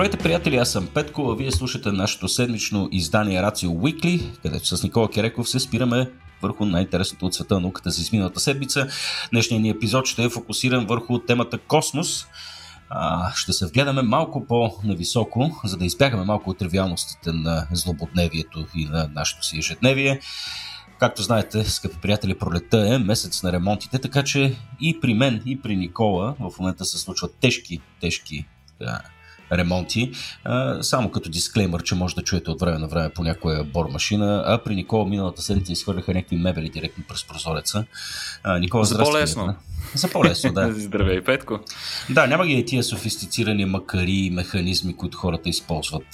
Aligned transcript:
Здравейте, 0.00 0.24
приятели, 0.24 0.56
аз 0.56 0.72
съм 0.72 0.88
Петко, 0.94 1.30
а 1.30 1.36
вие 1.36 1.52
слушате 1.52 1.92
нашето 1.92 2.28
седмично 2.28 2.88
издание 2.92 3.42
Рацио 3.42 3.70
Weekly, 3.70 4.40
където 4.42 4.76
с 4.76 4.82
Никола 4.82 5.10
Кереков 5.10 5.48
се 5.48 5.60
спираме 5.60 6.10
върху 6.42 6.64
най-интересното 6.64 7.26
от 7.26 7.34
света 7.34 7.54
на 7.54 7.60
науката 7.60 7.90
за 7.90 8.00
изминалата 8.02 8.40
седмица. 8.40 8.88
Днешният 9.30 9.62
ни 9.62 9.70
епизод 9.70 10.06
ще 10.06 10.24
е 10.24 10.28
фокусиран 10.28 10.86
върху 10.86 11.18
темата 11.18 11.58
космос. 11.58 12.26
А, 12.90 13.32
ще 13.34 13.52
се 13.52 13.66
вгледаме 13.66 14.02
малко 14.02 14.46
по-нависоко, 14.46 15.60
за 15.64 15.76
да 15.76 15.84
избягаме 15.84 16.24
малко 16.24 16.50
от 16.50 16.58
тривиалностите 16.58 17.32
на 17.32 17.66
злободневието 17.72 18.66
и 18.76 18.84
на 18.84 19.08
нашето 19.14 19.46
си 19.46 19.58
ежедневие. 19.58 20.20
Както 20.98 21.22
знаете, 21.22 21.64
скъпи 21.64 21.96
приятели, 22.02 22.38
пролета 22.38 22.94
е 22.94 22.98
месец 22.98 23.42
на 23.42 23.52
ремонтите, 23.52 23.98
така 23.98 24.22
че 24.22 24.56
и 24.80 25.00
при 25.00 25.14
мен, 25.14 25.42
и 25.46 25.60
при 25.60 25.76
Никола 25.76 26.34
в 26.40 26.58
момента 26.58 26.84
се 26.84 26.98
случват 26.98 27.34
тежки, 27.40 27.80
тежки 28.00 28.46
ремонти. 29.52 30.12
А, 30.44 30.82
само 30.82 31.10
като 31.10 31.30
дисклеймър, 31.30 31.82
че 31.82 31.94
може 31.94 32.14
да 32.14 32.22
чуете 32.22 32.50
от 32.50 32.60
време 32.60 32.78
на 32.78 32.88
време 32.88 33.10
по 33.10 33.22
някоя 33.22 33.64
бормашина, 33.64 34.44
а 34.46 34.58
при 34.58 34.74
Никола 34.74 35.08
миналата 35.08 35.42
седмица 35.42 35.72
изхвърляха 35.72 36.14
някакви 36.14 36.36
мебели 36.36 36.68
директно 36.68 37.04
през 37.08 37.24
прозореца. 37.24 37.84
А, 38.42 38.58
Никола, 38.58 38.84
За 38.84 38.98
по-лесно. 38.98 39.54
За 39.94 40.10
по-лесно, 40.10 40.52
да. 40.52 40.72
Здравей, 40.76 41.24
Петко. 41.24 41.60
Да, 42.10 42.26
няма 42.26 42.46
ги 42.46 42.64
тия 42.64 42.82
софистицирани 42.82 43.64
макари 43.64 44.12
и 44.12 44.30
механизми, 44.30 44.96
които 44.96 45.18
хората 45.18 45.48
използват. 45.48 46.06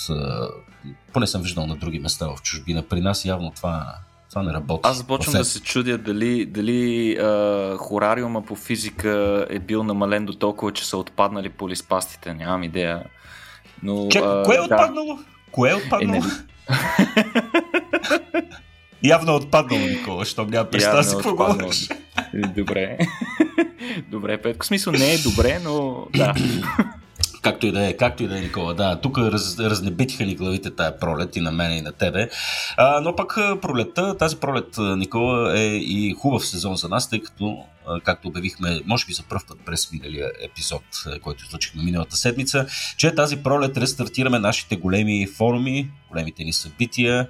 Поне 1.12 1.26
съм 1.26 1.42
виждал 1.42 1.66
на 1.66 1.76
други 1.76 1.98
места 1.98 2.28
в 2.28 2.42
чужбина. 2.42 2.82
При 2.82 3.00
нас 3.00 3.24
явно 3.24 3.52
това 3.56 3.94
това 4.30 4.42
не 4.42 4.52
работи. 4.52 4.80
Аз 4.82 4.96
започвам 4.96 5.34
да 5.34 5.44
се 5.44 5.60
чудя 5.62 5.98
дали, 5.98 6.46
дали 6.46 7.16
а, 7.16 7.76
хорариума 7.76 8.42
по 8.42 8.56
физика 8.56 9.46
е 9.50 9.58
бил 9.58 9.82
намален 9.82 10.26
до 10.26 10.32
толкова, 10.32 10.72
че 10.72 10.86
са 10.86 10.96
отпаднали 10.96 11.48
полиспастите. 11.48 12.34
Нямам 12.34 12.62
идея. 12.62 13.04
Но, 13.82 14.08
а, 14.16 14.42
кое 14.44 14.54
е 14.54 14.58
да. 14.58 14.64
отпаднало? 14.64 15.18
Кое 15.50 15.70
е 15.70 15.74
отпаднало? 15.74 16.16
Е, 16.16 16.20
нали? 16.20 16.32
Явно 19.02 19.32
е 19.32 19.36
отпаднало, 19.36 19.86
Никола, 19.86 20.24
щом 20.24 20.50
няма 20.50 20.70
представа 20.70 21.00
е 21.00 21.04
какво 21.04 21.30
отпаднало. 21.30 21.58
говориш. 21.58 21.88
Добре. 22.56 22.98
добре, 24.10 24.42
Петко. 24.42 24.66
Смисъл 24.66 24.92
не 24.92 25.12
е 25.12 25.18
добре, 25.18 25.60
но 25.64 26.06
да. 26.16 26.34
Както 27.42 27.66
и 27.66 27.72
да 27.72 27.88
е, 27.88 27.92
както 27.96 28.22
и 28.22 28.28
да 28.28 28.38
е, 28.38 28.40
Никола. 28.40 28.74
Да, 28.74 29.00
тук 29.00 29.18
раз, 29.18 29.58
разнебитиха 29.58 30.24
ни 30.24 30.34
главите 30.34 30.70
тая 30.70 30.98
пролет 30.98 31.36
и 31.36 31.40
на 31.40 31.52
мене 31.52 31.76
и 31.76 31.82
на 31.82 31.92
тебе. 31.92 32.28
А, 32.76 33.00
но 33.00 33.16
пък 33.16 33.38
пролетта, 33.62 34.16
тази 34.16 34.36
пролет, 34.36 34.76
Никола, 34.78 35.58
е 35.58 35.66
и 35.66 36.14
хубав 36.18 36.46
сезон 36.46 36.76
за 36.76 36.88
нас, 36.88 37.10
тъй 37.10 37.22
като, 37.22 37.64
както 38.04 38.28
обявихме, 38.28 38.80
може 38.86 39.06
би 39.06 39.12
за 39.12 39.22
първ 39.22 39.40
път 39.48 39.58
през 39.66 39.92
миналия 39.92 40.32
епизод, 40.40 40.82
който 41.22 41.44
излучихме 41.44 41.82
миналата 41.82 42.16
седмица, 42.16 42.66
че 42.96 43.14
тази 43.14 43.36
пролет 43.36 43.76
рестартираме 43.76 44.38
нашите 44.38 44.76
големи 44.76 45.26
форуми, 45.26 45.90
големите 46.10 46.44
ни 46.44 46.52
събития, 46.52 47.28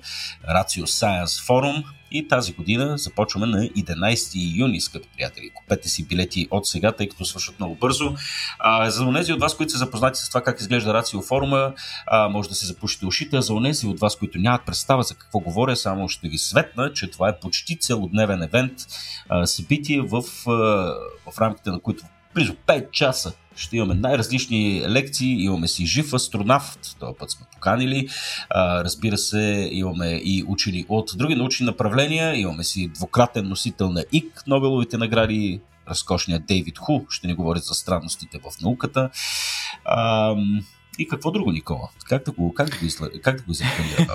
Ratio 0.49 0.85
Science 0.85 1.47
форум, 1.47 1.85
и 2.11 2.29
тази 2.29 2.53
година 2.53 2.99
започваме 2.99 3.47
на 3.47 3.59
11 3.59 4.59
юни, 4.59 4.81
скъпи 4.81 5.09
приятели. 5.17 5.51
Купете 5.55 5.89
си 5.89 6.07
билети 6.07 6.49
от 6.51 6.67
сега, 6.67 6.93
тъй 6.93 7.09
като 7.09 7.25
свършат 7.25 7.61
много 7.61 7.75
бързо. 7.75 8.15
А, 8.59 8.91
за 8.91 9.05
онези 9.05 9.33
от 9.33 9.41
вас, 9.41 9.57
които 9.57 9.73
са 9.73 9.79
запознати 9.79 10.21
с 10.21 10.29
това 10.29 10.41
как 10.43 10.61
изглежда 10.61 10.95
Рацио 10.95 11.23
форума, 11.23 11.73
а, 12.07 12.29
може 12.29 12.49
да 12.49 12.55
се 12.55 12.67
запушите 12.67 13.07
ушите. 13.07 13.41
За 13.41 13.55
онези 13.55 13.87
от 13.87 14.01
вас, 14.01 14.17
които 14.17 14.39
нямат 14.39 14.67
представа 14.67 15.03
за 15.03 15.15
какво 15.15 15.41
говоря, 15.41 15.77
само 15.77 16.09
ще 16.09 16.29
ви 16.29 16.39
светна, 16.39 16.93
че 16.93 17.11
това 17.11 17.29
е 17.29 17.41
почти 17.41 17.79
целодневен 17.79 18.43
евент, 18.43 18.73
а, 19.29 19.47
събитие, 19.47 20.01
в, 20.01 20.23
а, 20.47 20.53
в 21.31 21.39
рамките 21.41 21.71
на 21.71 21.81
които 21.81 22.05
близо 22.37 22.55
5 22.67 22.91
часа 22.91 23.33
ще 23.57 23.77
имаме 23.77 23.95
най-различни 23.95 24.83
лекции, 24.89 25.45
имаме 25.45 25.69
си 25.69 25.87
жив 25.87 26.13
астронавт, 26.13 26.97
този 27.01 27.19
път 27.19 27.31
сме 27.31 27.47
поканили, 27.53 28.09
а, 28.51 28.85
разбира 28.85 29.19
се, 29.19 29.69
имаме 29.73 30.07
и 30.25 30.45
учени 30.49 30.85
от 30.89 31.11
други 31.15 31.35
научни 31.35 31.67
направления, 31.67 32.37
имаме 32.41 32.65
си 32.65 32.89
двукратен 32.89 33.49
носител 33.49 33.91
на 33.91 34.05
ИК, 34.13 34.43
Нобеловите 34.47 34.99
награди, 34.99 35.61
разкошният 35.89 36.47
Дейвид 36.47 36.79
Ху, 36.79 37.01
ще 37.09 37.27
ни 37.27 37.35
говори 37.35 37.59
за 37.59 37.75
странностите 37.75 38.39
в 38.39 38.63
науката. 38.63 39.11
А, 39.85 40.35
и 40.99 41.09
какво 41.09 41.31
друго, 41.31 41.53
Никола? 41.53 41.89
Как 42.05 42.25
да 42.25 42.33
го, 42.33 42.55
как 42.55 42.71
да 42.71 42.79
го, 42.79 42.85
изла... 42.85 43.09
как 43.23 43.37
да 43.37 43.43
го 43.43 43.53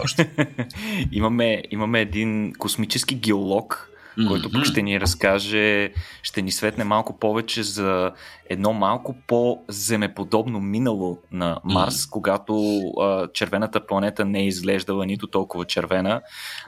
още? 0.04 0.32
имаме, 1.12 1.64
имаме 1.72 2.02
един 2.02 2.54
космически 2.54 3.16
геолог, 3.16 3.91
който 4.28 4.52
пък 4.52 4.66
ще 4.66 4.82
ни 4.82 5.00
разкаже, 5.00 5.92
ще 6.24 6.42
ни 6.42 6.52
светне 6.52 6.84
малко 6.84 7.20
повече 7.20 7.64
за 7.64 8.12
едно 8.52 8.74
малко 8.74 9.16
по-земеподобно 9.28 10.60
минало 10.60 11.18
на 11.32 11.60
Марс, 11.64 11.96
mm. 11.96 12.10
когато 12.10 12.80
а, 12.80 13.28
червената 13.34 13.86
планета 13.86 14.26
не 14.26 14.40
е 14.40 14.48
изглеждала 14.48 15.06
нито 15.06 15.28
толкова 15.28 15.66
червена, 15.66 16.22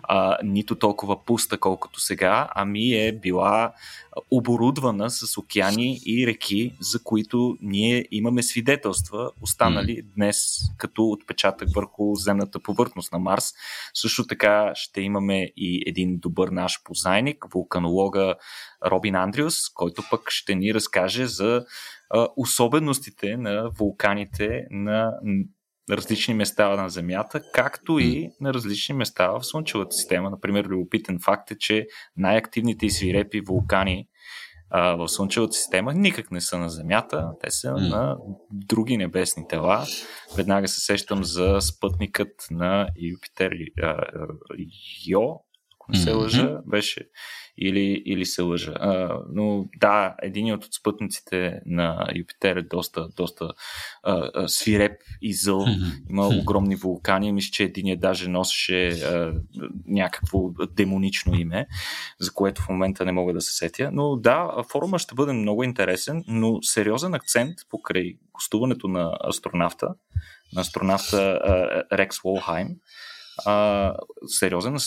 а, 0.04 0.38
нито 0.44 0.76
толкова 0.76 1.26
пуста, 1.26 1.58
колкото 1.58 2.00
сега, 2.00 2.50
ами 2.56 2.94
е 2.94 3.12
била 3.12 3.74
оборудвана 4.32 5.10
с 5.10 5.38
океани 5.38 6.00
и 6.06 6.28
реки, 6.28 6.76
за 6.80 7.04
които 7.04 7.58
ние 7.62 8.06
имаме 8.12 8.44
свидетелства, 8.44 9.32
останали 9.42 9.98
mm. 9.98 10.06
днес 10.16 10.58
като 10.78 11.10
отпечатък 11.10 11.70
върху 11.76 12.16
земната 12.16 12.60
повърхност 12.60 13.12
на 13.12 13.20
Марс. 13.20 13.54
Също 13.94 14.28
така 14.28 14.72
ще 14.76 15.02
имаме 15.02 15.52
и 15.58 15.84
един 15.88 16.18
добър 16.18 16.48
наш 16.48 16.84
познайник, 16.84 17.46
вулканолога 17.54 18.36
Робин 18.86 19.16
Андрюс, 19.16 19.56
който 19.74 20.04
пък 20.12 20.22
ще 20.30 20.56
ни 20.56 20.74
разкаже 20.74 21.26
за 21.26 21.66
а, 22.10 22.28
особеностите 22.38 23.38
на 23.38 23.70
вулканите 23.70 24.68
на 24.72 25.12
различни 25.92 26.34
места 26.34 26.76
на 26.76 26.90
Земята, 26.90 27.42
както 27.54 28.00
и 28.00 28.30
на 28.42 28.54
различни 28.54 28.96
места 28.96 29.28
в 29.28 29.44
Слънчевата 29.44 29.96
система. 29.96 30.30
Например, 30.30 30.66
любопитен 30.66 31.20
факт 31.20 31.52
е, 31.52 31.58
че 31.58 31.88
най-активните 32.18 32.86
и 32.86 32.90
свирепи 32.90 33.42
вулкани 33.42 34.08
а, 34.70 34.96
в 34.96 35.08
Слънчевата 35.08 35.54
система 35.54 35.94
никак 35.94 36.32
не 36.32 36.42
са 36.42 36.58
на 36.58 36.70
Земята, 36.70 37.30
те 37.42 37.52
са 37.52 37.68
mm. 37.68 37.90
на 37.90 38.18
други 38.52 38.98
небесни 38.98 39.48
тела. 39.48 39.86
Веднага 40.36 40.68
се 40.68 40.82
сещам 40.82 41.24
за 41.24 41.58
спътникът 41.62 42.48
на 42.52 42.88
Юпитер 43.00 43.52
Йо, 45.08 45.40
ако 45.76 45.92
не 45.92 45.98
се 45.98 46.12
лъжа, 46.12 46.58
беше 46.66 47.10
или, 47.58 48.04
или 48.06 48.26
се 48.26 48.42
лъжа. 48.42 48.74
А, 48.80 49.20
но 49.34 49.66
да, 49.80 50.16
един 50.22 50.54
от 50.54 50.68
спътниците 50.74 51.62
на 51.66 52.08
Юпитер 52.16 52.56
е 52.56 52.62
доста, 52.62 53.08
доста 53.18 53.54
а, 54.04 54.30
а, 54.34 54.48
свиреп 54.48 55.02
и 55.22 55.34
зъл. 55.34 55.66
Има 56.10 56.28
огромни 56.28 56.76
вулкани. 56.76 57.32
Мисля, 57.32 57.52
че 57.52 57.64
един 57.64 58.00
даже 58.00 58.30
носеше 58.30 58.90
а, 58.90 59.34
някакво 59.88 60.50
демонично 60.72 61.36
име, 61.36 61.68
за 62.20 62.34
което 62.34 62.62
в 62.62 62.70
момента 62.70 63.06
не 63.06 63.12
мога 63.12 63.34
да 63.34 63.42
се 63.42 63.58
сетя. 63.58 63.90
Но 63.94 64.16
да, 64.16 64.64
форума 64.72 65.00
ще 65.00 65.16
бъде 65.16 65.34
много 65.34 65.64
интересен, 65.64 66.24
но 66.28 66.62
сериозен 66.62 67.14
акцент 67.14 67.56
покрай 67.70 68.14
гостуването 68.34 68.88
на 68.88 69.18
астронавта, 69.30 69.88
на 70.54 70.62
астронавта 70.62 71.18
а, 71.18 71.98
Рекс 71.98 72.22
Волхайм. 72.24 72.70
А, 73.46 73.94
сериозен 74.28 74.78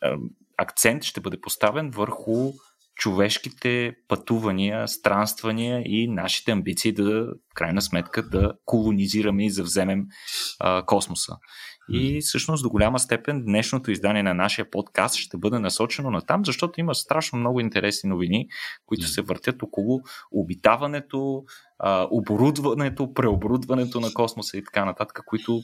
а, 0.00 0.16
акцент 0.62 1.04
ще 1.04 1.20
бъде 1.20 1.40
поставен 1.40 1.90
върху 1.90 2.52
човешките 2.94 3.92
пътувания, 4.08 4.88
странствания 4.88 5.82
и 5.84 6.08
нашите 6.08 6.50
амбиции 6.50 6.92
да, 6.92 7.24
в 7.24 7.54
крайна 7.54 7.82
сметка, 7.82 8.28
да 8.28 8.52
колонизираме 8.64 9.46
и 9.46 9.50
завземем 9.50 10.06
а, 10.60 10.86
космоса. 10.86 11.36
И 11.92 12.20
всъщност 12.20 12.62
до 12.62 12.70
голяма 12.70 12.98
степен 12.98 13.44
днешното 13.44 13.90
издание 13.90 14.22
на 14.22 14.34
нашия 14.34 14.70
подкаст 14.70 15.16
ще 15.16 15.36
бъде 15.36 15.58
насочено 15.58 16.10
на 16.10 16.20
там, 16.20 16.44
защото 16.44 16.80
има 16.80 16.94
страшно 16.94 17.38
много 17.38 17.60
интересни 17.60 18.10
новини, 18.10 18.46
които 18.86 19.06
се 19.06 19.22
въртят 19.22 19.62
около 19.62 20.00
обитаването, 20.32 21.42
оборудването, 22.10 23.14
преоборудването 23.14 24.00
на 24.00 24.14
космоса 24.14 24.56
и 24.56 24.64
така 24.64 24.84
нататък, 24.84 25.20
които 25.26 25.60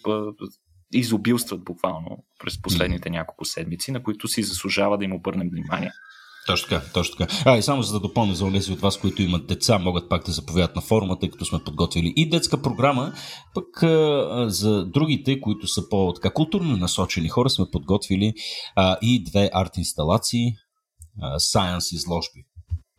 изобилстват 0.93 1.64
буквално 1.64 2.25
през 2.40 2.62
последните 2.62 3.11
няколко 3.11 3.44
седмици, 3.44 3.93
на 3.93 4.02
които 4.02 4.29
си 4.29 4.43
заслужава 4.43 4.99
да 4.99 5.05
им 5.05 5.12
обърнем 5.12 5.49
внимание. 5.52 5.90
Точно 6.49 6.69
така, 6.69 6.93
точно 6.93 7.17
така. 7.17 7.32
А, 7.44 7.56
и 7.56 7.62
само 7.62 7.82
за 7.82 7.93
да 7.93 8.00
допълня 8.00 8.35
за 8.35 8.52
тези 8.52 8.73
от 8.73 8.81
вас, 8.81 8.99
които 8.99 9.23
имат 9.23 9.46
деца, 9.46 9.79
могат 9.79 10.08
пак 10.08 10.26
да 10.26 10.32
заповядат 10.32 10.76
на 10.76 10.82
форума, 10.82 11.19
тъй 11.19 11.31
като 11.31 11.44
сме 11.44 11.58
подготвили 11.64 12.12
и 12.17 12.29
детска 12.29 12.62
програма, 12.62 13.12
пък 13.55 13.82
а, 13.82 14.44
за 14.49 14.87
другите, 14.87 15.40
които 15.40 15.67
са 15.67 15.88
по-така 15.88 16.31
културно 16.31 16.76
насочени 16.76 17.29
хора, 17.29 17.50
сме 17.50 17.64
подготвили 17.73 18.32
а, 18.76 18.96
и 19.02 19.25
две 19.25 19.50
арт 19.52 19.76
инсталации, 19.76 20.52
а, 21.23 21.38
Science 21.38 21.94
изложби. 21.94 22.47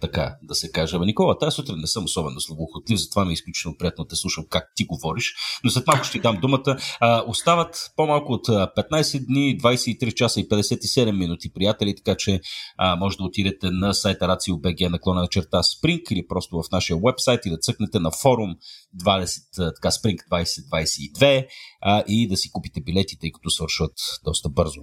Така 0.02 0.36
да 0.44 0.56
се 0.56 0.72
каже. 0.72 0.96
Ама 0.96 1.06
Никола, 1.06 1.38
тази 1.38 1.56
сутрин 1.56 1.78
не 1.78 1.88
съм 1.88 2.04
особено 2.04 2.40
слабохотлив, 2.40 3.00
затова 3.00 3.26
ми 3.26 3.32
е 3.32 3.34
изключително 3.34 3.78
приятно 3.78 4.04
да 4.04 4.08
те 4.08 4.16
слушам 4.16 4.46
как 4.50 4.72
ти 4.76 4.86
говориш, 4.86 5.34
но 5.64 5.70
след 5.70 5.88
малко 5.88 6.04
ще 6.04 6.12
ти 6.12 6.20
дам 6.22 6.38
думата. 6.42 6.78
А, 7.00 7.24
остават 7.28 7.92
по-малко 7.96 8.34
от 8.34 8.48
15 8.48 9.26
дни, 9.26 9.58
23 9.60 10.14
часа 10.14 10.40
и 10.40 10.50
57 10.50 11.12
минути, 11.12 11.54
приятели, 11.54 11.96
така 11.96 12.16
че 12.18 12.42
а, 12.78 12.96
може 12.96 13.18
да 13.18 13.24
отидете 13.24 13.72
на 13.72 13.94
сайта 13.94 14.26
RACIO.BG 14.26 14.90
наклона 14.90 15.22
на 15.22 15.28
черта 15.28 15.58
Spring 15.58 16.12
или 16.12 16.28
просто 16.28 16.62
в 16.62 16.72
нашия 16.72 16.98
вебсайт 17.06 17.46
и 17.46 17.50
да 17.50 17.58
цъкнете 17.58 18.00
на 18.00 18.12
форум 18.12 18.56
20, 19.04 19.76
така, 19.76 19.92
Spring 19.92 20.18
2022 20.32 21.48
а, 21.82 22.04
и 22.08 22.28
да 22.28 22.38
си 22.38 22.52
купите 22.52 22.82
билетите, 22.82 23.20
тъй 23.20 23.32
като 23.32 23.50
свършват 23.50 23.94
доста 24.24 24.50
бързо. 24.50 24.82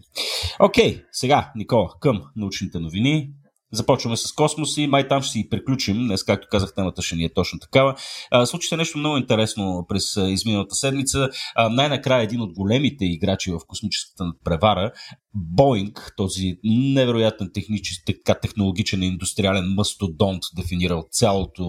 Окей, 0.61 1.03
сега, 1.13 1.53
Никола, 1.57 1.89
към 2.01 2.23
научните 2.37 2.79
новини. 2.79 3.31
Започваме 3.73 4.17
с 4.17 4.33
космос 4.33 4.77
и 4.77 4.87
май 4.87 5.09
там 5.09 5.23
ще 5.23 5.33
си 5.33 5.49
приключим. 5.51 5.97
Днес, 6.07 6.25
както 6.25 6.49
казах, 6.51 6.75
темата 6.75 7.03
ще 7.03 7.17
ни 7.17 7.25
е 7.25 7.35
точно 7.35 7.59
такава. 7.59 7.97
случи 8.45 8.69
се 8.69 8.77
нещо 8.77 8.99
много 8.99 9.17
интересно 9.17 9.87
през 9.89 10.17
изминалата 10.17 10.75
седмица. 10.75 11.29
най-накрая 11.71 12.23
един 12.23 12.41
от 12.41 12.53
големите 12.53 13.05
играчи 13.05 13.51
в 13.51 13.61
космическата 13.67 14.25
превара, 14.45 14.93
Боинг, 15.35 16.13
този 16.17 16.57
невероятен 16.65 17.51
технически, 17.55 18.15
технологичен 18.43 19.03
и 19.03 19.07
индустриален 19.07 19.65
мастодонт, 19.65 20.43
дефинирал 20.57 21.05
цялото 21.11 21.65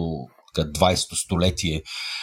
20-то 0.66 1.16
столетие 1.16 1.82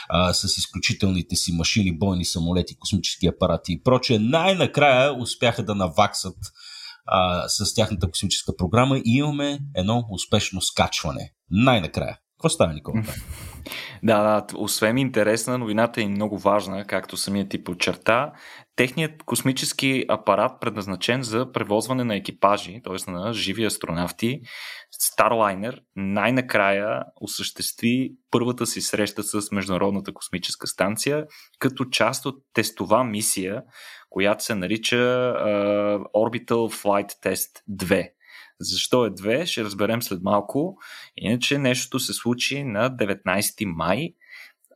а, 0.08 0.32
с 0.32 0.58
изключителните 0.58 1.36
си 1.36 1.52
машини, 1.52 1.98
бойни 1.98 2.24
самолети, 2.24 2.76
космически 2.78 3.26
апарати 3.26 3.72
и 3.72 3.82
прочее, 3.82 4.18
най-накрая 4.18 5.14
успяха 5.22 5.64
да 5.64 5.74
наваксат 5.74 6.36
а, 7.06 7.48
с 7.48 7.74
тяхната 7.74 8.10
космическа 8.10 8.56
програма 8.56 8.98
и 8.98 9.02
имаме 9.16 9.58
едно 9.74 10.04
успешно 10.10 10.60
скачване. 10.60 11.30
Най-накрая. 11.50 12.18
Какво 12.38 12.48
става, 12.48 12.72
Никола? 12.72 13.02
Да, 14.02 14.22
да, 14.22 14.46
освен 14.56 14.98
интересна, 14.98 15.58
новината 15.58 16.02
е 16.02 16.08
много 16.08 16.38
важна, 16.38 16.84
както 16.86 17.16
самият 17.16 17.48
ти 17.48 17.64
подчерта. 17.64 18.32
Техният 18.76 19.22
космически 19.22 20.04
апарат, 20.08 20.52
предназначен 20.60 21.22
за 21.22 21.52
превозване 21.52 22.04
на 22.04 22.16
екипажи, 22.16 22.80
т.е. 22.84 23.10
на 23.10 23.32
живи 23.32 23.64
астронавти, 23.64 24.40
Starliner, 25.02 25.78
най-накрая 25.96 27.02
осъществи 27.20 28.12
първата 28.30 28.66
си 28.66 28.80
среща 28.80 29.22
с 29.22 29.52
Международната 29.52 30.14
космическа 30.14 30.66
станция, 30.66 31.24
като 31.58 31.84
част 31.84 32.26
от 32.26 32.34
тестова 32.52 33.04
мисия, 33.04 33.62
която 34.14 34.44
се 34.44 34.54
нарича 34.54 34.96
uh, 34.96 35.98
Orbital 35.98 36.82
Flight 36.82 37.12
Test 37.12 37.62
2. 37.70 38.10
Защо 38.60 39.06
е 39.06 39.10
2, 39.10 39.46
ще 39.46 39.64
разберем 39.64 40.02
след 40.02 40.22
малко. 40.22 40.78
Иначе 41.16 41.58
нещото 41.58 41.98
се 41.98 42.12
случи 42.12 42.64
на 42.64 42.90
19 42.90 43.64
май, 43.64 44.14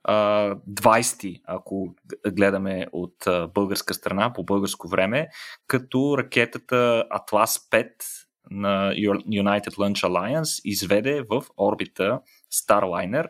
20, 0.08 1.40
ако 1.46 1.94
гледаме 2.28 2.86
от 2.92 3.14
българска 3.54 3.94
страна 3.94 4.32
по 4.32 4.44
българско 4.44 4.88
време, 4.88 5.28
като 5.66 6.18
ракетата 6.18 7.04
Atlas 7.12 7.70
5 7.70 7.90
на 8.50 8.92
United 8.92 9.70
Launch 9.70 10.08
Alliance 10.08 10.60
изведе 10.64 11.22
в 11.30 11.44
орбита 11.58 12.20
Starliner, 12.54 13.26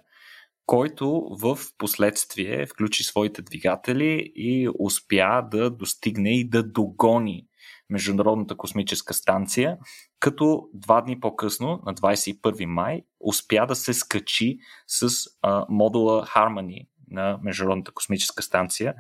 който 0.69 1.27
в 1.31 1.59
последствие 1.79 2.67
включи 2.67 3.05
своите 3.05 3.43
двигатели 3.43 4.33
и 4.35 4.69
успя 4.79 5.43
да 5.51 5.71
достигне 5.71 6.39
и 6.39 6.49
да 6.49 6.63
догони 6.63 7.47
Международната 7.91 8.57
космическа 8.57 9.15
станция, 9.15 9.79
като 10.21 10.69
два 10.75 11.01
дни 11.01 11.21
по-късно, 11.21 11.83
на 11.87 11.95
21 11.95 12.65
май, 12.65 13.03
успя 13.21 13.67
да 13.67 13.75
се 13.75 13.95
скачи 13.95 14.59
с 14.87 15.09
а, 15.43 15.67
модула 15.69 16.27
Harmony 16.27 16.87
на 17.11 17.39
Международната 17.43 17.93
космическа 17.93 18.43
станция. 18.43 18.95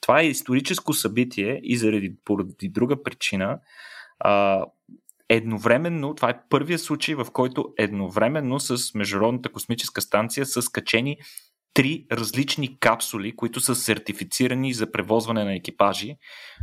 Това 0.00 0.20
е 0.20 0.26
историческо 0.26 0.92
събитие 0.92 1.60
и 1.62 1.76
заради 1.76 2.14
поради 2.24 2.68
друга 2.68 3.02
причина 3.02 3.60
а, 4.18 4.64
едновременно, 5.28 6.14
това 6.14 6.30
е 6.30 6.40
първият 6.50 6.80
случай, 6.80 7.14
в 7.14 7.26
който 7.32 7.68
едновременно 7.78 8.60
с 8.60 8.94
Международната 8.94 9.48
космическа 9.48 10.00
станция 10.00 10.46
са 10.46 10.62
скачени 10.62 11.16
три 11.74 12.06
различни 12.12 12.78
капсули, 12.78 13.36
които 13.36 13.60
са 13.60 13.74
сертифицирани 13.74 14.74
за 14.74 14.92
превозване 14.92 15.44
на 15.44 15.54
екипажи. 15.54 16.16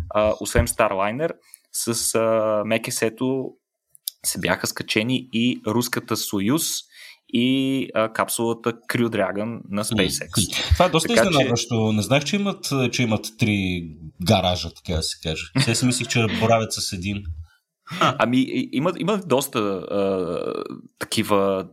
А, 0.10 0.34
освен 0.40 0.68
Starliner, 0.68 1.32
с 1.72 2.16
а, 2.16 2.64
Мекесето 2.66 3.52
се 4.26 4.40
бяха 4.40 4.68
скачени 4.68 5.30
и 5.34 5.62
руската 5.68 6.18
Союз 6.18 6.64
и 7.30 7.90
а, 7.94 8.14
капсулата 8.14 8.74
Crew 8.74 9.08
Dragon 9.08 9.60
на 9.70 9.84
SpaceX. 9.84 10.64
Това 10.74 10.86
е 10.86 10.90
доста 10.90 11.16
така, 11.16 11.30
изненадващо. 11.30 11.90
Че... 11.92 11.96
Не 11.96 12.02
знаех, 12.02 12.24
че 12.24 12.36
имат, 12.36 12.66
че 12.92 13.04
имат 13.04 13.26
три 13.38 13.88
гаража, 14.26 14.74
така 14.74 14.96
да 14.96 15.04
се 15.04 15.18
каже. 15.24 15.44
Сега 15.60 15.76
си 15.76 15.86
мислих, 15.86 16.08
че 16.08 16.26
боравят 16.40 16.74
с 16.74 16.94
един. 16.94 17.24
Ами 18.20 18.46
има, 18.72 18.94
има 18.98 19.18
доста 19.18 19.60
а, 19.60 20.64
такива 21.00 21.68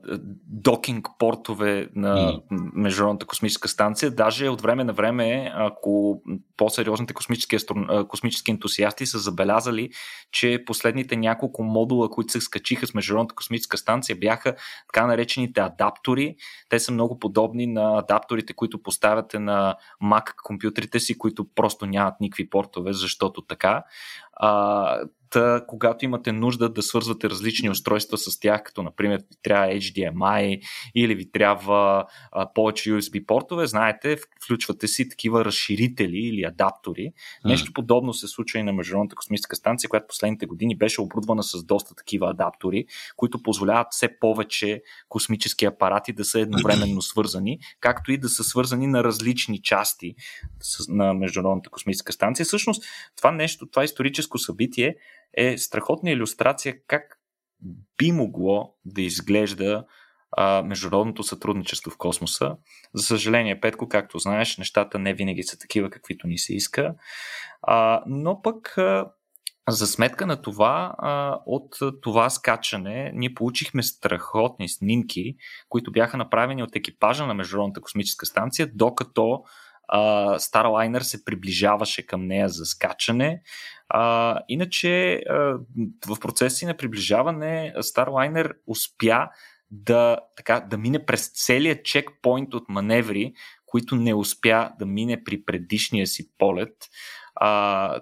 докинг 0.46 1.08
портове 1.18 1.88
на. 1.94 2.40
Международната 2.74 3.26
космическа 3.26 3.68
станция. 3.68 4.10
Даже 4.10 4.48
от 4.48 4.60
време 4.60 4.84
на 4.84 4.92
време, 4.92 5.52
ако 5.54 6.22
по-сериозните 6.56 7.14
космически, 7.14 7.56
космически 8.08 8.50
ентусиасти 8.50 9.06
са 9.06 9.18
забелязали, 9.18 9.90
че 10.32 10.62
последните 10.66 11.16
няколко 11.16 11.62
модула, 11.62 12.10
които 12.10 12.32
се 12.32 12.40
скачиха 12.40 12.86
с 12.86 12.94
Международната 12.94 13.34
космическа 13.34 13.78
станция, 13.78 14.16
бяха 14.16 14.54
така 14.92 15.06
наречените 15.06 15.60
адаптори. 15.60 16.36
Те 16.68 16.78
са 16.78 16.92
много 16.92 17.18
подобни 17.18 17.66
на 17.66 17.98
адапторите, 17.98 18.52
които 18.52 18.82
поставяте 18.82 19.38
на 19.38 19.76
Mac 20.02 20.34
компютрите 20.42 21.00
си, 21.00 21.18
които 21.18 21.46
просто 21.54 21.86
нямат 21.86 22.14
никакви 22.20 22.50
портове, 22.50 22.92
защото 22.92 23.42
така. 23.42 23.84
А, 24.32 25.04
Та, 25.32 25.64
когато 25.66 26.04
имате 26.04 26.32
нужда 26.32 26.68
да 26.68 26.82
свързвате 26.82 27.30
различни 27.30 27.70
устройства 27.70 28.18
с 28.18 28.40
тях, 28.40 28.62
като 28.62 28.82
например 28.82 29.18
ви 29.18 29.36
трябва 29.42 29.66
HDMI 29.66 30.60
или 30.94 31.14
ви 31.14 31.30
трябва 31.30 32.04
а, 32.32 32.52
повече 32.52 32.90
USB 32.90 33.26
портове, 33.26 33.66
знаете, 33.66 34.16
включвате 34.44 34.88
си 34.88 35.08
такива 35.08 35.44
разширители 35.44 36.18
или 36.18 36.44
адаптори. 36.44 37.02
Mm. 37.02 37.12
Нещо 37.44 37.72
подобно 37.72 38.14
се 38.14 38.28
случва 38.28 38.58
и 38.58 38.62
на 38.62 38.72
Международната 38.72 39.16
космическа 39.16 39.56
станция, 39.56 39.90
която 39.90 40.06
последните 40.08 40.46
години 40.46 40.76
беше 40.76 41.00
оборудвана 41.00 41.42
с 41.42 41.64
доста 41.64 41.94
такива 41.94 42.30
адаптори, 42.30 42.84
които 43.16 43.42
позволяват 43.42 43.86
все 43.90 44.18
повече 44.20 44.82
космически 45.08 45.64
апарати 45.64 46.12
да 46.12 46.24
са 46.24 46.40
едновременно 46.40 47.02
свързани, 47.02 47.58
както 47.80 48.12
и 48.12 48.18
да 48.18 48.28
са 48.28 48.44
свързани 48.44 48.86
на 48.86 49.04
различни 49.04 49.62
части 49.62 50.14
на 50.88 51.14
Международната 51.14 51.70
космическа 51.70 52.12
станция. 52.12 52.46
Всъщност, 52.46 52.84
това 53.16 53.30
нещо, 53.30 53.66
това 53.66 53.84
историческо 53.84 54.21
събитие 54.38 54.96
е 55.34 55.58
страхотна 55.58 56.10
иллюстрация 56.10 56.74
как 56.86 57.18
би 57.98 58.12
могло 58.12 58.74
да 58.84 59.02
изглежда 59.02 59.84
а, 60.36 60.62
международното 60.62 61.22
сътрудничество 61.22 61.90
в 61.90 61.98
космоса. 61.98 62.56
За 62.94 63.02
съжаление, 63.02 63.60
Петко, 63.60 63.88
както 63.88 64.18
знаеш, 64.18 64.58
нещата 64.58 64.98
не 64.98 65.14
винаги 65.14 65.42
са 65.42 65.58
такива, 65.58 65.90
каквито 65.90 66.26
ни 66.26 66.38
се 66.38 66.54
иска. 66.54 66.94
А, 67.62 68.02
но 68.06 68.42
пък 68.42 68.78
а, 68.78 69.10
за 69.68 69.86
сметка 69.86 70.26
на 70.26 70.42
това, 70.42 70.94
а, 70.98 71.40
от 71.46 71.76
това 72.02 72.30
скачане, 72.30 73.12
ние 73.14 73.34
получихме 73.34 73.82
страхотни 73.82 74.68
снимки, 74.68 75.36
които 75.68 75.92
бяха 75.92 76.16
направени 76.16 76.62
от 76.62 76.76
екипажа 76.76 77.26
на 77.26 77.34
Международната 77.34 77.80
космическа 77.80 78.26
станция, 78.26 78.70
докато 78.74 79.42
Starliner 80.38 81.00
се 81.00 81.24
приближаваше 81.24 82.06
към 82.06 82.26
нея 82.26 82.48
за 82.48 82.64
скачане. 82.64 83.42
А, 83.88 84.38
иначе 84.48 85.14
а, 85.14 85.34
в 86.06 86.20
процеси 86.20 86.66
на 86.66 86.76
приближаване 86.76 87.74
Starliner 87.76 88.52
успя 88.66 89.28
да, 89.70 90.18
така, 90.36 90.60
да 90.60 90.78
мине 90.78 91.04
през 91.06 91.28
целият 91.28 91.84
чекпоинт 91.84 92.54
от 92.54 92.68
маневри, 92.68 93.32
които 93.66 93.96
не 93.96 94.14
успя 94.14 94.70
да 94.78 94.86
мине 94.86 95.24
при 95.24 95.44
предишния 95.44 96.06
си 96.06 96.30
полет. 96.38 96.76
А, 97.34 98.00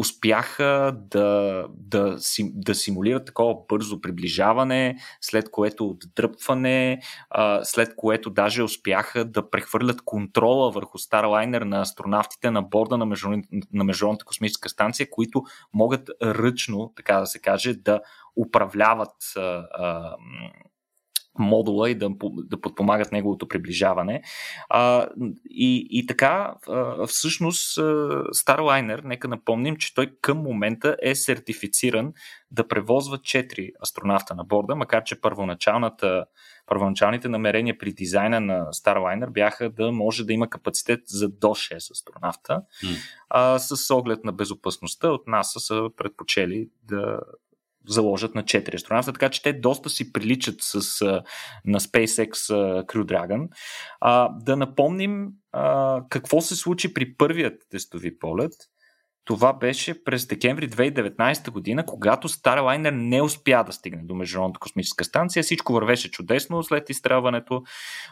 успяха 0.00 0.96
да, 0.96 1.64
да, 1.70 2.16
да 2.38 2.74
симулират 2.74 3.26
такова 3.26 3.54
бързо 3.68 4.00
приближаване, 4.00 4.96
след 5.20 5.50
което 5.50 5.86
отдръпване, 5.86 7.00
след 7.62 7.96
което 7.96 8.30
даже 8.30 8.62
успяха 8.62 9.24
да 9.24 9.50
прехвърлят 9.50 10.02
контрола 10.04 10.70
върху 10.70 10.98
Starliner 10.98 11.64
на 11.64 11.80
астронавтите 11.80 12.50
на 12.50 12.62
борда 12.62 12.98
на, 12.98 13.16
на 13.72 13.84
Международната 13.84 14.24
космическа 14.24 14.68
станция, 14.68 15.10
които 15.10 15.42
могат 15.74 16.10
ръчно, 16.22 16.92
така 16.96 17.20
да 17.20 17.26
се 17.26 17.38
каже, 17.38 17.74
да 17.74 18.00
управляват 18.36 19.16
модула 21.38 21.90
и 21.90 21.94
да, 21.94 22.10
да 22.22 22.60
подпомагат 22.60 23.12
неговото 23.12 23.48
приближаване. 23.48 24.22
А, 24.68 25.06
и, 25.50 25.86
и 25.90 26.06
така, 26.06 26.54
а, 26.68 27.06
всъщност, 27.06 27.78
Starliner, 28.34 29.00
нека 29.04 29.28
напомним, 29.28 29.76
че 29.76 29.94
той 29.94 30.12
към 30.20 30.38
момента 30.38 30.96
е 31.02 31.14
сертифициран 31.14 32.12
да 32.50 32.68
превозва 32.68 33.18
4 33.18 33.70
астронавта 33.82 34.34
на 34.34 34.44
борда, 34.44 34.76
макар 34.76 35.04
че 35.04 35.20
първоначалната, 35.20 36.24
първоначалните 36.66 37.28
намерения 37.28 37.78
при 37.78 37.92
дизайна 37.92 38.40
на 38.40 38.66
Starliner 38.66 39.30
бяха 39.30 39.70
да 39.70 39.92
може 39.92 40.24
да 40.24 40.32
има 40.32 40.50
капацитет 40.50 41.00
за 41.06 41.28
до 41.28 41.46
6 41.46 41.90
астронавта. 41.92 42.62
Mm. 42.84 42.96
А, 43.28 43.58
с 43.58 43.94
оглед 43.94 44.24
на 44.24 44.32
безопасността 44.32 45.08
от 45.08 45.26
НАСА 45.26 45.60
са 45.60 45.88
предпочели 45.96 46.68
да 46.88 47.20
заложат 47.88 48.34
на 48.34 48.42
4 48.42 48.74
астронавта, 48.74 49.12
така 49.12 49.28
че 49.28 49.42
те 49.42 49.52
доста 49.52 49.90
си 49.90 50.12
приличат 50.12 50.54
с, 50.60 50.74
на 51.64 51.80
SpaceX 51.80 52.32
Crew 52.86 53.04
Dragon. 53.04 53.48
А, 54.00 54.28
да 54.28 54.56
напомним 54.56 55.28
а, 55.52 56.02
какво 56.10 56.40
се 56.40 56.56
случи 56.56 56.94
при 56.94 57.14
първият 57.14 57.62
тестови 57.70 58.18
полет. 58.18 58.52
Това 59.24 59.52
беше 59.52 60.04
през 60.04 60.26
декември 60.26 60.68
2019 60.70 61.50
година, 61.50 61.86
когато 61.86 62.28
Starliner 62.28 62.90
не 62.90 63.22
успя 63.22 63.64
да 63.64 63.72
стигне 63.72 64.02
до 64.04 64.14
Международната 64.14 64.60
космическа 64.60 65.04
станция. 65.04 65.42
Всичко 65.42 65.72
вървеше 65.72 66.10
чудесно 66.10 66.62
след 66.62 66.90
изстрелването, 66.90 67.62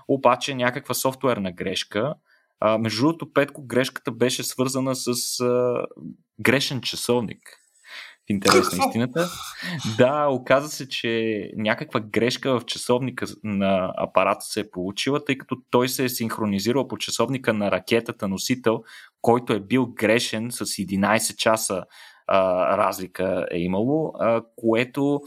обаче 0.08 0.54
някаква 0.54 0.94
софтуерна 0.94 1.52
грешка. 1.52 2.14
А, 2.60 2.78
между 2.78 3.02
другото, 3.02 3.32
Петко, 3.32 3.66
грешката 3.66 4.12
беше 4.12 4.42
свързана 4.42 4.96
с 4.96 5.40
а, 5.40 5.84
грешен 6.40 6.80
часовник 6.80 7.40
интерес 8.28 8.73
на 8.73 8.85
истината. 8.87 9.28
Да, 9.99 10.26
оказа 10.28 10.68
се, 10.68 10.88
че 10.88 11.50
някаква 11.56 12.00
грешка 12.00 12.61
в 12.61 12.64
часовника 12.64 13.26
на 13.44 13.92
апарата 13.97 14.44
се 14.44 14.61
е 14.61 14.70
получила, 14.70 15.25
тъй 15.25 15.38
като 15.38 15.56
той 15.70 15.88
се 15.88 16.04
е 16.04 16.08
синхронизирал 16.08 16.88
по 16.88 16.99
часовника 16.99 17.54
на 17.54 17.70
ракетата 17.70 18.28
носител, 18.28 18.82
който 19.23 19.52
е 19.52 19.61
бил 19.61 19.87
грешен 19.87 20.50
с 20.50 20.64
11 20.64 21.37
часа 21.37 21.85
разлика 22.76 23.47
е 23.50 23.58
имало, 23.58 24.12
а, 24.18 24.42
което 24.56 25.20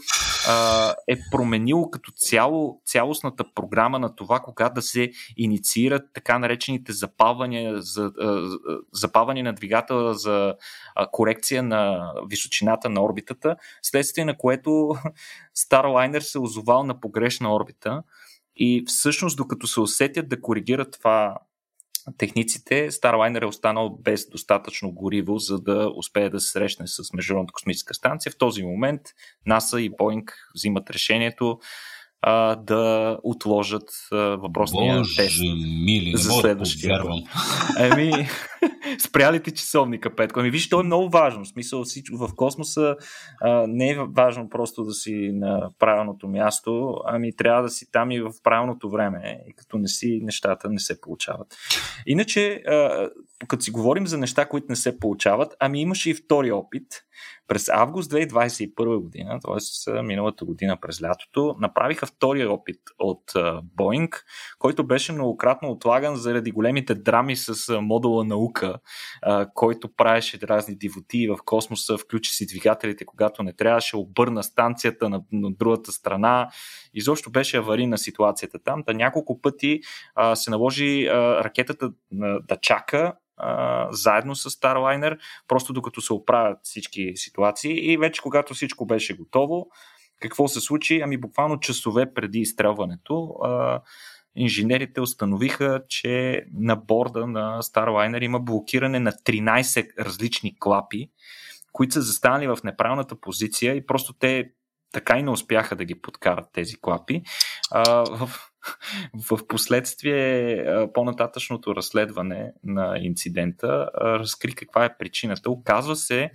а, 0.48 0.94
е 1.08 1.16
променило 1.30 1.90
като 1.90 2.12
цяло 2.12 2.80
цялостната 2.84 3.44
програма 3.54 3.98
на 3.98 4.16
това, 4.16 4.40
кога 4.40 4.68
да 4.68 4.82
се 4.82 5.10
инициират 5.36 6.02
така 6.14 6.38
наречените 6.38 6.92
запалвания, 6.92 7.82
за, 7.82 8.12
а, 8.20 8.58
запалвания 8.92 9.44
на 9.44 9.52
двигателя 9.52 10.14
за 10.14 10.54
а, 10.94 11.06
корекция 11.10 11.62
на 11.62 12.12
височината 12.30 12.88
на 12.88 13.02
орбитата, 13.02 13.56
следствие 13.82 14.24
на 14.24 14.36
което 14.36 14.70
Starliner 15.58 16.20
се 16.20 16.38
озовал 16.38 16.84
на 16.84 17.00
погрешна 17.00 17.54
орбита. 17.54 18.02
И 18.56 18.84
всъщност, 18.86 19.36
докато 19.36 19.66
се 19.66 19.80
усетят 19.80 20.28
да 20.28 20.40
коригират 20.40 20.92
това 20.92 21.38
техниците, 22.18 22.90
Starliner 22.90 23.42
е 23.42 23.46
останал 23.46 23.98
без 24.00 24.28
достатъчно 24.30 24.92
гориво, 24.92 25.38
за 25.38 25.58
да 25.58 25.90
успее 25.96 26.30
да 26.30 26.40
се 26.40 26.50
срещне 26.50 26.86
с 26.86 27.12
Международната 27.12 27.52
космическа 27.52 27.94
станция. 27.94 28.32
В 28.32 28.38
този 28.38 28.62
момент 28.62 29.00
НАСА 29.46 29.80
и 29.80 29.90
Боинг 29.98 30.34
взимат 30.54 30.90
решението 30.90 31.58
а, 32.22 32.56
да 32.56 33.18
отложат 33.22 33.90
а, 34.12 34.16
въпросния 34.16 34.98
Боже, 34.98 35.16
тест 35.16 35.40
мили, 35.84 36.16
за 36.16 36.30
следващия. 36.30 37.02
Еми, 37.78 38.12
спряли 38.98 39.42
ти 39.42 39.50
часовника, 39.50 40.14
Петко. 40.14 40.40
Ами 40.40 40.50
виж, 40.50 40.68
то 40.68 40.80
е 40.80 40.84
много 40.84 41.08
важно. 41.08 41.44
В 41.44 41.48
смисъл, 41.48 41.84
в 42.12 42.34
космоса 42.36 42.96
а, 43.40 43.66
не 43.68 43.90
е 43.90 43.98
важно 44.08 44.48
просто 44.48 44.84
да 44.84 44.92
си 44.92 45.30
на 45.34 45.70
правилното 45.78 46.28
място, 46.28 46.94
ами 47.06 47.36
трябва 47.36 47.62
да 47.62 47.68
си 47.68 47.90
там 47.92 48.10
и 48.10 48.20
в 48.20 48.32
правилното 48.42 48.90
време. 48.90 49.40
И 49.48 49.52
като 49.52 49.78
не 49.78 49.88
си, 49.88 50.20
нещата 50.22 50.70
не 50.70 50.78
се 50.78 51.00
получават. 51.00 51.56
Иначе, 52.06 52.54
а, 52.54 53.08
като 53.48 53.62
си 53.62 53.70
говорим 53.70 54.06
за 54.06 54.18
неща, 54.18 54.48
които 54.48 54.66
не 54.68 54.76
се 54.76 54.98
получават, 54.98 55.54
ами 55.60 55.80
имаше 55.80 56.10
и 56.10 56.14
втори 56.14 56.52
опит. 56.52 56.86
През 57.48 57.68
август 57.68 58.12
2021 58.12 59.00
година, 59.00 59.40
т.е. 59.40 60.02
миналата 60.02 60.44
година 60.44 60.78
през 60.80 61.02
лятото, 61.02 61.56
направиха 61.60 62.06
втория 62.06 62.52
опит 62.52 62.80
от 62.98 63.22
Боинг, 63.62 64.24
който 64.58 64.86
беше 64.86 65.12
многократно 65.12 65.70
отлаган 65.70 66.16
заради 66.16 66.50
големите 66.50 66.94
драми 66.94 67.36
с 67.36 67.80
модула 67.80 68.24
наука, 68.24 68.78
който 69.54 69.94
правеше 69.96 70.38
разни 70.42 70.76
дивоти 70.76 71.28
в 71.28 71.38
космоса, 71.44 71.98
включи 71.98 72.34
си 72.34 72.46
двигателите, 72.46 73.04
когато 73.04 73.42
не 73.42 73.52
трябваше, 73.52 73.96
обърна 73.96 74.42
станцията 74.42 75.08
на, 75.08 75.22
на 75.32 75.50
другата 75.50 75.92
страна. 75.92 76.48
Изобщо 76.94 77.30
беше 77.30 77.56
аварийна 77.56 77.98
ситуацията 77.98 78.58
там. 78.64 78.82
Да 78.86 78.94
няколко 78.94 79.40
пъти 79.40 79.80
а, 80.14 80.36
се 80.36 80.50
наложи 80.50 81.06
а, 81.06 81.44
ракетата 81.44 81.90
а, 82.22 82.40
да 82.40 82.56
чака 82.56 83.14
заедно 83.90 84.34
с 84.34 84.50
Starliner, 84.50 85.18
просто 85.48 85.72
докато 85.72 86.00
се 86.00 86.12
оправят 86.12 86.58
всички 86.62 87.12
ситуации 87.16 87.92
и 87.92 87.96
вече 87.96 88.22
когато 88.22 88.54
всичко 88.54 88.86
беше 88.86 89.16
готово, 89.16 89.66
какво 90.20 90.48
се 90.48 90.60
случи? 90.60 91.00
Ами 91.00 91.16
буквално 91.16 91.60
часове 91.60 92.14
преди 92.14 92.38
изстрелването 92.38 93.36
а, 93.42 93.80
инженерите 94.36 95.00
установиха, 95.00 95.82
че 95.88 96.44
на 96.54 96.76
борда 96.76 97.26
на 97.26 97.62
Starliner 97.62 98.24
има 98.24 98.40
блокиране 98.40 99.00
на 99.00 99.12
13 99.12 99.98
различни 99.98 100.56
клапи, 100.58 101.10
които 101.72 101.92
са 101.92 102.02
застанали 102.02 102.46
в 102.46 102.58
неправилната 102.64 103.20
позиция 103.20 103.74
и 103.74 103.86
просто 103.86 104.12
те 104.12 104.50
така 104.92 105.18
и 105.18 105.22
не 105.22 105.30
успяха 105.30 105.76
да 105.76 105.84
ги 105.84 106.00
подкарат 106.00 106.48
тези 106.52 106.80
клапи. 106.80 107.22
А, 107.70 108.04
в, 108.16 108.30
в 109.30 109.46
последствие 109.46 110.64
по-нататъчното 110.94 111.76
разследване 111.76 112.52
на 112.64 112.98
инцидента 112.98 113.90
разкри 114.00 114.54
каква 114.54 114.84
е 114.84 114.96
причината. 114.98 115.50
Оказва 115.50 115.96
се, 115.96 116.30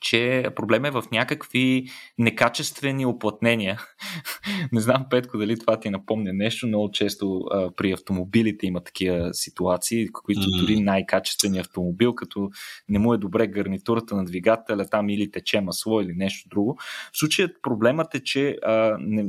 че 0.00 0.46
проблем 0.56 0.84
е 0.84 0.90
в 0.90 1.04
някакви 1.12 1.86
некачествени 2.18 3.06
оплътнения. 3.06 3.82
Не 4.72 4.80
знам, 4.80 5.06
Петко, 5.10 5.38
дали 5.38 5.58
това 5.58 5.80
ти 5.80 5.90
напомня 5.90 6.32
нещо. 6.32 6.66
Много 6.66 6.90
често 6.90 7.40
а, 7.50 7.70
при 7.76 7.92
автомобилите 7.92 8.66
има 8.66 8.84
такива 8.84 9.34
ситуации, 9.34 10.08
които 10.08 10.40
mm-hmm. 10.40 10.60
дори 10.60 10.80
най-качественият 10.80 11.66
автомобил, 11.66 12.14
като 12.14 12.50
не 12.88 12.98
му 12.98 13.14
е 13.14 13.18
добре 13.18 13.46
гарнитурата 13.46 14.16
на 14.16 14.24
двигателя, 14.24 14.88
там 14.88 15.08
или 15.08 15.30
тече 15.30 15.60
масло 15.60 16.00
или 16.00 16.12
нещо 16.16 16.48
друго. 16.48 16.76
В 17.12 17.18
случаят 17.18 17.62
проблемът 17.62 18.14
е, 18.14 18.22
че 18.22 18.58
а, 18.62 18.96
не, 19.00 19.26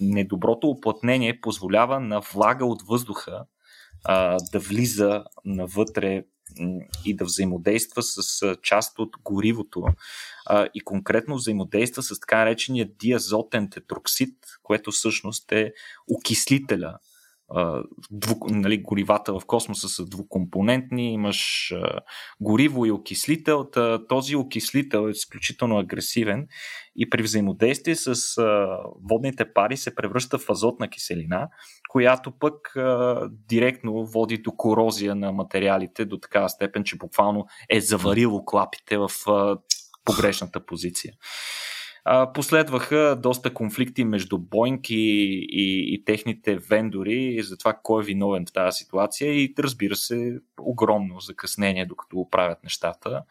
недоброто 0.00 0.66
оплътнение 0.68 1.40
позволява 1.40 2.00
на 2.00 2.20
влага 2.20 2.66
от 2.66 2.82
въздуха 2.82 3.44
а, 4.04 4.36
да 4.52 4.58
влиза 4.58 5.24
навътре 5.44 6.24
и 7.04 7.16
да 7.16 7.24
взаимодейства 7.24 8.02
с 8.02 8.56
част 8.62 8.98
от 8.98 9.16
горивото. 9.24 9.84
И 10.74 10.80
конкретно 10.80 11.36
взаимодейства 11.36 12.02
с 12.02 12.20
така 12.20 12.38
наречения 12.38 12.90
диазотен 12.98 13.70
тетроксид, 13.70 14.34
което 14.62 14.92
всъщност 14.92 15.52
е 15.52 15.72
окислителя 16.08 16.98
дву, 18.10 18.34
нали, 18.48 18.82
горивата 18.82 19.40
в 19.40 19.46
космоса 19.46 19.88
са 19.88 20.04
двукомпонентни, 20.04 21.12
имаш 21.12 21.72
а, 21.72 22.00
гориво 22.40 22.86
и 22.86 22.90
окислител. 22.90 23.70
Този 24.08 24.36
окислител 24.36 25.08
е 25.08 25.10
изключително 25.10 25.78
агресивен 25.78 26.48
и 26.96 27.10
при 27.10 27.22
взаимодействие 27.22 27.94
с 27.94 28.38
а, 28.38 28.78
водните 29.10 29.52
пари 29.52 29.76
се 29.76 29.94
превръща 29.94 30.38
в 30.38 30.50
азотна 30.50 30.88
киселина, 30.88 31.48
която 31.88 32.30
пък 32.38 32.76
а, 32.76 33.28
директно 33.30 34.06
води 34.06 34.38
до 34.38 34.52
корозия 34.52 35.14
на 35.14 35.32
материалите 35.32 36.04
до 36.04 36.18
такава 36.18 36.48
степен, 36.48 36.84
че 36.84 36.96
буквално 36.96 37.46
е 37.70 37.80
заварило 37.80 38.44
клапите 38.44 38.98
в 38.98 39.10
а, 39.26 39.58
погрешната 40.04 40.66
позиция. 40.66 41.12
Последваха 42.34 43.16
доста 43.22 43.54
конфликти 43.54 44.04
между 44.04 44.38
Боинг 44.38 44.90
и, 44.90 44.94
и, 45.50 45.94
и 45.94 46.04
техните 46.04 46.56
вендори 46.56 47.42
за 47.42 47.58
това 47.58 47.78
кой 47.82 48.02
е 48.02 48.06
виновен 48.06 48.46
в 48.46 48.52
тази 48.52 48.76
ситуация 48.76 49.32
и 49.32 49.54
разбира 49.58 49.96
се 49.96 50.38
огромно 50.60 51.20
закъснение 51.20 51.86
докато 51.86 52.18
оправят 52.18 52.64
нещата. 52.64 53.22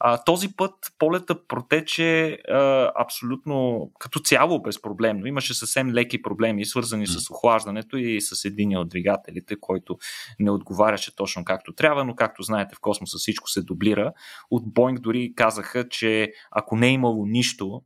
А, 0.00 0.24
този 0.24 0.56
път 0.56 0.74
полета 0.98 1.46
протече 1.46 2.38
а, 2.48 2.92
абсолютно 2.96 3.90
като 3.98 4.20
цяло 4.20 4.62
безпроблемно. 4.62 5.26
Имаше 5.26 5.54
съвсем 5.54 5.90
леки 5.90 6.22
проблеми, 6.22 6.64
свързани 6.64 7.06
с 7.06 7.30
охлаждането 7.30 7.96
и 7.96 8.20
с 8.20 8.44
един 8.44 8.76
от 8.76 8.88
двигателите, 8.88 9.56
който 9.60 9.98
не 10.38 10.50
отговаряше 10.50 11.16
точно 11.16 11.44
както 11.44 11.72
трябва, 11.72 12.04
но 12.04 12.14
както 12.14 12.42
знаете 12.42 12.74
в 12.74 12.80
космоса 12.80 13.18
всичко 13.18 13.50
се 13.50 13.62
дублира. 13.62 14.12
От 14.50 14.74
Боинг 14.74 15.00
дори 15.00 15.32
казаха, 15.36 15.88
че 15.88 16.32
ако 16.50 16.76
не 16.76 16.88
е 16.88 16.92
имало 16.92 17.26
нищо, 17.26 17.82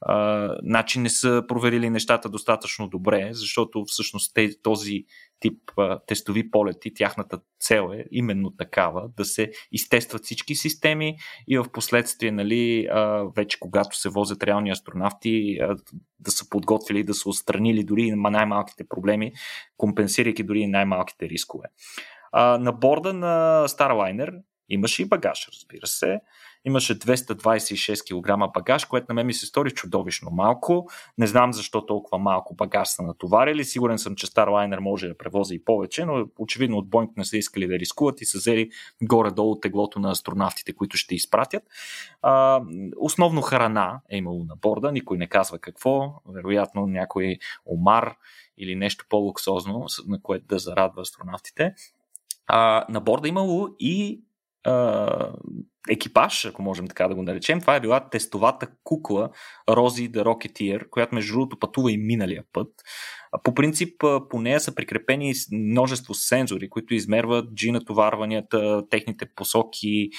а, 0.00 0.48
значи 0.62 0.98
не 0.98 1.08
са 1.10 1.42
проверили 1.48 1.90
нещата 1.90 2.28
достатъчно 2.28 2.88
добре, 2.88 3.28
защото 3.32 3.84
всъщност 3.86 4.38
този 4.62 5.04
тип 5.40 5.58
тестови 6.06 6.50
полети, 6.50 6.94
тяхната 6.94 7.40
цел 7.60 7.90
е 7.94 8.04
именно 8.10 8.50
такава, 8.50 9.08
да 9.16 9.24
се 9.24 9.50
изтестват 9.72 10.24
всички 10.24 10.54
системи 10.54 11.16
и 11.48 11.58
в 11.58 11.66
последствие, 11.72 12.32
нали, 12.32 12.88
вече 13.36 13.60
когато 13.60 13.96
се 13.96 14.08
возят 14.08 14.42
реални 14.42 14.70
астронавти, 14.70 15.58
да 16.20 16.30
са 16.30 16.48
подготвили, 16.48 17.04
да 17.04 17.14
са 17.14 17.28
отстранили 17.28 17.84
дори 17.84 18.12
най-малките 18.16 18.88
проблеми, 18.88 19.32
компенсирайки 19.76 20.42
дори 20.42 20.66
най-малките 20.66 21.28
рискове. 21.28 21.66
На 22.34 22.72
борда 22.72 23.12
на 23.12 23.64
Starliner 23.68 24.42
имаше 24.68 25.02
и 25.02 25.04
багаж, 25.04 25.48
разбира 25.52 25.86
се. 25.86 26.20
Имаше 26.64 26.98
226 26.98 28.48
кг 28.48 28.52
багаж, 28.54 28.84
което 28.84 29.06
на 29.08 29.14
мен 29.14 29.26
ми 29.26 29.34
се 29.34 29.46
стори 29.46 29.70
чудовищно 29.70 30.30
малко. 30.30 30.88
Не 31.18 31.26
знам 31.26 31.52
защо 31.52 31.86
толкова 31.86 32.18
малко 32.18 32.54
багаж 32.54 32.88
са 32.88 33.02
натоварили. 33.02 33.64
Сигурен 33.64 33.98
съм, 33.98 34.14
че 34.14 34.26
Starliner 34.26 34.78
може 34.78 35.08
да 35.08 35.18
превози 35.18 35.54
и 35.54 35.64
повече, 35.64 36.04
но 36.04 36.26
очевидно 36.38 36.76
от 36.76 36.88
Boeing 36.88 37.10
не 37.16 37.24
са 37.24 37.36
искали 37.36 37.66
да 37.66 37.78
рискуват 37.78 38.20
и 38.20 38.24
са 38.24 38.38
взели 38.38 38.70
горе-долу 39.02 39.60
теглото 39.60 40.00
на 40.00 40.10
астронавтите, 40.10 40.72
които 40.72 40.96
ще 40.96 41.14
изпратят. 41.14 41.62
А, 42.22 42.62
основно 42.96 43.40
храна 43.40 44.00
е 44.10 44.16
имало 44.16 44.44
на 44.44 44.56
борда, 44.56 44.92
никой 44.92 45.18
не 45.18 45.26
казва 45.26 45.58
какво. 45.58 46.22
Вероятно 46.28 46.86
някой 46.86 47.38
омар 47.66 48.16
или 48.58 48.74
нещо 48.74 49.06
по-луксозно, 49.08 49.86
на 50.06 50.22
което 50.22 50.46
да 50.46 50.58
зарадва 50.58 51.02
астронавтите. 51.02 51.74
А, 52.46 52.84
на 52.88 53.00
борда 53.00 53.28
имало 53.28 53.68
и 53.78 54.22
а, 54.64 55.32
екипаж, 55.90 56.44
ако 56.44 56.62
можем 56.62 56.88
така 56.88 57.08
да 57.08 57.14
го 57.14 57.22
наречем. 57.22 57.60
Това 57.60 57.76
е 57.76 57.80
била 57.80 58.08
тестовата 58.08 58.68
кукла 58.84 59.30
Рози 59.68 60.12
the 60.12 60.24
Rocketeer, 60.24 60.88
която 60.88 61.14
между 61.14 61.32
другото 61.32 61.58
пътува 61.58 61.92
и 61.92 61.98
миналия 61.98 62.44
път. 62.52 62.68
По 63.44 63.54
принцип, 63.54 64.04
по 64.30 64.40
нея 64.40 64.60
са 64.60 64.74
прикрепени 64.74 65.34
множество 65.52 66.14
сензори, 66.14 66.70
които 66.70 66.94
измерват 66.94 67.50
G 67.50 67.70
натоварванията, 67.70 68.82
техните 68.90 69.26
посоки 69.36 70.10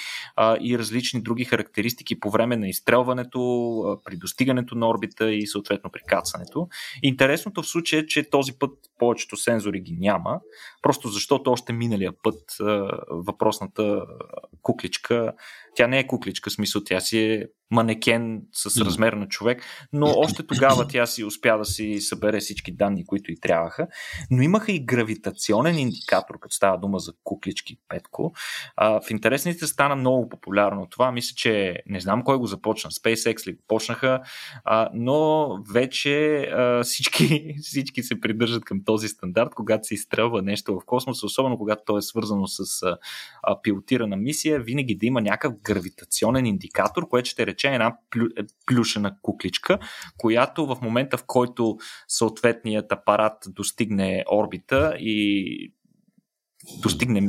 и 0.60 0.78
различни 0.78 1.22
други 1.22 1.44
характеристики 1.44 2.20
по 2.20 2.30
време 2.30 2.56
на 2.56 2.68
изстрелването, 2.68 4.00
при 4.04 4.16
достигането 4.16 4.74
на 4.74 4.88
орбита 4.88 5.32
и 5.32 5.46
съответно 5.46 5.90
при 5.90 6.00
кацането. 6.06 6.68
Интересното 7.02 7.62
в 7.62 7.68
случая 7.68 8.00
е, 8.00 8.06
че 8.06 8.30
този 8.30 8.52
път 8.58 8.70
повечето 8.98 9.36
сензори 9.36 9.80
ги 9.80 9.96
няма, 10.00 10.40
просто 10.82 11.08
защото 11.08 11.50
още 11.50 11.72
миналия 11.72 12.12
път 12.22 12.56
въпросната 13.10 14.02
кукличка 14.62 15.32
тя 15.74 15.86
не 15.86 15.98
е 15.98 16.06
кукличка, 16.06 16.50
смисъл 16.50 16.82
тя 16.84 17.00
си 17.00 17.18
е 17.18 17.46
манекен 17.70 18.42
с 18.52 18.80
размер 18.80 19.12
на 19.12 19.28
човек, 19.28 19.62
но 19.92 20.06
още 20.16 20.46
тогава 20.46 20.88
тя 20.88 21.06
си 21.06 21.24
успя 21.24 21.58
да 21.58 21.64
си 21.64 22.00
събере 22.00 22.40
всички 22.40 22.72
данни, 22.72 23.06
които 23.06 23.32
и 23.32 23.40
трябваха. 23.40 23.86
Но 24.30 24.42
имаха 24.42 24.72
и 24.72 24.84
гравитационен 24.84 25.78
индикатор, 25.78 26.38
като 26.40 26.54
става 26.54 26.78
дума 26.78 26.98
за 26.98 27.12
куклички 27.24 27.76
Петко. 27.88 28.32
А, 28.76 29.00
в 29.00 29.10
интересните 29.10 29.66
стана 29.66 29.96
много 29.96 30.28
популярно 30.28 30.86
това. 30.90 31.12
Мисля, 31.12 31.34
че 31.36 31.82
не 31.86 32.00
знам 32.00 32.24
кой 32.24 32.38
го 32.38 32.46
започна. 32.46 32.90
SpaceX 32.90 33.46
ли 33.46 33.52
го 33.52 33.62
почнаха, 33.68 34.20
а, 34.64 34.90
но 34.94 35.48
вече 35.72 36.40
а, 36.42 36.82
всички, 36.82 37.54
всички 37.62 38.02
се 38.02 38.20
придържат 38.20 38.64
към 38.64 38.84
този 38.84 39.08
стандарт, 39.08 39.54
когато 39.54 39.86
се 39.86 39.94
изстрелва 39.94 40.42
нещо 40.42 40.80
в 40.80 40.84
космоса, 40.86 41.26
особено 41.26 41.58
когато 41.58 41.82
то 41.86 41.98
е 41.98 42.02
свързано 42.02 42.46
с 42.46 42.82
а, 43.42 43.62
пилотирана 43.62 44.16
мисия, 44.16 44.60
винаги 44.60 44.94
да 44.94 45.06
има 45.06 45.20
някакъв 45.20 45.39
гравитационен 45.48 46.46
индикатор, 46.46 47.08
което 47.08 47.28
ще 47.28 47.46
рече 47.46 47.68
една 47.68 47.96
плю, 48.10 48.24
е, 48.36 48.42
плюшена 48.66 49.16
кукличка, 49.22 49.78
която 50.18 50.66
в 50.66 50.76
момента 50.82 51.16
в 51.16 51.24
който 51.26 51.76
съответният 52.08 52.92
апарат 52.92 53.44
достигне 53.48 54.24
орбита 54.32 54.96
и 54.98 55.72
достигне 56.82 57.26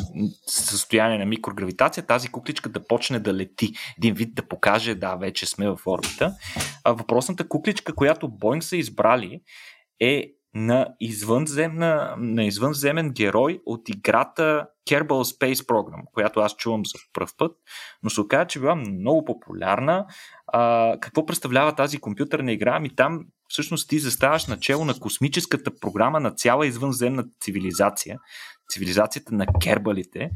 състояние 0.47 1.17
на 1.17 1.25
микрогравитация, 1.25 2.05
тази 2.05 2.29
кукличка 2.29 2.69
да 2.69 2.87
почне 2.87 3.19
да 3.19 3.33
лети. 3.33 3.73
Един 3.97 4.13
вид 4.13 4.35
да 4.35 4.47
покаже, 4.47 4.95
да, 4.95 5.15
вече 5.15 5.45
сме 5.45 5.69
в 5.69 5.79
орбита. 5.85 6.35
А 6.83 6.91
въпросната 6.91 7.47
кукличка, 7.47 7.95
която 7.95 8.27
Боинг 8.27 8.63
са 8.63 8.77
избрали, 8.77 9.41
е 9.99 10.31
на, 10.53 10.87
извънземна, 10.99 12.15
на 12.17 12.43
извънземен 12.43 13.09
герой 13.09 13.61
от 13.65 13.89
играта 13.89 14.67
Kerbal 14.89 15.07
Space 15.07 15.65
Program, 15.65 16.03
която 16.13 16.39
аз 16.39 16.55
чувам 16.55 16.85
за 16.85 16.99
първ 17.13 17.29
път, 17.37 17.51
но 18.03 18.09
се 18.09 18.21
оказа, 18.21 18.47
че 18.47 18.59
била 18.59 18.75
много 18.75 19.25
популярна. 19.25 20.05
А, 20.47 20.97
какво 20.99 21.25
представлява 21.25 21.75
тази 21.75 21.97
компютърна 21.97 22.51
игра? 22.51 22.75
Ами 22.75 22.95
там 22.95 23.25
всъщност 23.47 23.89
ти 23.89 23.99
заставаш 23.99 24.47
начало 24.47 24.85
на 24.85 24.99
космическата 24.99 25.71
програма 25.81 26.19
на 26.19 26.31
цяла 26.31 26.67
извънземна 26.67 27.25
цивилизация, 27.39 28.17
цивилизацията 28.69 29.35
на 29.35 29.45
кербалите 29.61 30.29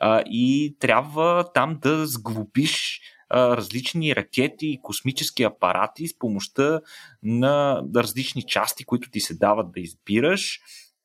а, 0.00 0.22
и 0.26 0.76
трябва 0.80 1.52
там 1.54 1.78
да 1.82 2.06
сглобиш 2.06 3.00
различни 3.34 4.16
ракети 4.16 4.66
и 4.66 4.80
космически 4.82 5.42
апарати 5.42 6.08
с 6.08 6.18
помощта 6.18 6.80
на 7.22 7.82
различни 7.96 8.42
части, 8.42 8.84
които 8.84 9.10
ти 9.10 9.20
се 9.20 9.34
дават 9.34 9.72
да 9.72 9.80
избираш 9.80 10.60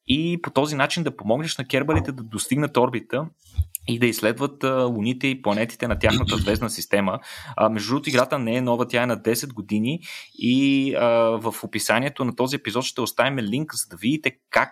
и 0.08 0.39
по 0.41 0.50
този 0.50 0.76
начин 0.76 1.04
да 1.04 1.15
помогнеш 1.15 1.58
на 1.58 1.65
кербалите 1.65 2.12
да 2.12 2.23
достигнат 2.23 2.78
орбита 2.78 3.26
и 3.88 4.00
да 4.00 4.06
изследват 4.06 4.63
луните 4.63 5.28
и 5.28 5.41
планетите 5.41 5.88
на 5.88 6.00
тяхната 6.00 6.38
звездна 6.38 6.69
система. 6.69 7.19
Между 7.71 7.89
другото, 7.89 8.10
играта 8.10 8.39
не 8.39 8.56
е 8.56 8.62
нова, 8.62 8.88
тя 8.88 9.04
е 9.04 9.06
на 9.06 9.17
10 9.17 9.54
години 9.54 10.00
и 10.34 10.93
а, 10.95 11.08
в 11.41 11.63
описанието 11.63 12.26
на 12.26 12.36
този 12.36 12.56
епизод 12.56 12.84
ще 12.84 13.02
оставим 13.02 13.39
линк, 13.39 13.73
за 13.73 13.88
да 13.89 13.97
видите 13.97 14.38
как 14.50 14.71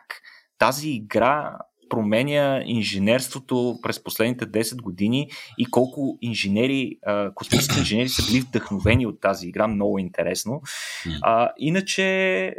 тази 0.58 0.90
игра 0.90 1.58
променя 1.94 2.64
инженерството 2.66 3.80
през 3.84 4.04
последните 4.04 4.46
10 4.46 4.82
години 4.82 5.30
и 5.58 5.66
колко 5.66 6.18
инженери, 6.22 7.00
космически 7.36 7.80
инженери 7.80 8.10
са 8.10 8.32
били 8.32 8.42
вдъхновени 8.42 9.06
от 9.06 9.22
тази 9.22 9.48
игра. 9.48 9.68
Много 9.68 10.00
интересно. 10.00 10.62
А, 11.22 11.50
иначе 11.58 12.56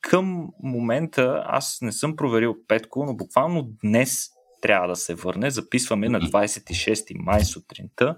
към 0.00 0.48
момента 0.62 1.42
аз 1.46 1.78
не 1.82 1.92
съм 1.92 2.16
проверил 2.16 2.56
Петко, 2.68 3.04
но 3.04 3.16
буквално 3.16 3.62
днес 3.84 4.30
трябва 4.60 4.88
да 4.88 4.96
се 4.96 5.14
върне. 5.14 5.50
Записваме 5.50 6.08
на 6.08 6.20
26 6.20 7.14
май 7.18 7.44
сутринта. 7.44 8.16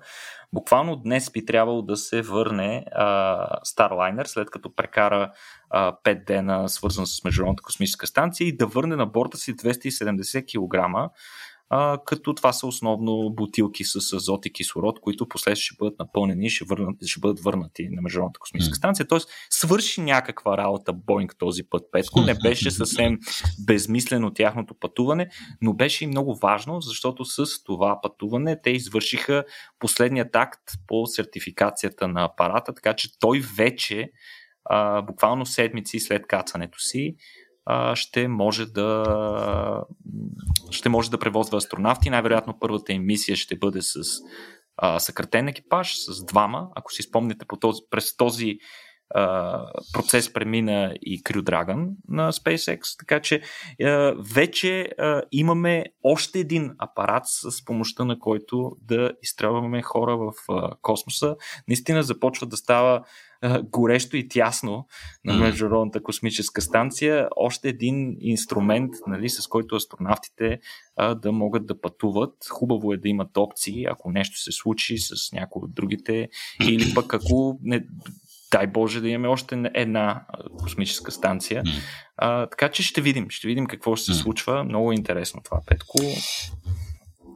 Буквално 0.53 0.97
днес 0.97 1.31
би 1.31 1.45
трябвало 1.45 1.83
да 1.83 1.97
се 1.97 2.23
върне 2.23 2.85
а, 2.93 3.07
Starliner, 3.61 4.25
след 4.25 4.51
като 4.51 4.75
прекара 4.75 5.33
а, 5.71 5.93
5 6.05 6.27
дена 6.27 6.69
свързан 6.69 7.07
с 7.07 7.25
Международната 7.25 7.63
космическа 7.63 8.07
станция 8.07 8.49
и 8.49 8.57
да 8.57 8.67
върне 8.67 8.97
на 8.97 9.07
борта 9.07 9.37
си 9.37 9.57
270 9.57 10.45
кг 10.45 11.11
а, 11.75 11.99
като 12.05 12.35
това 12.35 12.53
са 12.53 12.67
основно 12.67 13.31
бутилки 13.31 13.85
с 13.85 14.13
азот 14.13 14.47
и 14.47 14.53
кислород, 14.53 15.01
които 15.01 15.29
после 15.29 15.57
ще 15.57 15.77
бъдат 15.79 15.99
напълнени 15.99 16.47
и 16.47 16.51
ще, 16.51 16.65
върнат, 16.65 16.97
ще 17.07 17.21
бъдат 17.21 17.41
върнати 17.41 17.89
на 17.89 18.03
Международната 18.03 18.41
космическа 18.41 18.75
станция. 18.75 19.09
Тоест, 19.09 19.29
свърши 19.51 20.01
някаква 20.01 20.57
работа 20.57 20.93
Боинг 20.93 21.35
този 21.39 21.63
път, 21.63 21.83
Петко. 21.93 22.21
Не 22.21 22.35
беше 22.35 22.71
съвсем 22.71 23.19
безмислено 23.67 24.35
тяхното 24.35 24.75
пътуване, 24.75 25.29
но 25.63 25.73
беше 25.73 26.05
и 26.05 26.07
много 26.07 26.35
важно, 26.35 26.81
защото 26.81 27.25
с 27.25 27.65
това 27.65 28.01
пътуване 28.03 28.61
те 28.63 28.71
извършиха 28.71 29.45
последният 29.79 30.37
акт 30.37 30.63
по 30.87 31.07
сертификацията 31.07 32.09
на 32.09 32.25
апарата, 32.25 32.75
така 32.75 32.95
че 32.95 33.19
той 33.19 33.43
вече, 33.57 34.11
а, 34.65 35.03
буквално 35.03 35.47
седмици 35.47 36.01
след 36.01 36.27
кацането 36.27 36.79
си, 36.79 37.17
ще 37.95 38.29
може 38.29 38.67
да 38.67 39.85
ще 40.71 40.89
може 40.89 41.11
да 41.11 41.19
превозва 41.19 41.57
астронавти. 41.59 42.11
Най-вероятно 42.11 42.59
първата 42.61 42.93
им 42.93 43.07
мисия 43.07 43.37
ще 43.37 43.57
бъде 43.57 43.83
с 43.83 43.95
а, 44.77 45.01
съкратен 45.01 45.49
екипаж, 45.49 45.95
с 45.97 46.25
двама. 46.25 46.69
Ако 46.75 46.93
си 46.93 47.03
спомняте 47.03 47.47
по 47.47 47.57
този, 47.57 47.81
през 47.91 48.17
този 48.17 48.59
а, 49.15 49.67
процес 49.93 50.33
премина 50.33 50.95
и 51.03 51.23
Crew 51.23 51.43
Dragon 51.43 51.89
на 52.09 52.33
SpaceX, 52.33 52.81
така 52.99 53.21
че 53.21 53.43
а, 53.83 54.15
вече 54.35 54.89
а, 54.99 55.23
имаме 55.33 55.85
още 56.03 56.39
един 56.39 56.71
апарат 56.79 57.23
с 57.27 57.65
помощта 57.65 58.05
на 58.05 58.19
който 58.19 58.77
да 58.83 59.13
изстрелваме 59.23 59.83
хора 59.83 60.17
в 60.17 60.33
а, 60.49 60.71
космоса. 60.83 61.37
Наистина 61.69 62.03
започва 62.03 62.47
да 62.47 62.57
става 62.57 63.05
горещо 63.65 64.17
и 64.17 64.29
тясно 64.29 64.87
на 65.25 65.35
Международната 65.35 66.03
космическа 66.03 66.61
станция, 66.61 67.29
още 67.37 67.69
един 67.69 68.17
инструмент, 68.21 68.95
нали, 69.07 69.29
с 69.29 69.47
който 69.47 69.77
астронавтите 69.77 70.59
а, 70.97 71.15
да 71.15 71.33
могат 71.33 71.67
да 71.67 71.81
пътуват. 71.81 72.35
Хубаво 72.51 72.93
е 72.93 72.97
да 72.97 73.09
имат 73.09 73.37
опции, 73.37 73.85
ако 73.85 74.11
нещо 74.11 74.39
се 74.39 74.53
случи 74.53 74.99
с 74.99 75.33
някои 75.33 75.63
от 75.65 75.75
другите, 75.75 76.29
или 76.69 76.95
пък 76.95 77.15
ако 77.15 77.59
не, 77.63 77.87
дай 78.53 78.67
Боже 78.67 79.01
да 79.01 79.09
имаме 79.09 79.29
още 79.29 79.71
една 79.75 80.25
космическа 80.59 81.13
станция. 81.13 81.63
А, 82.17 82.47
така 82.47 82.69
че 82.69 82.83
ще 82.83 83.01
видим, 83.01 83.27
ще 83.31 83.47
видим 83.47 83.67
какво 83.67 83.97
ще 83.97 84.13
се 84.13 84.19
случва. 84.19 84.65
Много 84.65 84.93
интересно 84.93 85.41
това, 85.45 85.61
Петко. 85.67 85.99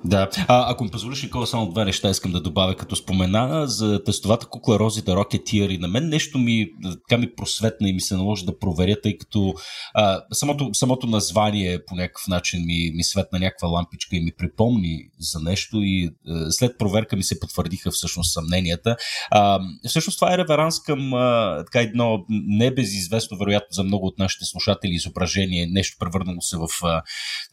Да, 0.05 0.29
а, 0.49 0.73
ако 0.73 0.85
ми 0.85 0.91
позволиш, 0.91 1.23
Никола, 1.23 1.47
само 1.47 1.71
две 1.71 1.85
неща 1.85 2.11
искам 2.11 2.33
да 2.33 2.41
добавя, 2.41 2.77
като 2.77 2.97
спомена. 2.97 3.67
За 3.67 4.05
тестовата 4.05 4.47
кукла 4.47 4.79
Рози 4.79 5.03
да 5.03 5.13
Rocketeer 5.13 5.69
и 5.69 5.79
на 5.79 5.89
мен 5.89 6.09
нещо 6.09 6.39
ми, 6.39 6.69
така 7.09 7.21
ми 7.21 7.35
просветна 7.35 7.89
и 7.89 7.93
ми 7.93 8.01
се 8.01 8.17
наложи 8.17 8.47
да 8.47 8.59
проверя, 8.59 9.01
тъй 9.03 9.19
като 9.19 9.55
а, 9.95 10.21
самото, 10.33 10.71
самото 10.73 11.07
название 11.07 11.85
по 11.85 11.95
някакъв 11.95 12.29
начин 12.29 12.65
ми, 12.67 12.91
ми 12.95 13.05
светна 13.05 13.39
някаква 13.39 13.69
лампичка 13.69 14.17
и 14.17 14.21
ми 14.21 14.33
припомни 14.39 15.09
за 15.19 15.41
нещо 15.41 15.77
и 15.81 16.11
а, 16.29 16.51
след 16.51 16.79
проверка 16.79 17.17
ми 17.17 17.23
се 17.23 17.41
потвърдиха 17.41 17.91
всъщност 17.91 18.33
съмненията. 18.33 18.97
А, 19.31 19.61
всъщност 19.89 20.19
това 20.19 20.35
е 20.35 20.39
реверанс 20.39 20.83
към 20.83 21.15
а, 21.15 21.57
така 21.65 21.81
едно 21.81 22.25
небезизвестно, 22.29 23.39
вероятно 23.39 23.69
за 23.71 23.83
много 23.83 24.07
от 24.07 24.19
нашите 24.19 24.45
слушатели 24.45 24.93
изображение, 24.93 25.67
нещо 25.67 25.97
превърнало 25.99 26.41
се 26.41 26.57
в 26.57 26.67
а, 26.83 27.03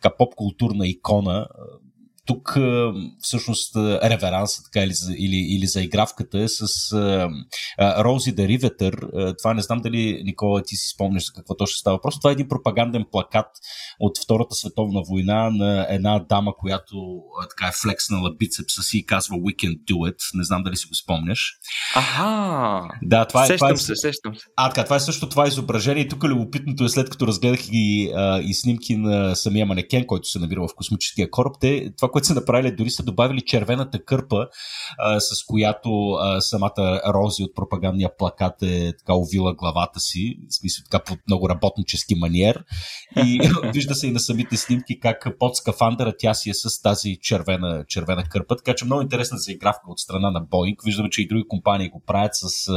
така 0.02 0.16
поп-културна 0.18 0.88
икона 0.88 1.48
тук 2.26 2.58
всъщност 3.22 3.76
реверанса 4.04 4.62
така, 4.64 4.86
или, 4.86 4.94
или, 5.18 5.36
или 5.36 5.68
заигравката 5.68 6.40
е 6.40 6.48
с 6.48 6.68
Рози 7.80 8.32
да 8.32 8.48
Риветър. 8.48 9.08
Това 9.38 9.54
не 9.54 9.62
знам 9.62 9.80
дали, 9.82 10.22
Никола, 10.24 10.62
ти 10.64 10.76
си 10.76 10.90
спомняш 10.96 11.26
за 11.26 11.34
какво 11.36 11.56
точно 11.56 11.76
става. 11.78 12.02
Просто 12.02 12.20
това 12.20 12.30
е 12.30 12.34
един 12.34 12.48
пропаганден 12.48 13.06
плакат 13.12 13.48
от 14.00 14.18
Втората 14.24 14.56
световна 14.56 15.02
война 15.10 15.50
на 15.50 15.88
една 15.90 16.20
дама, 16.30 16.54
която 16.58 16.96
така 17.50 17.68
е 17.68 17.72
флекснала 17.84 18.36
бицепса 18.40 18.84
си 18.84 18.98
и 18.98 19.06
казва 19.06 19.36
We 19.36 19.56
can 19.56 19.78
do 19.78 19.96
it. 20.12 20.18
Не 20.34 20.44
знам 20.44 20.64
дали 20.64 20.76
си 20.78 20.88
го 20.88 20.96
спомняш. 20.96 21.54
Аха! 21.96 22.88
Да, 23.02 23.26
това 23.26 23.44
е, 23.44 23.48
сещам 23.48 23.68
това 23.68 23.74
е, 23.74 23.78
се, 23.78 23.96
сещам 23.96 24.36
се. 24.36 24.46
А, 24.56 24.70
така, 24.70 24.84
това 24.84 24.96
е 24.96 25.00
също 25.00 25.30
това 25.30 25.48
изображение. 25.48 26.04
И 26.04 26.08
тук 26.08 26.24
любопитното 26.24 26.84
е 26.84 26.90
след 26.90 27.10
като 27.10 27.28
разгледах 27.28 27.60
и, 27.72 28.12
а, 28.16 28.40
и 28.40 28.54
снимки 28.54 28.96
на 28.96 29.36
самия 29.36 29.66
манекен, 29.66 30.06
който 30.08 30.28
се 30.28 30.40
намира 30.40 30.62
в 30.62 30.76
космическия 30.76 31.30
кораб, 31.32 31.54
те, 31.62 31.94
това, 31.98 32.12
което 32.14 32.28
са 32.28 32.34
направили, 32.34 32.76
дори 32.76 32.90
са 32.90 33.04
добавили 33.04 33.42
червената 33.42 34.04
кърпа, 34.06 34.48
а, 34.98 35.20
с 35.20 35.46
която 35.48 36.12
а, 36.12 36.42
самата 36.42 37.02
Рози 37.14 37.44
от 37.44 37.56
пропагандния 37.56 38.10
плакат 38.18 38.62
е 38.62 38.94
така 39.00 39.14
увила 39.14 39.54
главата 39.54 40.00
си, 40.00 40.38
в 40.50 40.56
смисъл 40.56 40.84
така 40.92 41.04
по 41.04 41.18
много 41.28 41.50
работнически 41.50 42.16
маниер. 42.16 42.64
И 43.26 43.50
вижда 43.74 43.96
се 43.96 44.08
и 44.08 44.12
на 44.12 44.20
самите 44.20 44.58
снимки 44.58 45.00
как 45.00 45.28
под 45.40 45.56
скафандъра 45.56 46.14
тя 46.20 46.34
си 46.34 46.50
е 46.50 46.54
с 46.54 46.82
тази 46.82 47.18
червена, 47.22 47.86
червена 47.88 48.24
кърпа. 48.30 48.56
Така 48.56 48.76
че 48.76 48.86
много 48.86 49.02
интересна 49.02 49.38
заигравка 49.38 49.84
от 49.88 50.00
страна 50.00 50.32
на 50.32 50.42
Боинг. 50.42 50.84
Виждаме, 50.86 51.10
че 51.10 51.22
и 51.22 51.28
други 51.28 51.44
компании 51.48 51.90
го 51.90 52.02
правят 52.06 52.32
с 52.34 52.70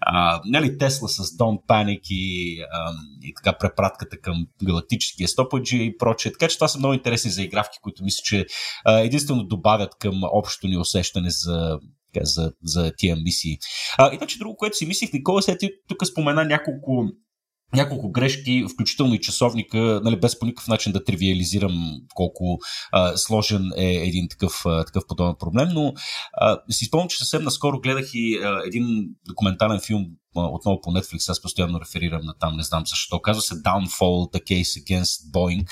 а, 0.00 0.40
нали, 0.44 0.78
Тесла 0.78 1.08
с 1.08 1.22
Don't 1.22 1.66
Panic 1.68 2.00
и, 2.10 2.60
а, 2.72 2.92
и 3.22 3.34
така 3.34 3.58
препратката 3.58 4.16
към 4.16 4.46
галактическия 4.62 5.28
стопаджи 5.28 5.84
и 5.84 5.96
прочее. 5.98 6.32
Така 6.32 6.48
че 6.48 6.56
това 6.56 6.68
са 6.68 6.78
много 6.78 6.94
интересни 6.94 7.30
заигравки, 7.30 7.78
които 7.82 8.04
мисля, 8.04 8.22
че 8.24 8.43
единствено 8.88 9.44
добавят 9.44 9.94
към 10.00 10.20
общото 10.32 10.66
ни 10.68 10.78
усещане 10.78 11.30
за 11.30 11.78
за, 12.22 12.52
за 12.64 12.92
тия 12.96 13.16
мисии. 13.16 13.58
А, 13.98 14.14
иначе 14.14 14.38
друго, 14.38 14.56
което 14.56 14.76
си 14.76 14.86
мислих, 14.86 15.12
Никола, 15.12 15.42
сега 15.42 15.58
ти 15.58 15.70
тук 15.88 16.06
спомена 16.06 16.44
няколко 16.44 17.04
няколко 17.74 18.12
грешки, 18.12 18.64
включително 18.72 19.14
и 19.14 19.20
часовника, 19.20 20.00
нали, 20.04 20.20
без 20.20 20.38
по 20.38 20.46
никакъв 20.46 20.68
начин 20.68 20.92
да 20.92 21.04
тривиализирам 21.04 22.00
колко 22.14 22.58
а, 22.92 23.16
сложен 23.16 23.70
е 23.76 23.86
един 23.86 24.28
такъв, 24.28 24.62
а, 24.66 24.84
такъв 24.84 25.02
подобен 25.08 25.34
проблем, 25.38 25.68
но 25.74 25.92
а, 26.32 26.58
си 26.70 26.84
спомням, 26.84 27.08
че 27.08 27.18
съвсем 27.18 27.42
наскоро 27.42 27.80
гледах 27.80 28.06
и 28.14 28.38
а, 28.44 28.62
един 28.66 28.86
документален 29.28 29.80
филм 29.86 30.06
отново 30.36 30.80
по 30.80 30.90
Netflix, 30.90 31.30
аз 31.30 31.42
постоянно 31.42 31.80
реферирам 31.80 32.24
на 32.24 32.34
там, 32.38 32.56
не 32.56 32.62
знам 32.62 32.82
защо. 32.86 33.20
Казва 33.20 33.42
се 33.42 33.54
Downfall, 33.54 34.32
The 34.34 34.42
Case 34.42 34.84
Against 34.84 35.32
Boeing. 35.34 35.68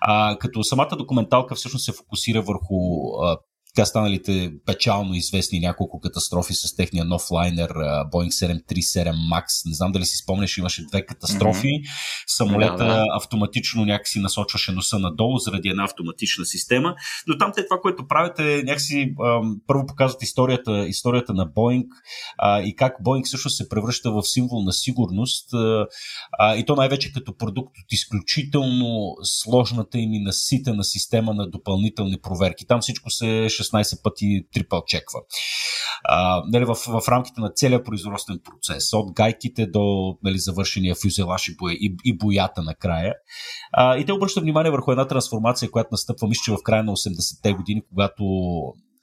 А, 0.00 0.38
като 0.38 0.64
самата 0.64 0.96
документалка 0.98 1.54
всъщност 1.54 1.84
се 1.84 1.92
фокусира 1.92 2.42
върху 2.42 2.76
а, 3.22 3.38
така 3.74 3.86
станалите 3.86 4.52
печално 4.66 5.14
известни 5.14 5.60
няколко 5.60 6.00
катастрофи 6.00 6.54
с 6.54 6.76
техния 6.76 7.04
нов 7.04 7.30
лайнер 7.30 7.68
Boeing 8.12 8.30
737 8.30 9.12
MAX. 9.12 9.44
Не 9.66 9.74
знам 9.74 9.92
дали 9.92 10.04
си 10.04 10.16
спомняш, 10.16 10.58
имаше 10.58 10.86
две 10.86 11.06
катастрофи. 11.06 11.66
Mm-hmm. 11.66 12.24
Самолета 12.26 12.76
да, 12.76 12.84
да. 12.84 13.04
автоматично 13.16 13.84
някакси 13.84 14.20
насочваше 14.20 14.72
носа 14.72 14.98
надолу 14.98 15.38
заради 15.38 15.68
една 15.68 15.84
автоматична 15.84 16.44
система. 16.44 16.94
Но 17.26 17.38
там 17.38 17.52
те 17.56 17.66
това, 17.66 17.80
което 17.80 18.06
правят 18.08 18.38
е 18.38 18.62
някакси 18.66 19.14
първо 19.66 19.86
показват 19.86 20.22
историята, 20.22 20.86
историята 20.88 21.34
на 21.34 21.46
Boeing 21.46 21.86
а, 22.38 22.60
и 22.62 22.76
как 22.76 22.96
Boeing 23.04 23.24
също 23.24 23.50
се 23.50 23.68
превръща 23.68 24.12
в 24.12 24.22
символ 24.22 24.62
на 24.62 24.72
сигурност 24.72 25.54
а, 26.38 26.56
и 26.56 26.64
то 26.64 26.76
най-вече 26.76 27.12
като 27.12 27.36
продукт 27.36 27.78
от 27.84 27.92
изключително 27.92 29.16
сложната 29.22 29.98
им 29.98 30.12
и 30.12 30.22
наситена 30.22 30.84
система 30.84 31.34
на 31.34 31.50
допълнителни 31.50 32.18
проверки. 32.22 32.66
Там 32.66 32.80
всичко 32.80 33.10
се 33.10 33.48
16 33.64 34.02
пъти 34.02 34.46
трипъл 34.52 34.82
чеква. 34.86 35.20
А, 36.04 36.42
нали, 36.52 36.64
в, 36.64 36.74
в 36.74 37.08
рамките 37.08 37.40
на 37.40 37.50
целия 37.50 37.84
производствен 37.84 38.40
процес, 38.44 38.92
от 38.92 39.12
гайките 39.12 39.66
до 39.66 40.16
нали, 40.22 40.38
завършения 40.38 40.94
фюзелаж 40.94 41.48
и, 41.48 41.56
боя, 41.56 41.74
и, 41.74 41.96
и 42.04 42.18
боята 42.18 42.62
накрая. 42.62 43.14
А, 43.72 43.96
и 43.96 44.04
те 44.04 44.12
обръщат 44.12 44.42
внимание 44.42 44.70
върху 44.70 44.90
една 44.90 45.06
трансформация, 45.06 45.70
която 45.70 45.88
настъпва, 45.90 46.28
мисля, 46.28 46.56
в 46.56 46.62
края 46.62 46.84
на 46.84 46.92
80-те 46.92 47.52
години, 47.52 47.82
когато 47.88 48.24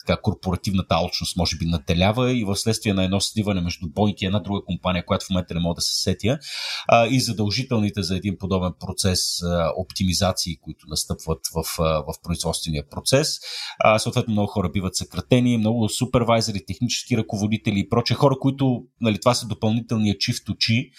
така, 0.06 0.22
корпоративната 0.22 0.96
алчност 0.96 1.38
може 1.38 1.58
би 1.58 1.66
нателява 1.66 2.32
и 2.34 2.44
в 2.44 2.56
следствие 2.56 2.94
на 2.94 3.04
едно 3.04 3.22
сливане 3.22 3.62
между 3.62 3.88
Boeing 3.88 4.16
и 4.18 4.26
една 4.26 4.40
друга 4.40 4.62
компания, 4.66 5.06
която 5.06 5.26
в 5.26 5.30
момента 5.30 5.54
не 5.54 5.60
мога 5.60 5.76
да 5.76 5.82
се 5.82 6.02
сетя, 6.02 6.40
а, 6.88 7.08
и 7.08 7.20
задължителните 7.20 8.04
за 8.04 8.16
един 8.16 8.38
подобен 8.38 8.72
процес 8.80 9.44
а, 9.44 9.72
оптимизации, 9.78 10.56
които 10.62 10.86
настъпват 10.88 11.40
в, 11.56 11.80
а, 11.80 11.84
в 11.84 12.14
производствения 12.24 12.90
процес. 12.90 13.40
А, 13.80 14.00
съответно 14.00 14.32
много 14.32 14.48
хора 14.48 14.70
биват 14.70 14.96
съкратени, 14.96 15.58
много 15.58 15.90
супервайзери, 15.90 16.66
технически 16.66 17.18
ръководители 17.18 17.80
и 17.80 17.90
проче 17.90 18.14
хора, 18.14 18.36
които, 18.40 18.84
нали, 19.02 19.20
това 19.20 19.34
са 19.34 19.48
допълнителния 19.48 20.18
чифт 20.18 20.50
очи, 20.50 20.92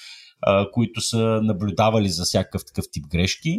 които 0.73 1.01
са 1.01 1.41
наблюдавали 1.43 2.09
за 2.09 2.25
всякакъв 2.25 2.65
такъв 2.67 2.85
тип 2.93 3.07
грешки. 3.07 3.59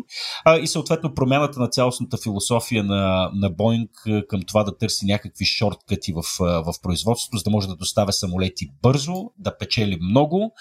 И 0.61 0.67
съответно 0.67 1.13
промяната 1.13 1.59
на 1.59 1.67
цялостната 1.67 2.17
философия 2.17 2.83
на, 2.83 3.31
на 3.33 3.49
Боинг 3.49 3.89
към 4.29 4.41
това 4.47 4.63
да 4.63 4.77
търси 4.77 5.05
някакви 5.05 5.45
шорткъти 5.45 6.13
в, 6.13 6.23
в 6.39 6.73
производството, 6.81 7.37
за 7.37 7.43
да 7.43 7.49
може 7.49 7.67
да 7.67 7.75
доставя 7.75 8.13
самолети 8.13 8.67
бързо, 8.81 9.13
да 9.37 9.57
печели 9.57 9.97
много 10.01 10.53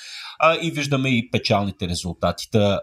и 0.63 0.71
виждаме 0.71 1.09
и 1.09 1.31
печалните 1.31 1.89
резултати. 1.89 2.51
Та, 2.51 2.81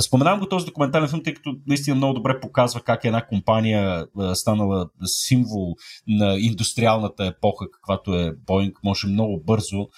Споменавам 0.00 0.40
го 0.40 0.48
този 0.48 0.66
документален 0.66 1.08
филм, 1.08 1.22
тъй 1.22 1.34
като 1.34 1.56
наистина 1.66 1.96
много 1.96 2.14
добре 2.14 2.40
показва 2.40 2.80
как 2.80 3.04
една 3.04 3.26
компания 3.26 4.06
станала 4.34 4.88
символ 5.04 5.74
на 6.08 6.36
индустриалната 6.38 7.26
епоха, 7.26 7.70
каквато 7.70 8.14
е 8.14 8.32
Боинг, 8.46 8.78
може 8.84 9.06
много 9.06 9.42
бързо 9.44 9.88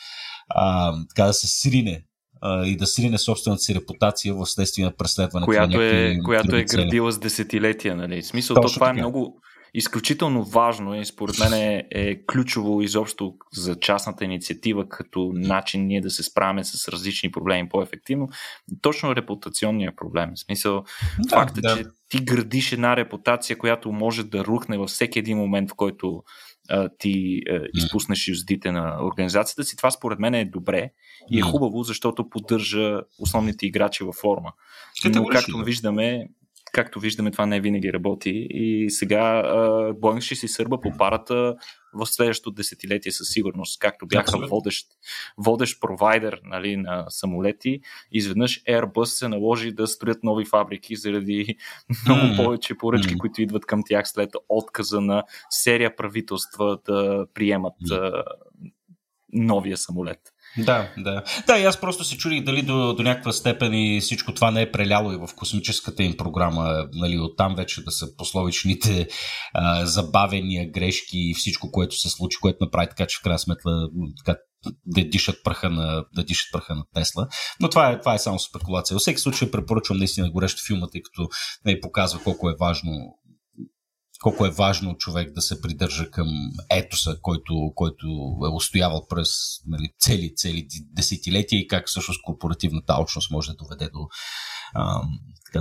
а, 0.49 0.95
така 1.09 1.25
да 1.25 1.33
се 1.33 1.47
срине 1.47 2.05
и 2.45 2.77
да 2.77 2.87
срине 2.87 3.19
собствената 3.19 3.63
си 3.63 3.75
репутация 3.75 4.35
в 4.35 4.47
следствие 4.47 4.85
на 4.85 4.93
преследването 4.93 5.47
която 5.47 5.77
на 5.77 5.85
е, 5.85 6.19
Която 6.19 6.57
е 6.57 6.65
градила 6.65 7.13
с 7.13 7.19
десетилетия. 7.19 7.97
Нали? 7.97 8.23
В 8.23 8.27
смисъл, 8.27 8.57
то, 8.57 8.69
това 8.69 8.91
е 8.91 8.93
много 8.93 9.41
изключително 9.75 10.45
важно 10.45 11.01
и 11.01 11.05
според 11.05 11.39
мен 11.39 11.53
е, 11.53 11.87
е 11.91 12.27
ключово 12.27 12.83
изобщо 12.83 13.35
за 13.53 13.81
частната 13.81 14.25
инициатива 14.25 14.89
като 14.89 15.33
начин 15.35 15.87
ние 15.87 16.01
да 16.01 16.11
се 16.11 16.23
справяме 16.23 16.65
с 16.65 16.89
различни 16.89 17.31
проблеми 17.31 17.69
по-ефективно. 17.69 18.29
Точно 18.83 19.17
репутационния 19.17 19.97
проблем. 19.97 20.31
В 20.35 20.39
смисъл, 20.39 20.85
да, 21.19 21.37
факта, 21.37 21.61
да. 21.61 21.77
че 21.77 21.85
ти 22.09 22.25
градиш 22.25 22.73
една 22.73 22.97
репутация, 22.97 23.59
която 23.59 23.93
може 23.93 24.25
да 24.25 24.45
рухне 24.45 24.79
във 24.79 24.91
всеки 24.91 25.19
един 25.19 25.39
момент, 25.39 25.71
в 25.71 25.75
който 25.75 26.23
ти 26.99 27.43
изпуснеш 27.75 28.29
юздите 28.29 28.73
на 28.73 29.05
организацията 29.05 29.65
си. 29.65 29.77
Това 29.77 29.91
според 29.91 30.19
мен 30.19 30.35
е 30.35 30.45
добре 30.45 30.91
и 31.31 31.39
е 31.39 31.43
хубаво, 31.43 31.83
защото 31.83 32.31
поддържа 32.31 33.01
основните 33.19 33.67
играчи 33.67 34.05
във 34.05 34.15
форма. 34.15 34.53
Но 35.15 35.27
както 35.27 35.59
виждаме, 35.59 36.29
както 36.73 37.01
виждаме, 37.01 37.31
това 37.31 37.47
не 37.47 37.61
винаги 37.61 37.93
работи 37.93 38.47
и 38.51 38.91
сега 38.91 39.43
Боинг 40.01 40.23
ще 40.23 40.35
си 40.35 40.49
сърба 40.49 40.81
по 40.81 40.97
парата 40.99 41.57
в 41.93 42.07
следващото 42.07 42.51
десетилетие 42.51 43.13
със 43.13 43.29
сигурност, 43.29 43.79
както 43.79 44.07
бяха 44.07 44.47
водещ, 44.49 44.87
водещ 45.39 45.81
провайдер 45.81 46.41
нали, 46.45 46.77
на 46.77 47.05
самолети. 47.09 47.81
Изведнъж 48.13 48.63
Airbus 48.63 49.05
се 49.05 49.29
наложи 49.29 49.73
да 49.73 49.87
строят 49.87 50.23
нови 50.23 50.45
фабрики 50.45 50.97
заради 50.97 51.57
много 52.07 52.21
mm. 52.21 52.45
повече 52.45 52.75
поръчки, 52.75 53.15
mm. 53.15 53.19
които 53.19 53.43
идват 53.43 53.67
към 53.67 53.83
тях 53.87 54.09
след 54.09 54.31
отказа 54.49 55.01
на 55.01 55.25
серия 55.51 55.97
правителства 55.97 56.79
да 56.87 57.27
приемат 57.35 57.75
mm. 57.83 58.25
новия 59.33 59.77
самолет. 59.77 60.21
Да, 60.59 60.93
да. 60.99 61.23
Да, 61.47 61.59
и 61.59 61.65
аз 61.65 61.81
просто 61.81 62.05
се 62.05 62.17
чудих 62.17 62.45
дали 62.45 62.63
до, 62.63 62.95
до 62.95 63.03
някаква 63.03 63.33
степен 63.33 63.75
и 63.75 64.01
всичко 64.01 64.35
това 64.35 64.51
не 64.51 64.63
е 64.63 64.73
преляло 64.73 65.13
и 65.13 65.17
в 65.17 65.29
космическата 65.37 66.03
им 66.03 66.17
програма, 66.17 66.87
нали, 66.93 67.19
оттам 67.19 67.55
вече 67.55 67.85
да 67.85 67.91
са 67.91 68.07
пословичните 68.17 69.09
а, 69.55 69.87
забавения, 69.87 70.71
грешки 70.71 71.19
и 71.19 71.35
всичко, 71.35 71.71
което 71.71 71.97
се 71.97 72.09
случи, 72.09 72.39
което 72.41 72.65
направи 72.65 72.89
така, 72.89 73.07
че 73.07 73.19
в 73.19 73.23
крайна 73.23 73.39
сметка 73.39 73.89
така, 74.25 74.39
да 74.87 75.05
дишат 75.05 75.37
праха 75.45 75.71
на, 75.71 76.05
да 76.15 76.25
дишат 76.25 76.49
праха 76.53 76.75
на 76.75 76.85
Тесла. 76.95 77.29
Но 77.61 77.69
това 77.69 77.91
е, 77.91 78.01
това 78.01 78.15
е 78.15 78.19
само 78.19 78.39
спекулация. 78.39 78.95
Във 78.95 79.01
всеки 79.01 79.21
случай 79.21 79.51
препоръчвам 79.51 79.99
наистина 79.99 80.31
горещо 80.31 80.63
филма, 80.67 80.87
тъй 80.93 81.03
като 81.03 81.29
не 81.65 81.81
показва 81.81 82.23
колко 82.23 82.51
е 82.51 82.57
важно 82.61 82.91
колко 84.21 84.47
е 84.47 84.51
важно 84.51 84.97
човек 84.97 85.33
да 85.33 85.43
се 85.43 85.61
придържа 85.61 86.11
към 86.11 86.29
етоса, 86.71 87.17
който, 87.23 87.73
който 87.75 88.07
е 88.47 88.55
устоявал 88.55 89.07
през 89.09 89.29
нали, 89.67 89.93
цели, 90.01 90.33
цели 90.37 90.67
десетилетия 90.93 91.61
и 91.61 91.67
как 91.67 91.89
всъщност 91.89 92.23
корпоративната 92.23 92.93
алчност 92.93 93.31
може 93.31 93.51
да 93.51 93.57
доведе 93.57 93.89
до, 93.93 94.09
а, 94.75 95.03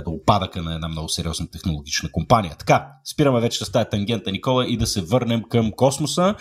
до 0.04 0.10
опадъка 0.10 0.62
на 0.62 0.74
една 0.74 0.88
много 0.88 1.08
сериозна 1.08 1.50
технологична 1.50 2.12
компания. 2.12 2.56
Така, 2.58 2.88
спираме 3.12 3.40
вече 3.40 3.64
с 3.64 3.72
тази 3.72 3.88
тангента, 3.90 4.32
Никола, 4.32 4.66
и 4.66 4.76
да 4.76 4.86
се 4.86 5.00
върнем 5.00 5.42
към 5.42 5.72
космоса. 5.72 6.34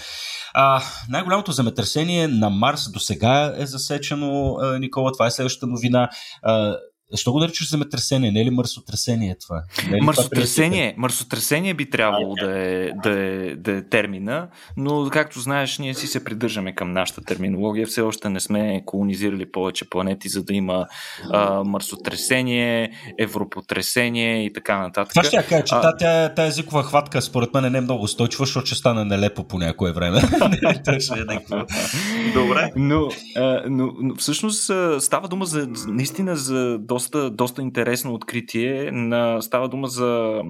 А, 0.53 0.83
най-голямото 1.09 1.51
земетресение 1.51 2.27
на 2.27 2.49
Марс 2.49 2.91
до 2.91 2.99
сега 2.99 3.53
е 3.57 3.65
засечено, 3.65 4.57
Никола. 4.79 5.11
Това 5.11 5.27
е 5.27 5.31
следващата 5.31 5.67
новина. 5.67 6.09
А, 6.43 6.75
Защо 7.11 7.31
го 7.31 7.39
наричаш 7.39 7.69
земетресение? 7.69 8.31
Не 8.31 8.41
е 8.41 8.45
ли 8.45 8.49
мърсотресение 8.49 9.35
това? 9.41 9.63
Не 9.89 9.97
е 9.97 10.01
мърсотресение, 10.01 10.93
мърсотресение 10.97 11.73
би 11.73 11.89
трябвало 11.89 12.35
да 12.35 12.59
е, 12.59 12.91
да, 13.03 13.19
е, 13.19 13.55
да 13.55 13.71
е 13.71 13.81
термина, 13.81 14.47
но 14.77 15.09
както 15.11 15.39
знаеш, 15.39 15.79
ние 15.79 15.93
си 15.93 16.07
се 16.07 16.23
придържаме 16.23 16.75
към 16.75 16.91
нашата 16.91 17.21
терминология. 17.21 17.87
Все 17.87 18.01
още 18.01 18.29
не 18.29 18.39
сме 18.39 18.83
колонизирали 18.85 19.51
повече 19.51 19.89
планети, 19.89 20.29
за 20.29 20.43
да 20.43 20.53
има 20.53 20.85
а, 21.31 21.63
мърсотресение, 21.63 22.91
европотресение 23.19 24.45
и 24.45 24.53
така 24.53 24.79
нататък. 24.79 25.13
Това 25.13 25.23
ще 25.23 25.35
я 25.35 25.47
кажа, 25.47 25.63
че 25.63 25.75
а... 25.75 25.97
тая, 25.97 26.35
тая 26.35 26.47
езикова 26.47 26.83
хватка 26.83 27.21
според 27.21 27.53
мен 27.53 27.71
не 27.71 27.77
е 27.77 27.81
много 27.81 28.03
устойчива, 28.03 28.45
защото 28.45 28.65
ще 28.65 28.75
стане 28.75 29.05
нелепо 29.05 29.43
по 29.43 29.57
някое 29.57 29.91
време. 29.91 30.21
Добре. 32.33 32.71
Но, 32.75 33.09
а, 33.35 33.63
но, 33.69 33.93
но 34.01 34.15
всъщност 34.15 34.71
става 34.99 35.27
дума 35.27 35.45
за 35.45 35.67
наистина 35.87 36.35
за 36.35 36.77
доста, 36.79 36.98
доста 37.31 37.61
интересно 37.61 38.13
откритие. 38.13 38.91
На, 38.91 39.41
става 39.41 39.69
дума 39.69 39.87
за 39.87 40.41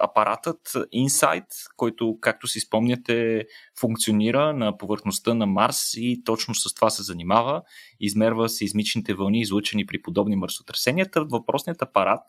апаратът 0.00 0.60
Insight, 0.94 1.46
който, 1.76 2.18
както 2.20 2.48
си 2.48 2.60
спомняте, 2.60 3.46
функционира 3.80 4.52
на 4.52 4.78
повърхността 4.78 5.34
на 5.34 5.46
Марс 5.46 5.94
и 5.96 6.22
точно 6.24 6.54
с 6.54 6.74
това 6.74 6.90
се 6.90 7.02
занимава. 7.02 7.62
Измерва 8.00 8.48
сейзмичните 8.48 9.14
вълни, 9.14 9.40
излучени 9.40 9.86
при 9.86 10.02
подобни 10.02 10.36
мърсотресения. 10.36 11.06
Въпросният 11.16 11.82
апарат 11.82 12.20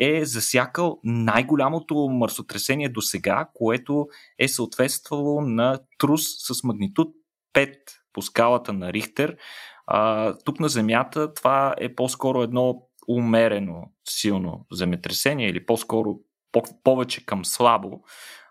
е 0.00 0.24
засякал 0.24 1.00
най-голямото 1.04 1.94
мърсотресение 1.94 2.88
до 2.88 3.00
сега, 3.00 3.48
което 3.54 4.06
е 4.38 4.48
съответствало 4.48 5.40
на 5.40 5.78
трус 5.98 6.22
с 6.22 6.64
магнитуд 6.64 7.14
5 7.54 7.74
по 8.12 8.22
скалата 8.22 8.72
на 8.72 8.92
Рихтер. 8.92 9.36
А, 9.86 10.34
тук 10.44 10.60
на 10.60 10.68
Земята 10.68 11.34
това 11.34 11.74
е 11.78 11.94
по-скоро 11.94 12.42
едно 12.42 12.87
умерено 13.08 13.82
силно 14.08 14.66
земетресение 14.72 15.48
или 15.48 15.66
по-скоро 15.66 16.18
повече 16.84 17.26
към 17.26 17.44
слабо, 17.44 18.02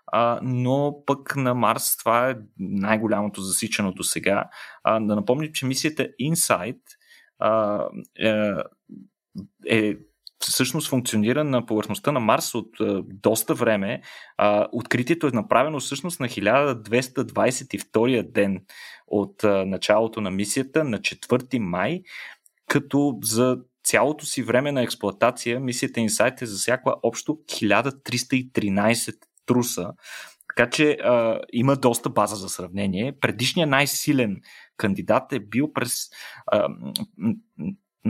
а, 0.06 0.40
но 0.42 1.02
пък 1.06 1.36
на 1.36 1.54
Марс 1.54 1.96
това 1.96 2.30
е 2.30 2.36
най-голямото 2.58 3.40
засичано 3.40 3.92
до 3.92 4.02
сега. 4.02 4.44
Да 4.86 5.00
напомним, 5.00 5.52
че 5.52 5.66
мисията 5.66 6.08
InSight 6.22 6.80
а, 7.38 7.84
е, 8.18 8.52
е 9.68 9.96
всъщност 10.40 10.88
функционира 10.88 11.44
на 11.44 11.66
повърхността 11.66 12.12
на 12.12 12.20
Марс 12.20 12.54
от 12.54 12.80
а, 12.80 13.02
доста 13.06 13.54
време. 13.54 14.02
А, 14.36 14.68
откритието 14.72 15.26
е 15.26 15.30
направено 15.30 15.80
всъщност 15.80 16.20
на 16.20 16.28
1222 16.28 18.32
ден 18.32 18.64
от 19.06 19.44
а, 19.44 19.64
началото 19.66 20.20
на 20.20 20.30
мисията, 20.30 20.84
на 20.84 20.98
4 20.98 21.58
май, 21.58 22.02
като 22.66 23.18
за 23.22 23.58
цялото 23.88 24.26
си 24.26 24.42
време 24.42 24.72
на 24.72 24.82
експлоатация 24.82 25.60
мисията 25.60 26.00
Insight 26.00 26.42
е 26.42 26.46
засякла 26.46 26.96
общо 27.02 27.32
1313 27.32 29.14
труса. 29.46 29.90
Така 30.48 30.70
че 30.70 30.90
а, 30.90 31.40
има 31.52 31.76
доста 31.76 32.10
база 32.10 32.36
за 32.36 32.48
сравнение. 32.48 33.18
Предишният 33.20 33.70
най-силен 33.70 34.40
кандидат 34.76 35.32
е 35.32 35.40
бил 35.40 35.72
през 35.72 35.92
а, 36.46 36.68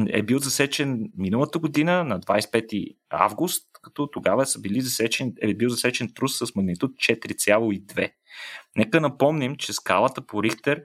е 0.09 0.23
бил 0.23 0.39
засечен 0.39 1.11
миналата 1.17 1.59
година 1.59 2.05
на 2.05 2.21
25 2.21 2.97
август, 3.11 3.69
като 3.83 4.07
тогава 4.07 4.47
са 4.47 4.61
били 4.61 4.81
засечен, 4.81 5.33
е 5.43 5.55
бил 5.55 5.69
засечен 5.69 6.13
трус 6.15 6.39
с 6.39 6.55
магнитуд 6.55 6.91
4,2. 6.91 8.13
Нека 8.77 9.01
напомним, 9.01 9.57
че 9.57 9.73
скалата 9.73 10.27
по 10.27 10.43
Рихтер 10.43 10.83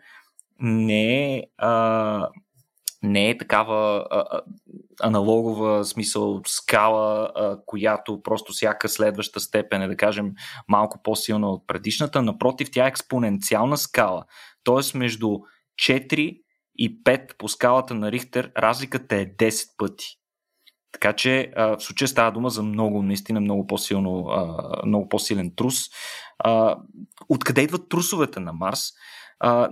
не 0.60 1.36
е 1.36 1.44
а, 1.58 2.30
не 3.04 3.30
е 3.30 3.38
такава 3.38 4.08
а, 4.12 4.42
аналогова 5.02 5.86
смисъл 5.86 6.42
скала, 6.46 7.32
а, 7.36 7.58
която 7.66 8.22
просто 8.24 8.54
всяка 8.54 8.90
следваща 8.90 9.40
степен 9.40 9.82
е, 9.82 9.88
да 9.88 9.98
кажем, 9.98 10.32
малко 10.68 11.00
по-силна 11.04 11.50
от 11.50 11.68
предишната. 11.68 12.22
Напротив, 12.22 12.72
тя 12.72 12.86
е 12.86 12.88
експоненциална 12.88 13.78
скала. 13.78 14.26
Тоест 14.64 14.96
между 14.96 15.28
4 15.82 16.42
и 16.76 17.04
5 17.04 17.38
по 17.38 17.48
скалата 17.48 17.94
на 17.94 18.12
Рихтер 18.12 18.52
разликата 18.58 19.16
е 19.16 19.26
10 19.26 19.68
пъти. 19.78 20.06
Така 20.92 21.14
че 21.14 21.52
а, 21.56 21.78
в 21.78 21.84
случая 21.84 22.08
става 22.08 22.32
дума 22.32 22.50
за 22.50 22.64
много, 22.64 23.04
наистина 23.04 23.40
много 23.40 23.68
по-силно, 23.68 24.28
а, 24.30 24.86
много 24.86 25.10
по-силен 25.10 25.52
трус. 25.56 25.78
А, 26.40 26.78
откъде 27.30 27.62
идват 27.62 27.90
трусовете 27.90 28.40
на 28.40 28.54
Марс? 28.54 28.90
А, 29.40 29.70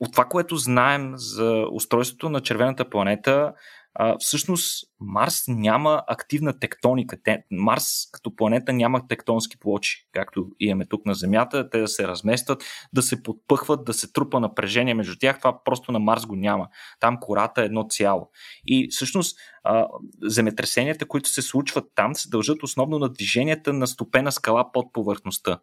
от 0.00 0.12
това, 0.12 0.24
което 0.24 0.56
знаем 0.56 1.12
за 1.16 1.66
устройството 1.72 2.28
на 2.28 2.40
червената 2.40 2.90
планета, 2.90 3.52
а, 3.94 4.16
всъщност 4.18 4.90
Марс 5.00 5.44
няма 5.48 6.02
активна 6.06 6.58
тектоника. 6.58 7.16
Те, 7.24 7.44
Марс 7.50 8.10
като 8.12 8.36
планета 8.36 8.72
няма 8.72 9.08
тектонски 9.08 9.58
плочи, 9.58 10.08
както 10.12 10.48
имаме 10.60 10.86
тук 10.86 11.06
на 11.06 11.14
Земята. 11.14 11.70
Те 11.70 11.80
да 11.80 11.88
се 11.88 12.08
разместват, 12.08 12.64
да 12.92 13.02
се 13.02 13.22
подпъхват, 13.22 13.84
да 13.84 13.92
се 13.92 14.12
трупа 14.12 14.40
напрежение 14.40 14.94
между 14.94 15.16
тях. 15.20 15.38
Това 15.38 15.64
просто 15.64 15.92
на 15.92 15.98
Марс 15.98 16.26
го 16.26 16.36
няма. 16.36 16.68
Там 17.00 17.18
кората 17.20 17.62
е 17.62 17.64
едно 17.64 17.86
цяло. 17.88 18.30
И 18.66 18.88
всъщност 18.90 19.38
а, 19.64 19.86
земетресенията, 20.22 21.08
които 21.08 21.28
се 21.28 21.42
случват 21.42 21.84
там, 21.94 22.14
се 22.14 22.28
дължат 22.28 22.62
основно 22.62 22.98
на 22.98 23.08
движенията 23.08 23.72
на 23.72 23.86
стопена 23.86 24.32
скала 24.32 24.72
под 24.72 24.92
повърхността. 24.92 25.58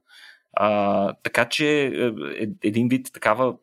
А, 0.53 1.13
така 1.23 1.49
че 1.49 1.85
е, 1.85 2.05
е, 2.43 2.47
един 2.63 2.87
вид 2.87 3.09
такава 3.13 3.55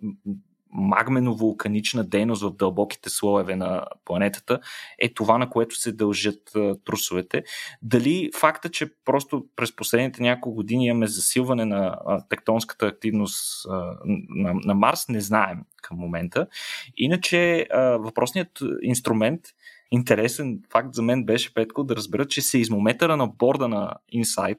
магмено-вулканична 0.75 2.05
дейност 2.05 2.43
в 2.43 2.57
дълбоките 2.57 3.11
слоеве 3.11 3.57
на 3.57 3.85
планетата 4.05 4.61
е 4.99 5.15
това, 5.15 5.39
на 5.39 5.51
което 5.51 5.77
се 5.77 5.93
дължат 5.93 6.53
трусовете. 6.85 7.45
Дали 7.83 8.31
факта, 8.37 8.71
че 8.71 8.91
просто 9.05 9.47
през 9.57 9.77
последните 9.77 10.23
няколко 10.23 10.55
години 10.55 10.87
имаме 10.87 11.07
засилване 11.07 11.65
на 11.65 11.99
тектонската 12.29 12.87
активност 12.87 13.67
на, 14.29 14.55
на 14.65 14.75
Марс, 14.75 15.09
не 15.09 15.21
знаем 15.21 15.59
към 15.83 15.99
момента. 15.99 16.47
Иначе 16.97 17.67
въпросният 17.99 18.59
инструмент 18.83 19.41
интересен 19.91 20.61
факт 20.73 20.95
за 20.95 21.03
мен 21.03 21.25
беше, 21.25 21.55
Петко, 21.55 21.85
да 21.85 21.97
разбера, 21.97 22.27
че 22.27 22.43
се 22.43 22.59
измометъра 22.59 23.17
на 23.17 23.27
борда 23.27 23.69
на 23.69 23.95
Insight 24.15 24.59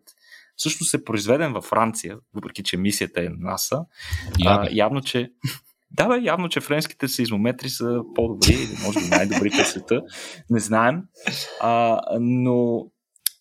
всъщност 0.56 0.94
е 0.94 1.04
произведен 1.04 1.54
във 1.54 1.66
Франция, 1.66 2.18
въпреки 2.34 2.64
че 2.64 2.78
мисията 2.78 3.22
е 3.22 3.30
НАСА. 3.30 3.86
Явно, 4.72 5.02
че 5.02 5.32
да, 5.96 6.08
бе, 6.08 6.20
явно, 6.22 6.50
че 6.50 6.62
френските 6.62 7.08
сеизмометри 7.08 7.70
са 7.70 8.02
по-добри 8.16 8.54
или 8.54 8.86
може 8.86 9.00
би 9.00 9.06
най-добрите 9.06 9.64
в 9.64 9.68
света. 9.68 10.02
Не 10.50 10.60
знаем. 10.60 11.02
А, 11.62 12.02
но 12.20 12.86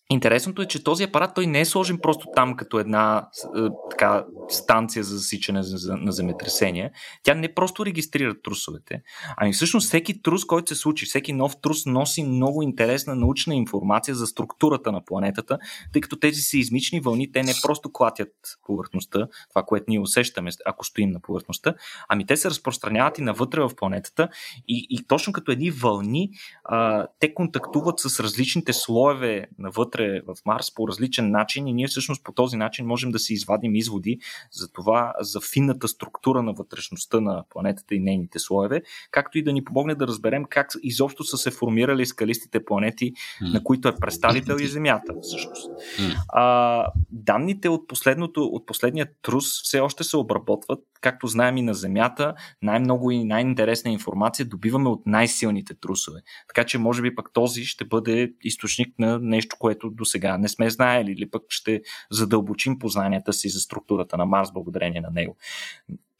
Интересното 0.09 0.61
е, 0.61 0.65
че 0.65 0.83
този 0.83 1.03
апарат 1.03 1.31
той 1.35 1.47
не 1.47 1.59
е 1.59 1.65
сложен 1.65 1.97
просто 1.97 2.27
там 2.35 2.55
като 2.55 2.79
една 2.79 3.27
е, 3.57 3.59
така, 3.91 4.25
станция 4.49 5.03
за 5.03 5.17
засичане 5.17 5.61
на 5.87 6.11
земетресения. 6.11 6.91
Тя 7.23 7.33
не 7.33 7.53
просто 7.53 7.85
регистрира 7.85 8.41
трусовете, 8.41 9.01
ами 9.37 9.53
всъщност 9.53 9.87
всеки 9.87 10.21
трус, 10.21 10.45
който 10.45 10.75
се 10.75 10.81
случи, 10.81 11.05
всеки 11.05 11.33
нов 11.33 11.61
трус 11.61 11.85
носи 11.85 12.23
много 12.23 12.61
интересна 12.61 13.15
научна 13.15 13.55
информация 13.55 14.15
за 14.15 14.27
структурата 14.27 14.91
на 14.91 15.05
планетата, 15.05 15.57
тъй 15.93 16.01
като 16.01 16.15
тези 16.15 16.41
сеизмични 16.41 16.99
вълни, 16.99 17.31
те 17.31 17.43
не 17.43 17.53
просто 17.63 17.91
клатят 17.91 18.31
повърхността, 18.67 19.27
това, 19.49 19.63
което 19.63 19.85
ние 19.87 19.99
усещаме, 19.99 20.51
ако 20.65 20.85
стоим 20.85 21.09
на 21.09 21.19
повърхността, 21.19 21.73
ами 22.09 22.25
те 22.25 22.37
се 22.37 22.49
разпространяват 22.49 23.17
и 23.17 23.21
навътре 23.21 23.61
в 23.61 23.71
планетата 23.75 24.29
и, 24.67 24.87
и 24.89 25.07
точно 25.07 25.33
като 25.33 25.51
едни 25.51 25.71
вълни, 25.71 26.29
а, 26.63 27.07
те 27.19 27.33
контактуват 27.33 27.99
с 27.99 28.19
различните 28.19 28.73
слоеве 28.73 29.47
навътре 29.59 29.94
вътре 29.95 30.21
в 30.27 30.35
Марс 30.45 30.73
по 30.73 30.87
различен 30.87 31.31
начин 31.31 31.67
и 31.67 31.73
ние 31.73 31.87
всъщност 31.87 32.23
по 32.23 32.31
този 32.31 32.57
начин 32.57 32.85
можем 32.85 33.11
да 33.11 33.19
си 33.19 33.33
извадим 33.33 33.75
изводи 33.75 34.19
за 34.51 34.71
това, 34.71 35.13
за 35.19 35.39
финната 35.53 35.87
структура 35.87 36.43
на 36.43 36.53
вътрешността 36.53 37.21
на 37.21 37.43
планетата 37.49 37.95
и 37.95 37.99
нейните 37.99 38.39
слоеве, 38.39 38.81
както 39.11 39.37
и 39.37 39.43
да 39.43 39.53
ни 39.53 39.63
помогне 39.63 39.95
да 39.95 40.07
разберем 40.07 40.45
как 40.49 40.67
изобщо 40.83 41.23
са 41.23 41.37
се 41.37 41.51
формирали 41.51 42.05
скалистите 42.05 42.65
планети, 42.65 43.13
mm. 43.13 43.53
на 43.53 43.63
които 43.63 43.87
е 43.87 43.95
представител 44.01 44.57
и 44.59 44.67
Земята 44.67 45.13
всъщност. 45.21 45.69
Mm. 45.69 46.15
А, 46.29 46.87
данните 47.11 47.69
от, 47.69 47.87
последното, 47.87 48.43
от 48.43 48.65
последния 48.65 49.07
трус 49.21 49.63
все 49.63 49.79
още 49.79 50.03
се 50.03 50.17
обработват, 50.17 50.79
както 51.01 51.27
знаем 51.27 51.57
и 51.57 51.61
на 51.61 51.73
Земята, 51.73 52.33
най-много 52.61 53.11
и 53.11 53.23
най-интересна 53.23 53.91
информация 53.91 54.45
добиваме 54.45 54.89
от 54.89 55.01
най-силните 55.05 55.73
трусове. 55.73 56.19
Така 56.47 56.63
че 56.63 56.77
може 56.77 57.01
би 57.01 57.15
пък 57.15 57.29
този 57.33 57.65
ще 57.65 57.85
бъде 57.85 58.33
източник 58.43 58.99
на 58.99 59.19
нещо, 59.19 59.55
което 59.85 59.95
до 59.95 60.05
сега 60.05 60.37
не 60.37 60.47
сме 60.47 60.69
знаели 60.69 61.11
или 61.11 61.29
пък 61.29 61.43
ще 61.49 61.81
задълбочим 62.11 62.79
познанията 62.79 63.33
си 63.33 63.49
за 63.49 63.59
структурата 63.59 64.17
на 64.17 64.25
Марс 64.25 64.51
благодарение 64.51 65.01
на 65.01 65.09
него. 65.11 65.37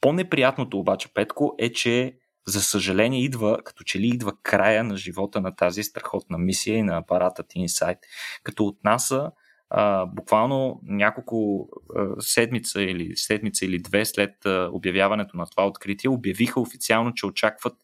По-неприятното 0.00 0.78
обаче, 0.78 1.08
Петко, 1.14 1.54
е, 1.58 1.72
че 1.72 2.16
за 2.46 2.62
съжаление 2.62 3.24
идва, 3.24 3.58
като 3.64 3.84
че 3.84 3.98
ли 3.98 4.06
идва 4.06 4.32
края 4.42 4.84
на 4.84 4.96
живота 4.96 5.40
на 5.40 5.56
тази 5.56 5.82
страхотна 5.82 6.38
мисия 6.38 6.76
и 6.76 6.82
на 6.82 6.96
апаратът 6.96 7.46
Insight, 7.46 7.98
като 8.42 8.64
от 8.64 8.84
НАСА 8.84 9.30
а, 9.70 10.06
буквално 10.06 10.80
няколко 10.82 11.68
а, 11.96 12.06
седмица 12.18 12.82
или 12.82 13.16
седмица 13.16 13.64
или 13.64 13.78
две 13.78 14.04
след 14.04 14.46
а, 14.46 14.68
обявяването 14.72 15.36
на 15.36 15.46
това 15.46 15.66
откритие 15.66 16.10
обявиха 16.10 16.60
официално, 16.60 17.14
че 17.14 17.26
очакват 17.26 17.74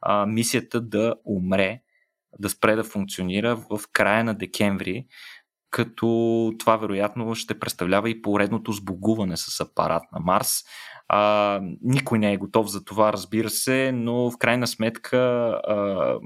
а, 0.00 0.26
мисията 0.26 0.80
да 0.80 1.14
умре, 1.24 1.80
да 2.38 2.50
спре 2.50 2.76
да 2.76 2.84
функционира 2.84 3.56
в 3.56 3.80
края 3.92 4.24
на 4.24 4.34
декември, 4.34 5.06
като 5.70 6.06
това 6.58 6.76
вероятно 6.76 7.34
ще 7.34 7.58
представлява 7.58 8.10
и 8.10 8.22
поредното 8.22 8.72
сбогуване 8.72 9.36
с 9.36 9.60
апарат 9.60 10.02
на 10.12 10.20
Марс. 10.20 10.62
А, 11.08 11.60
никой 11.82 12.18
не 12.18 12.32
е 12.32 12.36
готов 12.36 12.70
за 12.70 12.84
това, 12.84 13.12
разбира 13.12 13.50
се, 13.50 13.92
но 13.94 14.30
в 14.30 14.38
крайна 14.38 14.66
сметка 14.66 15.18
а, 15.18 16.18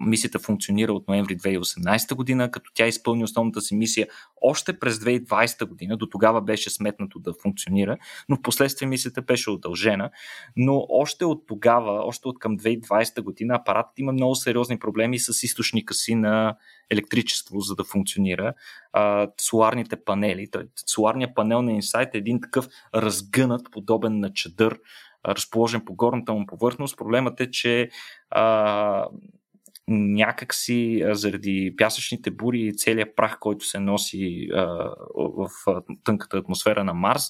Мисията 0.00 0.38
функционира 0.38 0.92
от 0.92 1.08
ноември 1.08 1.36
2018 1.36 2.14
година, 2.14 2.50
като 2.50 2.70
тя 2.74 2.86
изпълни 2.86 3.24
основната 3.24 3.60
си 3.60 3.76
мисия 3.76 4.08
още 4.42 4.78
през 4.78 4.98
2020 4.98 5.68
година. 5.68 5.96
До 5.96 6.06
тогава 6.06 6.42
беше 6.42 6.70
сметнато 6.70 7.18
да 7.18 7.32
функционира, 7.42 7.98
но 8.28 8.36
в 8.36 8.42
последствие 8.42 8.88
мисията 8.88 9.22
беше 9.22 9.50
удължена. 9.50 10.10
Но 10.56 10.86
още 10.88 11.24
от 11.24 11.46
тогава, 11.46 11.92
още 11.92 12.28
от 12.28 12.38
към 12.38 12.58
2020 12.58 13.22
година, 13.22 13.54
апаратът 13.54 13.98
има 13.98 14.12
много 14.12 14.34
сериозни 14.34 14.78
проблеми 14.78 15.18
с 15.18 15.42
източника 15.42 15.94
си 15.94 16.14
на 16.14 16.56
електричество, 16.90 17.60
за 17.60 17.74
да 17.74 17.84
функционира. 17.84 18.54
А, 18.92 19.28
соларните 19.40 20.04
панели. 20.04 20.48
Соларният 20.86 21.34
панел 21.34 21.62
на 21.62 21.70
Insight 21.70 22.14
е 22.14 22.18
един 22.18 22.40
такъв 22.40 22.68
разгънат, 22.94 23.70
подобен 23.72 24.20
на 24.20 24.32
чадър, 24.32 24.78
разположен 25.26 25.84
по 25.84 25.94
горната 25.94 26.32
му 26.32 26.46
повърхност. 26.46 26.96
Проблемът 26.96 27.40
е, 27.40 27.50
че 27.50 27.90
а, 28.30 29.06
някакси 29.90 31.04
заради 31.10 31.74
пясъчните 31.78 32.30
бури 32.30 32.60
и 32.60 32.76
целият 32.76 33.16
прах, 33.16 33.38
който 33.38 33.64
се 33.64 33.78
носи 33.78 34.48
в 35.16 35.48
тънката 36.04 36.38
атмосфера 36.38 36.84
на 36.84 36.94
Марс, 36.94 37.22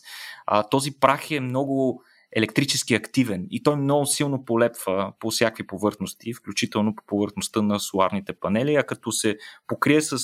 този 0.70 0.98
прах 1.00 1.30
е 1.30 1.40
много 1.40 2.02
електрически 2.36 2.94
активен 2.94 3.46
и 3.50 3.62
той 3.62 3.76
много 3.76 4.06
силно 4.06 4.44
полепва 4.44 5.12
по 5.20 5.30
всякакви 5.30 5.66
повърхности, 5.66 6.34
включително 6.34 6.94
по 6.94 7.02
повърхността 7.06 7.62
на 7.62 7.80
соларните 7.80 8.32
панели, 8.32 8.74
а 8.74 8.82
като 8.82 9.12
се 9.12 9.36
покрие 9.66 10.00
с 10.00 10.18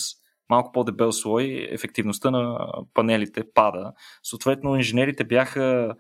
малко 0.50 0.72
по-дебел 0.72 1.12
слой, 1.12 1.68
ефективността 1.70 2.30
на 2.30 2.58
панелите 2.94 3.42
пада. 3.54 3.92
Съответно, 4.22 4.76
инженерите 4.76 5.24
бяха 5.24 5.94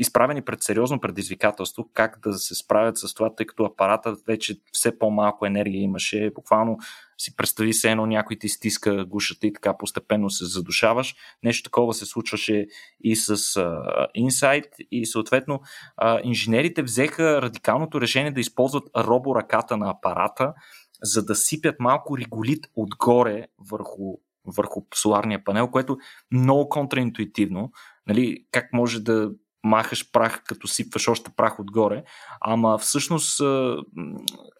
изправени 0.00 0.42
пред 0.42 0.62
сериозно 0.62 1.00
предизвикателство 1.00 1.88
как 1.94 2.18
да 2.22 2.32
се 2.32 2.54
справят 2.54 2.98
с 2.98 3.14
това, 3.14 3.34
тъй 3.34 3.46
като 3.46 3.64
апаратът 3.64 4.18
вече 4.26 4.60
все 4.72 4.98
по-малко 4.98 5.46
енергия 5.46 5.82
имаше. 5.82 6.30
Буквално 6.34 6.78
си 7.18 7.36
представи 7.36 7.72
се 7.72 7.90
едно 7.90 8.06
някой 8.06 8.36
ти 8.38 8.48
стиска 8.48 9.04
гушата 9.04 9.46
и 9.46 9.52
така 9.52 9.78
постепенно 9.78 10.30
се 10.30 10.44
задушаваш. 10.44 11.14
Нещо 11.42 11.70
такова 11.70 11.94
се 11.94 12.06
случваше 12.06 12.66
и 13.00 13.16
с 13.16 13.36
uh, 13.36 14.06
Insight 14.18 14.68
и 14.90 15.06
съответно 15.06 15.60
uh, 16.02 16.20
инженерите 16.24 16.82
взеха 16.82 17.42
радикалното 17.42 18.00
решение 18.00 18.32
да 18.32 18.40
използват 18.40 18.84
роборъката 18.96 19.76
на 19.76 19.90
апарата, 19.90 20.54
за 21.02 21.24
да 21.24 21.34
сипят 21.34 21.76
малко 21.80 22.18
реголит 22.18 22.66
отгоре 22.76 23.46
върху 23.70 24.14
върху 24.46 24.82
соларния 24.94 25.44
панел, 25.44 25.68
което 25.68 25.98
много 26.32 26.68
контраинтуитивно. 26.68 27.72
Нали, 28.06 28.44
как 28.50 28.72
може 28.72 29.00
да 29.00 29.30
махаш 29.64 30.12
прах, 30.12 30.42
като 30.44 30.68
сипваш 30.68 31.08
още 31.08 31.30
прах 31.36 31.60
отгоре. 31.60 32.02
Ама 32.40 32.78
всъщност, 32.78 33.40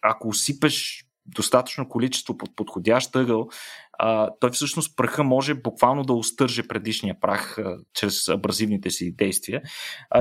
ако 0.01 0.33
сипеш 0.33 1.05
достатъчно 1.25 1.89
количество 1.89 2.37
под 2.37 2.55
подходящ 2.55 3.15
ъгъл, 3.15 3.49
той 4.39 4.51
всъщност 4.51 4.97
праха 4.97 5.23
може 5.23 5.53
буквално 5.53 6.03
да 6.03 6.13
устърже 6.13 6.67
предишния 6.67 7.19
прах 7.21 7.57
чрез 7.93 8.29
абразивните 8.29 8.89
си 8.89 9.15
действия. 9.15 9.61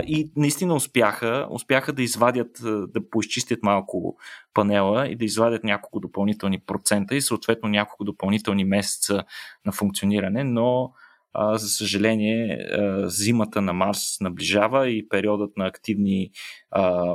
И 0.07 0.33
наистина 0.37 0.75
успяха, 0.75 1.47
успяха 1.51 1.93
да 1.93 2.03
извадят, 2.03 2.51
да 2.63 3.11
поизчистят 3.11 3.63
малко 3.63 4.17
панела 4.55 5.09
и 5.09 5.17
да 5.17 5.25
извадят 5.25 5.65
няколко 5.65 6.01
допълнителни 6.01 6.61
процента 6.61 7.17
и 7.17 7.23
съответно 7.23 7.69
няколко 7.69 8.05
допълнителни 8.05 8.65
месеца 8.65 9.25
на 9.67 9.73
функциониране, 9.73 10.45
но 10.45 10.93
а, 11.33 11.59
за 11.59 11.69
съжаление, 11.69 12.69
а, 12.73 13.09
зимата 13.09 13.63
на 13.63 13.73
Марс 13.73 14.21
наближава 14.21 14.89
и 14.89 15.09
периодът 15.09 15.57
на 15.57 15.67
активни 15.67 16.31
а, 16.71 17.15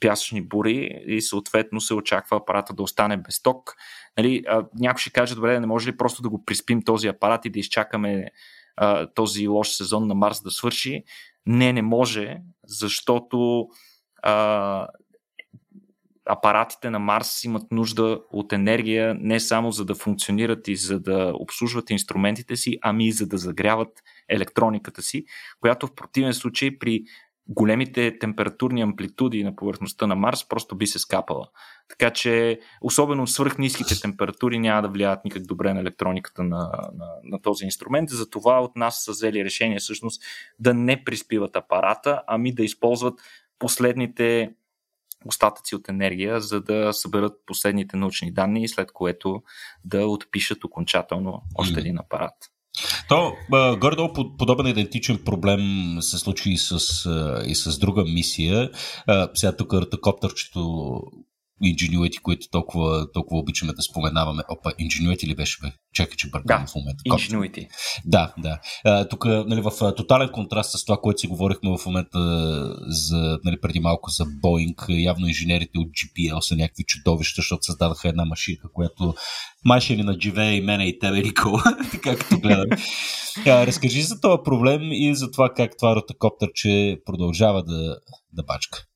пясъчни 0.00 0.40
бури 0.48 1.02
и 1.06 1.22
съответно 1.22 1.80
се 1.80 1.94
очаква 1.94 2.36
апарата 2.36 2.74
да 2.74 2.82
остане 2.82 3.16
без 3.16 3.42
ток. 3.42 3.74
Нали, 4.18 4.42
а, 4.48 4.64
някой 4.74 5.00
ще 5.00 5.10
каже, 5.10 5.34
добре, 5.34 5.60
не 5.60 5.66
може 5.66 5.88
ли 5.88 5.96
просто 5.96 6.22
да 6.22 6.28
го 6.28 6.44
приспим 6.44 6.82
този 6.82 7.08
апарат 7.08 7.44
и 7.44 7.50
да 7.50 7.58
изчакаме 7.58 8.30
а, 8.76 9.06
този 9.06 9.48
лош 9.48 9.68
сезон 9.68 10.06
на 10.06 10.14
Марс 10.14 10.42
да 10.42 10.50
свърши? 10.50 11.04
Не, 11.46 11.72
не 11.72 11.82
може, 11.82 12.36
защото 12.66 13.68
а, 14.22 14.86
апаратите 16.26 16.90
на 16.90 16.98
Марс 16.98 17.44
имат 17.44 17.72
нужда 17.72 18.20
от 18.30 18.52
енергия 18.52 19.16
не 19.20 19.40
само 19.40 19.70
за 19.70 19.84
да 19.84 19.94
функционират 19.94 20.68
и 20.68 20.76
за 20.76 21.00
да 21.00 21.32
обслужват 21.34 21.90
инструментите 21.90 22.56
си, 22.56 22.78
ами 22.82 23.06
и 23.06 23.12
за 23.12 23.26
да 23.26 23.38
загряват 23.38 23.88
електрониката 24.28 25.02
си, 25.02 25.24
която 25.60 25.86
в 25.86 25.94
противен 25.94 26.34
случай 26.34 26.78
при 26.78 27.04
големите 27.48 28.18
температурни 28.18 28.82
амплитуди 28.82 29.44
на 29.44 29.56
повърхността 29.56 30.06
на 30.06 30.14
Марс 30.14 30.48
просто 30.48 30.76
би 30.76 30.86
се 30.86 30.98
скапала. 30.98 31.48
Така 31.88 32.10
че, 32.10 32.60
особено 32.80 33.26
свръх 33.26 33.58
ниските 33.58 34.00
температури 34.00 34.58
няма 34.58 34.82
да 34.82 34.88
влияят 34.88 35.24
никак 35.24 35.42
добре 35.42 35.74
на 35.74 35.80
електрониката 35.80 36.42
на, 36.42 36.70
на, 36.94 37.06
на 37.24 37.42
този 37.42 37.64
инструмент. 37.64 38.10
Затова 38.10 38.60
от 38.60 38.76
нас 38.76 39.04
са 39.04 39.10
взели 39.10 39.44
решение 39.44 39.78
всъщност 39.78 40.22
да 40.58 40.74
не 40.74 41.04
приспиват 41.04 41.56
апарата, 41.56 42.22
ами 42.26 42.54
да 42.54 42.64
използват 42.64 43.20
последните 43.58 44.50
остатъци 45.26 45.74
от 45.74 45.88
енергия, 45.88 46.40
за 46.40 46.60
да 46.60 46.92
съберат 46.92 47.32
последните 47.46 47.96
научни 47.96 48.32
данни, 48.32 48.68
след 48.68 48.92
което 48.92 49.42
да 49.84 50.06
отпишат 50.06 50.64
окончателно 50.64 51.42
още 51.54 51.80
един 51.80 51.98
апарат. 51.98 52.34
То, 53.08 53.32
гордо 53.76 54.12
подобен 54.38 54.66
идентичен 54.66 55.18
проблем 55.24 55.60
се 56.00 56.18
случи 56.18 56.50
и 56.50 56.58
с, 56.58 56.74
и 57.46 57.54
с 57.54 57.78
друга 57.78 58.04
мисия. 58.04 58.70
Сега 59.34 59.56
тук 59.56 59.74
рътокоптерчето 59.74 61.00
Ingenuity, 61.64 62.20
които 62.20 62.48
толкова, 62.50 63.12
толкова 63.12 63.40
обичаме 63.40 63.72
да 63.72 63.82
споменаваме. 63.82 64.42
Опа, 64.48 64.70
Ingenuity 64.70 65.26
ли 65.26 65.34
беше, 65.34 65.58
бе? 65.62 65.72
Чакай, 65.94 66.16
че 66.16 66.30
бъркам 66.30 66.64
да, 66.64 66.66
в 66.66 66.74
момента. 66.74 67.02
Ingenuity. 67.06 67.68
Да, 68.04 68.34
да. 68.38 68.58
Тук, 69.08 69.24
нали, 69.24 69.60
в 69.60 69.94
тотален 69.96 70.28
контраст 70.28 70.70
с 70.70 70.84
това, 70.84 70.96
което 71.02 71.20
си 71.20 71.26
говорихме 71.26 71.78
в 71.78 71.86
момента 71.86 72.18
за, 72.86 73.38
нали, 73.44 73.60
преди 73.60 73.80
малко 73.80 74.10
за 74.10 74.24
Boeing, 74.24 75.02
явно 75.02 75.26
инженерите 75.26 75.78
от 75.78 75.88
GPL 75.88 76.40
са 76.40 76.56
някакви 76.56 76.84
чудовища, 76.84 77.38
защото 77.38 77.62
създадаха 77.62 78.08
една 78.08 78.24
машина, 78.24 78.60
която 78.72 79.14
май 79.64 79.80
ще 79.80 79.96
ни 79.96 80.02
надживее 80.02 80.52
и 80.52 80.60
мене 80.60 80.84
и 80.84 80.98
тебе, 80.98 81.22
Никола, 81.22 81.62
така 81.90 82.16
като 82.16 82.38
гледам. 82.38 82.78
А, 83.46 83.66
разкажи 83.66 84.02
за 84.02 84.20
този 84.20 84.42
проблем 84.44 84.92
и 84.92 85.14
за 85.14 85.30
това 85.30 85.50
как 85.56 85.70
това 85.78 85.96
ротокоптерче 85.96 86.98
продължава 87.04 87.62
да, 87.62 87.96
да 88.32 88.42
бачка. 88.42 88.86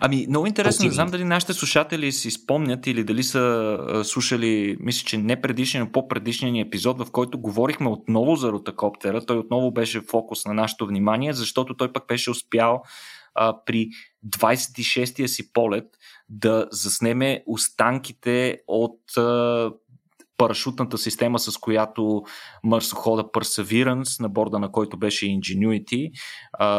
Ами, 0.00 0.26
много 0.28 0.46
интересно, 0.46 0.86
не 0.86 0.92
знам 0.92 1.08
дали 1.08 1.24
нашите 1.24 1.52
слушатели 1.52 2.12
си 2.12 2.30
спомнят 2.30 2.86
или 2.86 3.04
дали 3.04 3.22
са 3.22 3.78
а, 3.88 4.04
слушали, 4.04 4.76
мисля, 4.80 5.06
че 5.06 5.18
не 5.18 5.40
предишния, 5.40 5.84
но 5.84 5.92
по-предишния 5.92 6.52
ни 6.52 6.60
епизод, 6.60 6.98
в 6.98 7.10
който 7.10 7.38
говорихме 7.38 7.88
отново 7.88 8.36
за 8.36 8.52
ротокоптера. 8.52 9.26
Той 9.26 9.38
отново 9.38 9.70
беше 9.70 10.00
фокус 10.00 10.44
на 10.44 10.54
нашето 10.54 10.86
внимание, 10.86 11.32
защото 11.32 11.76
той 11.76 11.92
пък 11.92 12.06
беше 12.08 12.30
успял 12.30 12.82
а, 13.34 13.64
при 13.66 13.88
26-я 14.26 15.28
си 15.28 15.52
полет 15.52 15.84
да 16.28 16.68
заснеме 16.70 17.42
останките 17.46 18.58
от 18.66 19.16
а, 19.16 19.70
парашутната 20.36 20.98
система, 20.98 21.38
с 21.38 21.58
която 21.58 22.22
марсохода 22.64 23.22
Perseverance, 23.22 24.20
на 24.20 24.28
борда 24.28 24.58
на 24.58 24.72
който 24.72 24.96
беше 24.96 25.26
Ingenuity, 25.26 26.10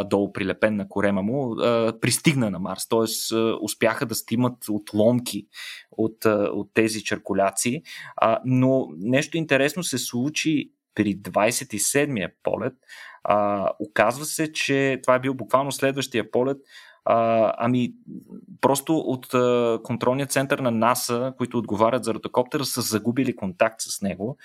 долу 0.06 0.34
прилепен 0.34 0.76
на 0.76 0.89
корема 0.89 1.24
му, 1.24 1.56
пристигна 2.02 2.50
на 2.50 2.60
Марс. 2.60 2.88
Т.е. 2.88 3.36
успяха 3.62 4.06
да 4.06 4.15
стимат 4.15 4.58
отломки 4.70 5.48
от, 5.91 6.26
от 6.52 6.70
тези 6.74 7.04
черкуляции. 7.04 7.82
Но 8.46 8.88
нещо 8.98 9.38
интересно 9.38 9.84
се 9.84 9.98
случи 9.98 10.72
при 10.96 11.15
27-я 11.15 12.32
полет. 12.43 12.74
Оказва 13.80 14.26
се, 14.26 14.52
че 14.52 15.00
това 15.04 15.15
е 15.15 15.20
бил 15.20 15.34
буквално 15.34 15.72
следващия 15.72 16.32
полет. 16.32 16.58
А, 17.10 17.54
ами, 17.58 17.93
просто 18.62 18.98
от 18.98 19.34
а, 19.34 19.80
контролния 19.84 20.28
център 20.28 20.60
на 20.60 20.72
НАСА, 20.72 21.34
които 21.38 21.58
отговарят 21.58 22.04
за 22.04 22.13
ротокоптера, 22.13 22.66
са 22.66 22.82
загубили 22.82 23.36
контакт 23.36 23.82
с 23.82 24.01
него. 24.01 24.38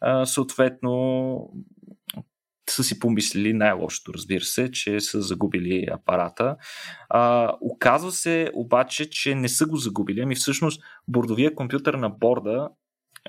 А, 0.00 0.26
съответно, 0.26 1.52
са 2.70 2.84
си 2.84 2.98
помислили 2.98 3.52
най-лошото, 3.52 4.14
разбира 4.14 4.44
се, 4.44 4.70
че 4.70 5.00
са 5.00 5.22
загубили 5.22 5.86
апарата. 5.92 6.56
А, 7.08 7.52
оказва 7.60 8.12
се 8.12 8.50
обаче, 8.54 9.10
че 9.10 9.34
не 9.34 9.48
са 9.48 9.66
го 9.66 9.76
загубили, 9.76 10.20
ами 10.20 10.34
всъщност 10.34 10.82
бордовия 11.08 11.54
компютър 11.54 11.94
на 11.94 12.10
борда 12.10 12.68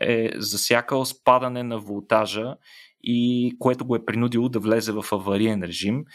е 0.01 0.31
засякал 0.35 1.05
спадане 1.05 1.63
на 1.63 1.79
волтажа 1.79 2.55
и 3.03 3.55
което 3.59 3.85
го 3.85 3.95
е 3.95 4.05
принудило 4.05 4.49
да 4.49 4.59
влезе 4.59 4.91
в 4.91 5.05
авариен 5.11 5.63
режим. 5.63 6.05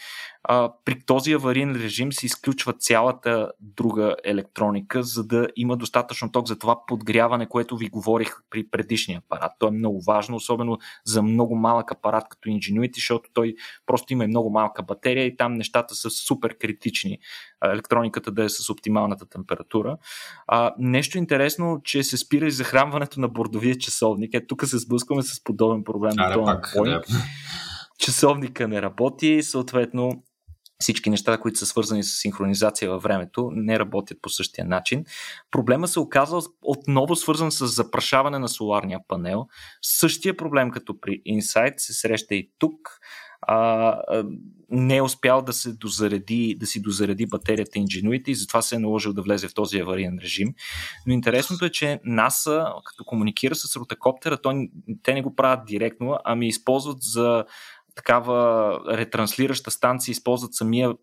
А, 0.43 0.73
при 0.85 1.01
този 1.05 1.33
авариен 1.33 1.75
режим 1.75 2.13
се 2.13 2.25
изключва 2.25 2.73
цялата 2.73 3.51
друга 3.59 4.15
електроника, 4.23 5.03
за 5.03 5.27
да 5.27 5.47
има 5.55 5.77
достатъчно 5.77 6.31
ток 6.31 6.47
за 6.47 6.59
това 6.59 6.85
подгряване, 6.87 7.47
което 7.47 7.77
ви 7.77 7.89
говорих 7.89 8.35
при 8.49 8.67
предишния 8.67 9.21
апарат. 9.25 9.51
То 9.59 9.67
е 9.67 9.71
много 9.71 10.01
важно, 10.01 10.35
особено 10.35 10.77
за 11.05 11.21
много 11.21 11.55
малък 11.55 11.91
апарат 11.91 12.23
като 12.29 12.49
Ingenuity, 12.49 12.95
защото 12.95 13.29
той 13.33 13.55
просто 13.85 14.13
има 14.13 14.23
и 14.23 14.27
много 14.27 14.49
малка 14.49 14.83
батерия 14.83 15.25
и 15.25 15.37
там 15.37 15.53
нещата 15.53 15.95
са 15.95 16.09
супер 16.09 16.57
критични. 16.57 17.19
Електрониката 17.65 18.31
да 18.31 18.43
е 18.43 18.49
с 18.49 18.69
оптималната 18.69 19.25
температура. 19.25 19.97
А, 20.47 20.73
нещо 20.79 21.17
интересно, 21.17 21.81
че 21.83 22.03
се 22.03 22.17
спира 22.17 22.47
и 22.47 22.51
захранването 22.51 23.19
на 23.19 23.27
бордовия 23.27 23.77
часовник. 23.77 24.33
Е, 24.33 24.47
тук 24.47 24.65
се 24.65 24.77
сблъскваме 24.77 25.23
с 25.23 25.43
подобен 25.43 25.83
проблем. 25.83 26.13
А, 26.17 26.43
пак, 26.43 26.74
да. 26.83 27.01
Часовника 27.99 28.67
не 28.67 28.81
работи, 28.81 29.43
съответно 29.43 30.23
всички 30.79 31.09
неща, 31.09 31.37
които 31.37 31.59
са 31.59 31.65
свързани 31.65 32.03
с 32.03 32.19
синхронизация 32.19 32.91
във 32.91 33.03
времето, 33.03 33.51
не 33.53 33.79
работят 33.79 34.17
по 34.21 34.29
същия 34.29 34.65
начин. 34.65 35.05
Проблема 35.51 35.87
се 35.87 35.99
оказва 35.99 36.41
отново 36.61 37.15
свързан 37.15 37.51
с 37.51 37.67
запрашаване 37.67 38.39
на 38.39 38.49
соларния 38.49 38.99
панел. 39.07 39.47
Същия 39.81 40.37
проблем 40.37 40.71
като 40.71 40.99
при 40.99 41.21
Insight 41.27 41.73
се 41.77 41.93
среща 41.93 42.35
и 42.35 42.51
тук. 42.59 42.99
А, 43.47 44.23
не 44.69 44.97
е 44.97 45.01
успял 45.01 45.41
да 45.41 45.53
се 45.53 45.73
дозареди, 45.73 46.55
да 46.59 46.65
си 46.65 46.81
дозареди 46.81 47.25
батерията 47.25 47.79
Ingenuity 47.79 48.29
и 48.29 48.35
затова 48.35 48.61
се 48.61 48.75
е 48.75 48.79
наложил 48.79 49.13
да 49.13 49.21
влезе 49.21 49.47
в 49.47 49.53
този 49.53 49.79
авариен 49.79 50.19
режим. 50.21 50.53
Но 51.07 51.13
интересното 51.13 51.65
е, 51.65 51.69
че 51.69 51.99
NASA, 52.07 52.83
като 52.85 53.03
комуникира 53.05 53.55
с 53.55 53.75
ротокоптера, 53.75 54.37
то, 54.37 54.67
те 55.03 55.13
не 55.13 55.21
го 55.21 55.35
правят 55.35 55.65
директно, 55.65 56.17
ами 56.23 56.47
използват 56.47 56.97
за 57.01 57.45
такава 57.95 58.79
ретранслираща 58.97 59.71
станция 59.71 60.11
използват 60.11 60.53
самия, 60.53 60.93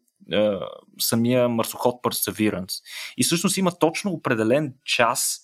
самия 1.01 1.49
марсоход 1.49 2.03
Perseverance. 2.03 2.83
И 3.17 3.25
всъщност 3.25 3.57
има 3.57 3.79
точно 3.79 4.11
определен 4.11 4.75
час 4.85 5.41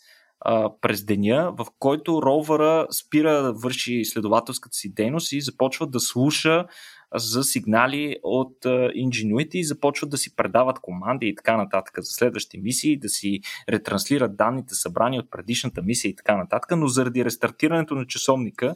е, 0.47 0.51
през 0.81 1.05
деня, 1.05 1.55
в 1.59 1.67
който 1.79 2.23
ровъра 2.23 2.87
спира 2.91 3.43
да 3.43 3.53
върши 3.53 3.95
изследователската 3.95 4.77
си 4.77 4.95
дейност 4.95 5.33
и 5.33 5.41
започва 5.41 5.87
да 5.87 6.01
слуша 6.01 6.67
за 7.15 7.45
сигнали 7.45 8.17
от 8.23 8.65
Ingenuity 8.65 9.55
и 9.55 9.65
започват 9.65 10.11
да 10.11 10.19
си 10.19 10.37
предават 10.37 10.79
команди 10.79 11.27
и 11.27 11.35
така 11.35 11.57
нататък 11.57 11.95
за 11.99 12.13
следващи 12.13 12.59
мисии, 12.59 12.99
да 12.99 13.09
си 13.09 13.41
ретранслират 13.69 14.37
данните 14.37 14.75
събрани 14.75 15.19
от 15.19 15.31
предишната 15.31 15.83
мисия 15.83 16.09
и 16.11 16.17
така 16.17 16.37
нататък, 16.37 16.71
но 16.77 16.87
заради 16.87 17.25
рестартирането 17.25 17.95
на 17.95 18.07
часовника 18.07 18.75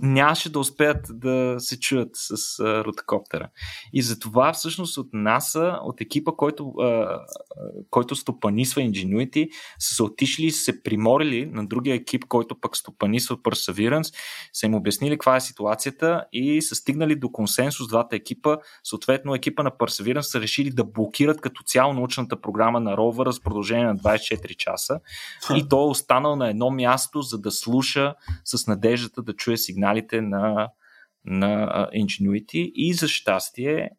нямаше 0.00 0.52
да 0.52 0.58
успеят 0.58 1.06
да 1.10 1.56
се 1.58 1.80
чуят 1.80 2.10
с 2.12 2.60
а, 2.60 2.84
ротокоптера. 2.84 3.48
И 3.92 4.02
затова 4.02 4.52
всъщност 4.52 4.98
от 4.98 5.08
НАСА, 5.12 5.78
от 5.82 6.00
екипа, 6.00 6.32
който, 6.32 6.68
а, 6.68 7.18
който 7.90 8.16
стопанисва 8.16 8.80
Ingenuity, 8.80 9.48
са 9.78 9.94
се 9.94 10.02
отишли 10.02 10.44
и 10.46 10.50
се 10.50 10.82
приморили 10.82 11.46
на 11.46 11.66
другия 11.66 11.94
екип, 11.94 12.24
който 12.24 12.60
пък 12.60 12.76
стопанисва 12.76 13.36
Perseverance, 13.36 14.14
са 14.52 14.66
им 14.66 14.74
обяснили 14.74 15.14
каква 15.14 15.36
е 15.36 15.40
ситуацията 15.40 16.24
и 16.32 16.62
са 16.62 16.74
стигнали 16.74 17.16
до 17.16 17.32
консенсус 17.32 17.88
двата 17.88 18.16
екипа. 18.16 18.56
Съответно, 18.84 19.34
екипа 19.34 19.62
на 19.62 19.70
Perseverance 19.70 20.20
са 20.20 20.40
решили 20.40 20.70
да 20.70 20.84
блокират 20.84 21.40
като 21.40 21.62
цяло 21.62 21.92
научната 21.92 22.40
програма 22.40 22.80
на 22.80 22.96
ровъра 22.96 23.32
с 23.32 23.40
продължение 23.40 23.86
на 23.86 23.96
24 23.96 24.56
часа. 24.56 25.00
И 25.56 25.68
той 25.68 25.80
е 25.80 25.90
останал 25.90 26.36
на 26.36 26.50
едно 26.50 26.70
място, 26.70 27.22
за 27.22 27.38
да 27.38 27.50
слуша 27.50 28.14
с 28.44 28.66
надеждата 28.66 29.22
да 29.22 29.32
чуе 29.32 29.56
сигнал 29.56 29.87
сигналите 29.88 30.20
на, 30.20 30.68
на 31.24 31.68
Ingenuity 31.94 32.72
и 32.74 32.94
за 32.94 33.08
щастие 33.08 33.90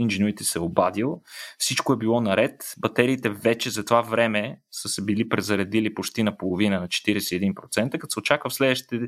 Ingenuity 0.00 0.42
се 0.42 0.58
е 0.58 0.62
обадил. 0.62 1.22
Всичко 1.58 1.92
е 1.92 1.96
било 1.96 2.20
наред. 2.20 2.74
Батериите 2.78 3.30
вече 3.30 3.70
за 3.70 3.84
това 3.84 4.02
време 4.02 4.60
са 4.70 4.88
се 4.88 5.04
били 5.04 5.28
презаредили 5.28 5.94
почти 5.94 6.22
на 6.22 6.36
половина 6.36 6.80
на 6.80 6.88
41%, 6.88 7.98
като 7.98 8.12
се 8.12 8.18
очаква 8.18 8.50
в 8.50 8.54
следващите 8.54 9.06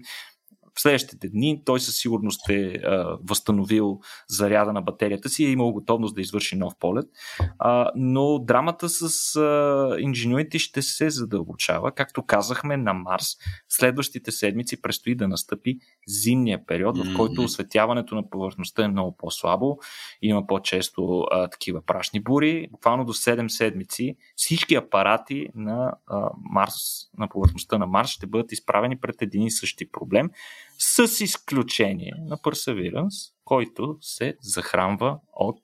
в 0.76 0.80
следващите 0.80 1.28
дни 1.28 1.62
той 1.64 1.80
със 1.80 1.96
сигурност 1.96 2.48
е 2.48 2.74
а, 2.74 3.18
възстановил 3.28 4.00
заряда 4.28 4.72
на 4.72 4.82
батерията 4.82 5.28
си 5.28 5.42
и 5.42 5.46
е 5.46 5.50
имал 5.50 5.72
готовност 5.72 6.14
да 6.14 6.20
извърши 6.20 6.56
нов 6.56 6.72
полет. 6.80 7.06
А, 7.58 7.90
но 7.96 8.38
драмата 8.38 8.88
с 8.88 9.02
а, 9.36 9.40
Ingenuity 9.98 10.58
ще 10.58 10.82
се 10.82 11.10
задълбочава. 11.10 11.92
Както 11.92 12.22
казахме 12.22 12.76
на 12.76 12.94
Марс, 12.94 13.26
следващите 13.68 14.32
седмици 14.32 14.82
предстои 14.82 15.14
да 15.14 15.28
настъпи 15.28 15.78
зимния 16.06 16.66
период, 16.66 16.98
в 16.98 17.16
който 17.16 17.42
осветяването 17.42 18.14
на 18.14 18.30
повърхността 18.30 18.84
е 18.84 18.88
много 18.88 19.16
по-слабо. 19.16 19.78
Има 20.22 20.46
по-често 20.46 21.26
а, 21.30 21.48
такива 21.48 21.82
прашни 21.82 22.20
бури. 22.20 22.68
Буквално 22.70 23.04
до 23.04 23.12
7 23.12 23.48
седмици 23.48 24.16
всички 24.36 24.74
апарати 24.74 25.48
на 25.54 25.92
а, 26.06 26.30
Марс, 26.50 26.74
на 27.18 27.28
повърхността 27.28 27.78
на 27.78 27.86
Марс 27.86 28.10
ще 28.10 28.26
бъдат 28.26 28.52
изправени 28.52 28.98
пред 28.98 29.22
един 29.22 29.42
и 29.42 29.50
същи 29.50 29.90
проблем 29.90 30.30
с 30.78 31.24
изключение 31.24 32.12
на 32.18 32.36
Perseverance, 32.36 33.32
който 33.44 33.96
се 34.00 34.36
захранва 34.40 35.18
от 35.32 35.62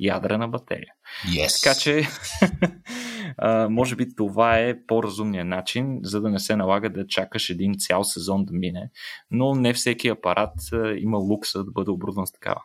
ядрена 0.00 0.48
батерия. 0.48 0.92
Yes. 1.26 1.62
Така 1.62 1.78
че, 1.78 2.08
може 3.70 3.96
би 3.96 4.14
това 4.14 4.58
е 4.58 4.86
по-разумният 4.86 5.48
начин, 5.48 5.98
за 6.02 6.20
да 6.20 6.30
не 6.30 6.38
се 6.38 6.56
налага 6.56 6.90
да 6.90 7.06
чакаш 7.06 7.50
един 7.50 7.74
цял 7.78 8.04
сезон 8.04 8.44
да 8.44 8.52
мине, 8.52 8.90
но 9.30 9.54
не 9.54 9.74
всеки 9.74 10.08
апарат 10.08 10.54
има 10.96 11.18
лукса 11.18 11.64
да 11.64 11.70
бъде 11.70 11.90
оборудван 11.90 12.26
с 12.26 12.32
такава. 12.32 12.62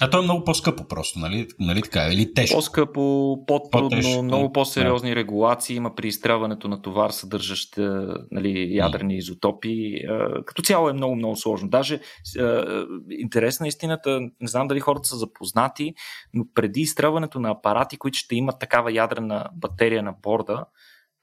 А 0.00 0.10
то 0.10 0.18
е 0.18 0.22
много 0.22 0.44
по-скъпо 0.44 0.88
просто, 0.88 1.18
нали, 1.18 1.48
нали 1.58 1.82
така? 1.82 2.08
Или 2.12 2.34
тежко? 2.34 2.56
По-скъпо, 2.56 3.36
по-трудно, 3.46 3.90
по-тежко. 3.90 4.22
много 4.22 4.52
по-сериозни 4.52 5.10
да. 5.10 5.16
регулации 5.16 5.76
има 5.76 5.94
при 5.94 6.08
изстрелването 6.08 6.68
на 6.68 6.82
товар, 6.82 7.10
съдържащ 7.10 7.74
нали, 8.30 8.76
ядрени 8.76 9.16
изотопи. 9.16 10.00
Като 10.46 10.62
цяло 10.62 10.88
е 10.88 10.92
много, 10.92 11.16
много 11.16 11.36
сложно. 11.36 11.68
Даже 11.68 12.00
интересна 13.10 13.68
истината, 13.68 14.20
не 14.20 14.48
знам 14.48 14.68
дали 14.68 14.80
хората 14.80 15.08
са 15.08 15.16
запознати, 15.16 15.94
но 16.34 16.44
преди 16.54 16.80
изстрелването 16.80 17.40
на 17.40 17.50
апарати, 17.50 17.96
които 17.96 18.18
ще 18.18 18.36
имат 18.36 18.58
такава 18.58 18.92
ядрена 18.92 19.48
батерия 19.54 20.02
на 20.02 20.14
борда, 20.22 20.64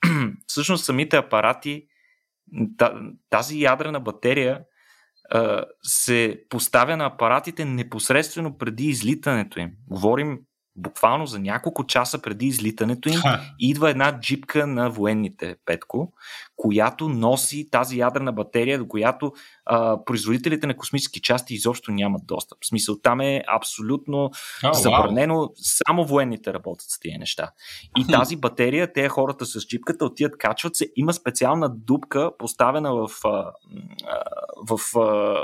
всъщност 0.48 0.86
самите 0.86 1.18
апарати, 1.18 1.88
тази 3.30 3.62
ядрена 3.62 4.00
батерия 4.00 4.60
се 5.84 6.44
поставя 6.50 6.98
на 6.98 7.06
апаратите 7.06 7.66
непосредствено 7.66 8.58
преди 8.58 8.86
излитането 8.86 9.60
им. 9.60 9.72
Говорим 9.90 10.40
буквално 10.76 11.26
за 11.26 11.40
няколко 11.40 11.86
часа 11.86 12.22
преди 12.22 12.46
излитането 12.46 13.10
им, 13.10 13.16
Ха. 13.16 13.42
идва 13.60 13.90
една 13.90 14.20
джипка 14.20 14.68
на 14.68 14.90
военните, 14.90 15.56
Петко, 15.66 16.14
която 16.56 17.10
носи 17.10 17.70
тази 17.72 17.98
ядрена 17.98 18.32
батерия, 18.32 18.80
до 18.80 18.88
която 18.88 19.32
а, 19.66 20.04
производителите 20.06 20.68
на 20.68 20.78
космически 20.78 21.22
части 21.22 21.54
изобщо 21.54 21.92
нямат 21.92 22.26
достъп. 22.26 22.58
В 22.62 22.68
смисъл, 22.68 23.00
там 23.04 23.22
е 23.22 23.44
абсолютно 23.48 24.32
oh, 24.64 24.72
забранено, 24.72 25.34
wow. 25.34 25.52
само 25.58 26.06
военните 26.06 26.54
работят 26.54 26.90
с 26.90 27.00
тия 27.00 27.20
неща. 27.20 27.52
И 27.98 28.08
тази 28.08 28.36
батерия, 28.36 28.94
те 28.94 29.10
хората 29.10 29.46
с 29.46 29.68
джипката 29.68 30.06
отиват, 30.06 30.38
качват 30.38 30.76
се, 30.76 30.88
има 30.96 31.14
специална 31.14 31.70
дупка, 31.70 32.32
поставена 32.38 32.94
в, 32.94 33.08
в, 34.68 34.78
в 34.78 34.80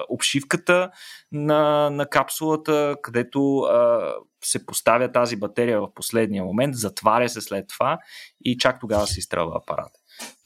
обшивката 0.10 0.89
на, 1.32 1.89
на 1.89 2.05
капсулата, 2.05 2.95
където 3.01 3.57
а, 3.57 4.14
се 4.43 4.66
поставя 4.66 5.12
тази 5.12 5.36
батерия 5.36 5.82
в 5.82 5.93
последния 5.95 6.43
момент, 6.43 6.76
затваря 6.76 7.30
се 7.30 7.41
след 7.41 7.68
това 7.68 7.99
и 8.45 8.57
чак 8.57 8.80
тогава 8.80 9.07
се 9.07 9.20
изстрелва 9.20 9.57
апарат. 9.57 9.91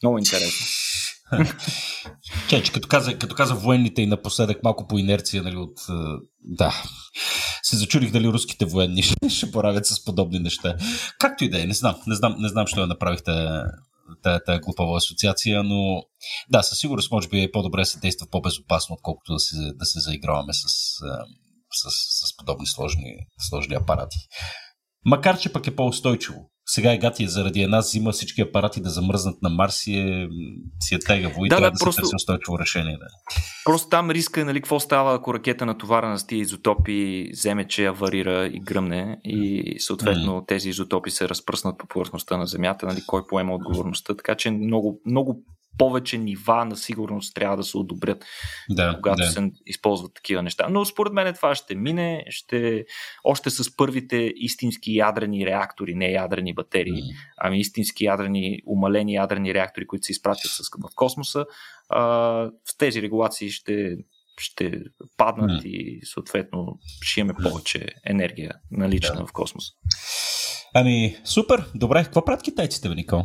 Много 0.02 0.18
интересно. 0.18 0.66
Че, 2.48 2.62
че 2.62 2.72
като, 2.72 2.88
каза, 2.88 3.18
като 3.18 3.34
каза 3.34 3.54
военните 3.54 4.02
и 4.02 4.06
напоследък 4.06 4.62
малко 4.62 4.86
по 4.86 4.98
инерция, 4.98 5.42
нали, 5.42 5.56
от... 5.56 5.78
Да. 6.40 6.82
Се 7.62 7.76
зачурих 7.76 8.12
дали 8.12 8.28
руските 8.28 8.64
военни 8.64 9.02
ще, 9.02 9.14
ще 9.28 9.50
поравят 9.50 9.86
с 9.86 10.04
подобни 10.04 10.38
неща. 10.38 10.76
Както 11.18 11.44
и 11.44 11.50
да 11.50 11.62
е, 11.62 11.66
не 11.66 11.74
знам. 11.74 11.94
Не 12.06 12.14
знам, 12.14 12.34
не 12.38 12.48
знам, 12.48 12.66
що 12.66 12.80
я 12.80 12.86
направихте 12.86 13.32
тая, 14.22 14.44
тая 14.44 14.60
глупава 14.60 14.96
асоциация, 14.96 15.62
но 15.62 16.02
да, 16.50 16.62
със 16.62 16.78
сигурност 16.78 17.10
може 17.10 17.28
би 17.28 17.42
е 17.42 17.52
по-добре 17.52 17.84
се 17.84 17.98
действа 17.98 18.26
по-безопасно, 18.30 18.94
отколкото 18.94 19.32
да 19.32 19.38
се, 19.38 19.56
да 19.74 19.84
се 19.84 20.00
заиграваме 20.00 20.52
с, 20.52 20.64
с, 21.72 21.90
с 22.26 22.36
подобни 22.36 22.66
сложни, 22.66 23.16
сложни 23.48 23.74
апарати. 23.74 24.18
Макар, 25.04 25.38
че 25.38 25.52
пък 25.52 25.66
е 25.66 25.76
по-устойчиво. 25.76 26.50
Сега 26.66 26.92
е 26.92 26.98
гати 26.98 27.28
заради 27.28 27.62
една 27.62 27.80
зима 27.80 28.12
всички 28.12 28.40
апарати 28.40 28.80
да 28.80 28.90
замръзнат 28.90 29.42
на 29.42 29.50
Марс 29.50 29.86
и 29.86 29.98
е, 29.98 30.28
си 30.80 30.94
е 30.94 30.98
тегаво 30.98 31.44
и 31.44 31.48
да, 31.48 31.56
трябва 31.56 31.70
да, 31.70 31.74
да 31.74 31.84
просто, 31.84 31.92
се 31.92 32.00
търси 32.00 32.16
устойчиво 32.16 32.58
решение. 32.58 32.96
Да. 32.96 33.06
Просто 33.64 33.88
там 33.88 34.10
риска 34.10 34.40
е, 34.40 34.44
нали, 34.44 34.60
какво 34.60 34.80
става, 34.80 35.14
ако 35.14 35.34
ракета 35.34 35.66
натоварена 35.66 36.18
с 36.18 36.26
тези 36.26 36.40
изотопи 36.40 37.28
вземе, 37.32 37.68
че 37.68 37.86
аварира 37.86 38.46
и 38.46 38.60
гръмне 38.60 39.18
и 39.24 39.74
съответно 39.78 40.40
mm. 40.40 40.46
тези 40.46 40.68
изотопи 40.68 41.10
се 41.10 41.28
разпръснат 41.28 41.78
по 41.78 41.86
повърхността 41.86 42.36
на 42.36 42.46
Земята, 42.46 42.86
нали, 42.86 43.00
кой 43.06 43.22
поема 43.28 43.54
отговорността. 43.54 44.14
Така 44.16 44.34
че 44.34 44.50
много, 44.50 45.00
много 45.06 45.44
повече 45.78 46.18
нива 46.18 46.64
на 46.64 46.76
сигурност 46.76 47.34
трябва 47.34 47.56
да 47.56 47.64
се 47.64 47.78
одобрят, 47.78 48.24
да, 48.70 48.98
когато 49.02 49.16
да. 49.16 49.26
се 49.26 49.50
използват 49.66 50.14
такива 50.14 50.42
неща. 50.42 50.66
Но 50.70 50.84
според 50.84 51.12
мен 51.12 51.34
това 51.34 51.54
ще 51.54 51.74
мине, 51.74 52.24
ще 52.28 52.84
още 53.24 53.50
с 53.50 53.76
първите 53.76 54.32
истински 54.36 54.94
ядрени 54.94 55.46
реактори, 55.46 55.94
не 55.94 56.10
ядрени 56.10 56.54
батерии, 56.54 57.02
mm. 57.02 57.14
ами 57.36 57.60
истински 57.60 58.04
ядрени, 58.04 58.62
умалени 58.66 59.14
ядрени 59.14 59.54
реактори, 59.54 59.86
които 59.86 60.04
се 60.04 60.12
изпратят 60.12 60.50
в 60.90 60.94
космоса, 60.94 61.46
а, 61.88 62.00
в 62.44 62.78
тези 62.78 63.02
регулации 63.02 63.50
ще 63.50 63.96
ще 64.38 64.82
паднат 65.16 65.62
mm. 65.62 65.66
и 65.66 66.06
съответно 66.06 66.78
ще 67.02 67.20
имаме 67.20 67.34
повече 67.42 67.88
енергия 68.04 68.52
налична 68.70 69.16
да. 69.16 69.26
в 69.26 69.32
космоса. 69.32 69.72
Ами, 70.76 71.16
супер, 71.24 71.64
добре. 71.74 72.04
Какво 72.04 72.24
правят 72.24 72.42
китайците, 72.42 72.88
бе, 72.88 72.94
Никол? 72.94 73.24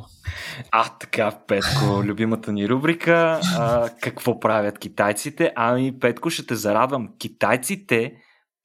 А, 0.72 0.90
така, 0.90 1.32
Петко, 1.48 2.04
любимата 2.04 2.52
ни 2.52 2.70
рубрика. 2.70 3.40
А, 3.58 3.90
какво 4.02 4.40
правят 4.40 4.80
китайците? 4.80 5.54
Ами, 5.56 6.00
Петко, 6.00 6.30
ще 6.30 6.46
те 6.46 6.56
зарадвам. 6.56 7.10
Китайците 7.20 8.14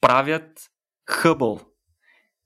правят 0.01 0.51
хъбъл. 1.11 1.61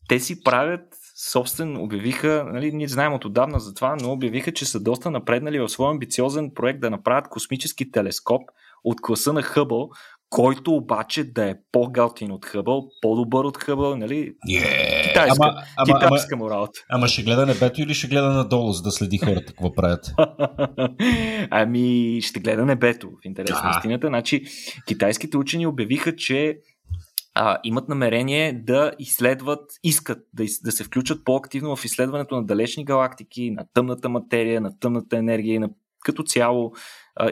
Те 0.09 0.21
си 0.21 0.43
правят 0.43 0.83
собствен, 1.17 1.77
обявиха, 1.77 2.47
нали, 2.53 2.73
ние 2.73 2.89
знаем 2.89 3.13
от 3.13 3.25
отдавна 3.25 3.61
за 3.61 3.75
това, 3.75 3.97
но 4.01 4.13
обявиха, 4.13 4.53
че 4.53 4.65
са 4.65 4.81
доста 4.81 5.11
напреднали 5.11 5.59
в 5.59 5.69
своя 5.69 5.91
амбициозен 5.91 6.51
проект 6.55 6.81
да 6.81 6.91
направят 6.91 7.29
космически 7.29 7.91
телескоп 7.91 8.43
от 8.85 9.01
класа 9.01 9.33
на 9.33 9.43
Хъбъл, 9.43 9.91
който 10.31 10.73
обаче 10.73 11.25
да 11.25 11.51
е 11.51 11.55
по-галтин 11.73 12.33
от 12.33 12.45
Хъбъл, 12.45 12.89
по-добър 13.03 13.45
от 13.45 13.57
Хъбъл, 13.57 13.97
нали? 13.97 14.33
Yeah. 14.49 15.09
Китайска, 15.09 15.37
ама, 15.41 15.63
ама, 15.77 16.01
китайска 16.01 16.35
ама. 16.35 16.69
Ама 16.91 17.09
ще 17.09 17.23
гледа 17.23 17.47
небето 17.47 17.83
или 17.83 17.95
ще 17.95 18.07
гледа 18.07 18.29
надолу, 18.29 18.73
за 18.73 18.83
да 18.83 18.91
следи 18.91 19.19
хората 19.19 19.47
какво 19.47 19.75
правят? 19.75 20.15
ами 21.51 22.19
ще 22.23 22.41
гледа 22.41 22.65
небето, 22.65 23.11
в 23.11 23.25
интерес 23.25 23.63
на 23.63 23.71
истината. 23.71 24.07
Значи, 24.07 24.45
китайските 24.87 25.37
учени 25.37 25.67
обявиха, 25.67 26.17
че 26.17 26.59
а, 27.35 27.59
имат 27.65 27.89
намерение 27.89 28.53
да 28.53 28.93
изследват, 28.99 29.61
искат 29.85 30.19
да, 30.35 30.45
из, 30.45 30.63
да 30.63 30.73
се 30.73 30.85
включат 30.85 31.25
по-активно 31.25 31.77
в 31.77 31.85
изследването 31.85 32.37
на 32.37 32.47
далечни 32.47 32.85
галактики, 32.85 33.51
на 33.51 33.65
тъмната 33.75 34.09
материя, 34.09 34.61
на 34.61 34.79
тъмната 34.79 35.17
енергия 35.17 35.55
и 35.55 35.59
на 35.59 35.71
като 36.01 36.23
цяло 36.23 36.73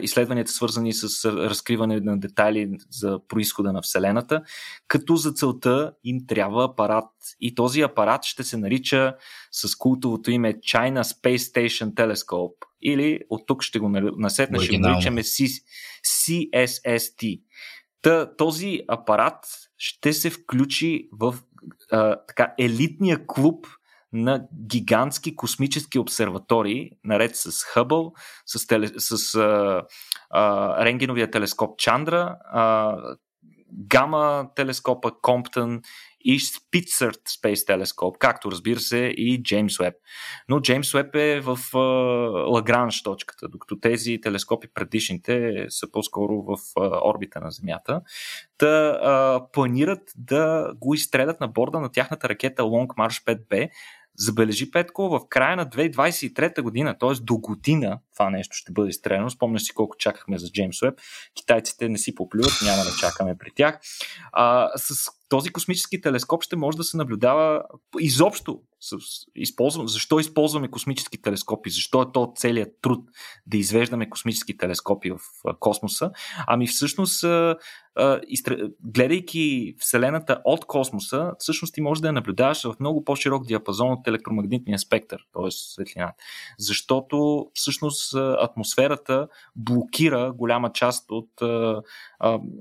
изследванията 0.00 0.50
свързани 0.50 0.92
с 0.92 1.24
разкриване 1.24 2.00
на 2.00 2.20
детайли 2.20 2.70
за 2.90 3.20
происхода 3.28 3.72
на 3.72 3.82
Вселената, 3.82 4.42
като 4.88 5.16
за 5.16 5.32
целта 5.32 5.92
им 6.04 6.26
трябва 6.26 6.64
апарат. 6.64 7.10
И 7.40 7.54
този 7.54 7.80
апарат 7.80 8.24
ще 8.24 8.44
се 8.44 8.56
нарича 8.56 9.14
с 9.52 9.76
култовото 9.76 10.30
име 10.30 10.54
China 10.54 11.02
Space 11.02 11.36
Station 11.36 11.94
Telescope 11.94 12.56
или 12.82 13.20
от 13.30 13.46
тук 13.46 13.62
ще 13.62 13.78
го 13.78 13.88
насетне, 13.88 14.60
ще 14.60 14.78
го 14.78 14.82
наричаме 14.82 15.22
CSST. 16.04 17.42
Та, 18.02 18.36
този 18.36 18.80
апарат 18.88 19.46
ще 19.78 20.12
се 20.12 20.30
включи 20.30 21.08
в 21.12 21.34
а, 21.92 22.16
така, 22.28 22.54
елитния 22.58 23.26
клуб 23.26 23.66
на 24.12 24.46
гигантски 24.66 25.36
космически 25.36 25.98
обсерватории, 25.98 26.90
наред 27.04 27.36
с 27.36 27.64
Хъбъл, 27.64 28.12
с, 28.46 28.66
теле, 28.66 28.88
с 28.98 29.34
а, 29.34 29.82
а, 30.30 30.84
рентгеновия 30.84 31.30
телескоп 31.30 31.78
Чандра, 31.78 32.36
а, 32.44 32.96
гама 33.72 34.48
телескопа 34.56 35.12
Комптън 35.22 35.80
и 36.20 36.40
Spitzer 36.40 37.12
Space 37.12 37.54
Telescope, 37.54 38.18
както 38.18 38.50
разбира 38.50 38.80
се 38.80 38.98
и 38.98 39.42
Джеймс 39.42 39.80
Уеб. 39.80 39.94
Но 40.48 40.60
Джеймс 40.60 40.94
Уеб 40.94 41.14
е 41.14 41.40
в 41.40 41.58
Лагранж 42.48 43.02
точката, 43.02 43.48
докато 43.48 43.80
тези 43.80 44.20
телескопи 44.20 44.68
предишните 44.74 45.66
са 45.68 45.90
по-скоро 45.90 46.42
в 46.42 46.56
а, 46.76 47.08
орбита 47.08 47.40
на 47.40 47.50
Земята. 47.50 48.00
Та 48.58 48.66
а, 48.88 49.42
планират 49.52 50.12
да 50.16 50.72
го 50.74 50.94
изстрелят 50.94 51.40
на 51.40 51.48
борда 51.48 51.80
на 51.80 51.92
тяхната 51.92 52.28
ракета 52.28 52.62
Long 52.62 52.86
March 52.86 53.24
5B, 53.24 53.70
Забележи 54.18 54.70
Петко, 54.70 55.08
в 55.08 55.20
края 55.28 55.56
на 55.56 55.66
2023 55.66 56.60
година, 56.60 56.98
т.е. 56.98 57.14
до 57.22 57.38
година, 57.38 57.98
това 58.12 58.30
нещо 58.30 58.56
ще 58.56 58.72
бъде 58.72 58.88
изстреляно. 58.88 59.30
Спомняш 59.30 59.62
си 59.62 59.74
колко 59.74 59.96
чакахме 59.96 60.38
за 60.38 60.52
Джеймс 60.52 60.82
Уеб. 60.82 60.94
Китайците 61.34 61.88
не 61.88 61.98
си 61.98 62.14
поплюват, 62.14 62.52
няма 62.64 62.84
да 62.84 62.90
чакаме 63.00 63.38
при 63.38 63.50
тях. 63.54 63.78
А, 64.32 64.70
с 64.76 65.10
този 65.28 65.50
космически 65.50 66.00
телескоп 66.00 66.42
ще 66.42 66.56
може 66.56 66.76
да 66.76 66.84
се 66.84 66.96
наблюдава 66.96 67.62
изобщо. 68.00 68.60
С, 68.80 68.96
използвам, 69.36 69.88
защо 69.88 70.18
използваме 70.18 70.70
космически 70.70 71.22
телескопи? 71.22 71.70
Защо 71.70 72.02
е 72.02 72.12
то 72.12 72.32
целият 72.36 72.80
труд 72.82 73.04
да 73.46 73.56
извеждаме 73.56 74.10
космически 74.10 74.56
телескопи 74.56 75.10
в 75.10 75.18
космоса? 75.60 76.10
Ами 76.46 76.66
всъщност, 76.66 77.24
гледайки 78.84 79.74
Вселената 79.78 80.40
от 80.44 80.64
космоса, 80.64 81.32
всъщност 81.38 81.74
ти 81.74 81.80
можеш 81.80 82.00
да 82.00 82.08
я 82.08 82.12
наблюдаваш 82.12 82.62
в 82.62 82.74
много 82.80 83.04
по-широк 83.04 83.46
диапазон 83.46 83.92
от 83.92 84.08
електромагнитния 84.08 84.78
спектър, 84.78 85.18
т.е. 85.32 85.50
светлината. 85.50 86.24
Защото 86.58 87.46
всъщност 87.54 88.14
атмосферата 88.16 89.28
блокира 89.56 90.32
голяма 90.32 90.72
част 90.72 91.10
от, 91.10 91.30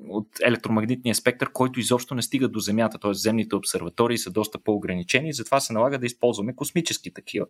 от 0.09 0.27
електромагнитния 0.43 1.15
спектър, 1.15 1.51
който 1.51 1.79
изобщо 1.79 2.15
не 2.15 2.21
стига 2.21 2.47
до 2.55 2.59
Земята, 2.59 2.99
т.е. 2.99 3.13
земните 3.13 3.55
обсерватории 3.55 4.17
са 4.17 4.31
доста 4.31 4.59
по-ограничени, 4.63 5.33
затова 5.33 5.59
се 5.59 5.73
налага 5.73 5.99
да 5.99 6.05
използваме 6.05 6.55
космически 6.55 7.13
такива. 7.13 7.45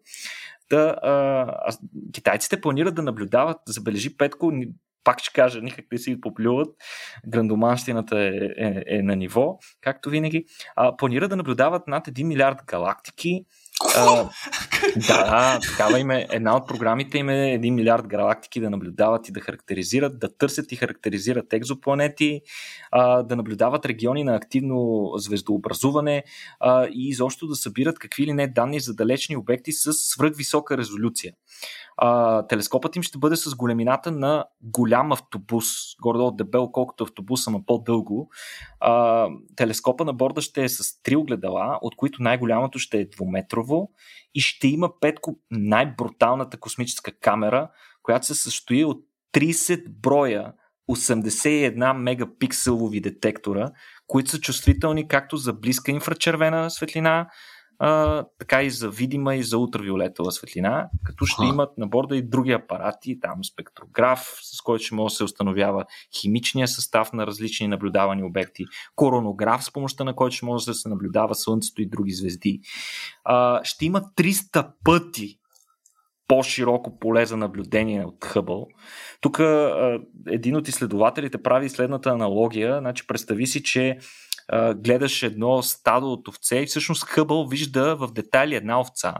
Да, 0.69 0.95
а, 1.01 1.77
китайците 2.13 2.61
планират 2.61 2.95
да 2.95 3.01
наблюдават, 3.01 3.57
забележи 3.67 4.17
Петко, 4.17 4.51
пак 5.03 5.19
ще 5.19 5.33
кажа, 5.33 5.61
никак 5.61 5.85
не 5.91 5.97
си 5.97 6.21
поплюват. 6.21 6.75
Грандоманщината 7.27 8.19
е, 8.19 8.29
е, 8.57 8.83
е 8.87 9.01
на 9.01 9.15
ниво, 9.15 9.59
както 9.81 10.09
винаги. 10.09 10.45
А, 10.75 10.97
планират 10.97 11.29
да 11.29 11.35
наблюдават 11.35 11.87
над 11.87 12.07
1 12.07 12.23
милиард 12.23 12.57
галактики, 12.67 13.45
а, 13.95 14.29
да, 15.07 15.59
такава 15.59 15.99
им 15.99 16.11
е. 16.11 16.27
Една 16.31 16.55
от 16.55 16.67
програмите 16.67 17.17
им 17.17 17.29
е 17.29 17.33
1 17.33 17.69
милиард 17.69 18.07
галактики 18.07 18.59
да 18.59 18.69
наблюдават 18.69 19.29
и 19.29 19.31
да 19.31 19.39
характеризират, 19.39 20.19
да 20.19 20.37
търсят 20.37 20.71
и 20.71 20.75
характеризират 20.75 21.53
екзопланети, 21.53 22.41
а, 22.91 23.23
да 23.23 23.35
наблюдават 23.35 23.85
региони 23.85 24.23
на 24.23 24.35
активно 24.35 25.11
звездообразуване 25.15 26.23
а, 26.59 26.85
и 26.85 27.09
изобщо 27.09 27.47
да 27.47 27.55
събират 27.55 27.99
какви 27.99 28.25
ли 28.25 28.33
не 28.33 28.47
данни 28.47 28.79
за 28.79 28.93
далечни 28.93 29.37
обекти 29.37 29.71
с 29.71 29.93
свръхвисока 29.93 30.77
резолюция 30.77 31.33
а, 31.97 32.41
телескопът 32.47 32.95
им 32.95 33.03
ще 33.03 33.17
бъде 33.17 33.35
с 33.35 33.55
големината 33.55 34.11
на 34.11 34.45
голям 34.61 35.11
автобус, 35.11 35.65
горе-долу 36.01 36.31
дебел, 36.31 36.69
колкото 36.71 37.03
автобуса, 37.03 37.51
но 37.51 37.65
по-дълго. 37.65 38.29
Телескопа 39.55 40.05
на 40.05 40.13
борда 40.13 40.41
ще 40.41 40.63
е 40.63 40.69
с 40.69 41.01
три 41.03 41.15
огледала, 41.15 41.79
от 41.81 41.95
които 41.95 42.23
най-голямото 42.23 42.79
ще 42.79 42.99
е 42.99 43.09
двуметрово 43.09 43.89
и 44.35 44.39
ще 44.39 44.67
има 44.67 44.89
петко 44.99 45.39
най-бруталната 45.51 46.57
космическа 46.57 47.11
камера, 47.11 47.69
която 48.03 48.25
се 48.25 48.35
състои 48.35 48.85
от 48.85 48.97
30 49.33 49.89
броя 49.89 50.53
81 50.91 51.93
мегапикселови 51.93 53.01
детектора, 53.01 53.71
които 54.07 54.29
са 54.29 54.39
чувствителни 54.39 55.07
както 55.07 55.37
за 55.37 55.53
близка 55.53 55.91
инфрачервена 55.91 56.71
светлина, 56.71 57.27
а, 57.79 58.23
така 58.39 58.63
и 58.63 58.69
за 58.69 58.89
видима 58.89 59.35
и 59.35 59.43
за 59.43 59.57
ултравиолетова 59.57 60.31
светлина, 60.31 60.89
като 61.03 61.25
ще 61.25 61.45
имат 61.45 61.77
на 61.77 61.87
борда 61.87 62.17
и 62.17 62.21
други 62.21 62.51
апарати, 62.51 63.19
там 63.19 63.43
спектрограф, 63.43 64.39
с 64.41 64.61
който 64.61 64.83
ще 64.83 64.95
може 64.95 65.13
да 65.13 65.15
се 65.15 65.23
установява 65.23 65.85
химичния 66.21 66.67
състав 66.67 67.13
на 67.13 67.27
различни 67.27 67.67
наблюдавани 67.67 68.23
обекти, 68.23 68.65
коронограф, 68.95 69.63
с 69.63 69.73
помощта 69.73 70.03
на 70.03 70.15
който 70.15 70.35
ще 70.35 70.45
може 70.45 70.65
да 70.65 70.73
се 70.73 70.89
наблюдава 70.89 71.35
Слънцето 71.35 71.81
и 71.81 71.89
други 71.89 72.11
звезди. 72.11 72.59
А, 73.23 73.63
ще 73.63 73.85
има 73.85 74.01
300 74.01 74.67
пъти 74.83 75.39
по-широко 76.27 76.99
поле 76.99 77.25
за 77.25 77.37
наблюдение 77.37 78.05
от 78.05 78.25
Хъбъл. 78.25 78.67
Тук 79.21 79.39
един 80.27 80.55
от 80.55 80.67
изследователите 80.67 81.43
прави 81.43 81.69
следната 81.69 82.09
аналогия. 82.09 82.79
Значи, 82.79 83.07
представи 83.07 83.47
си, 83.47 83.63
че 83.63 83.97
гледаш 84.75 85.23
едно 85.23 85.63
стадо 85.63 86.11
от 86.11 86.27
овце 86.27 86.55
и 86.55 86.65
всъщност 86.65 87.03
Хъбъл 87.03 87.47
вижда 87.47 87.95
в 87.95 88.13
детайли 88.13 88.55
една 88.55 88.79
овца, 88.79 89.15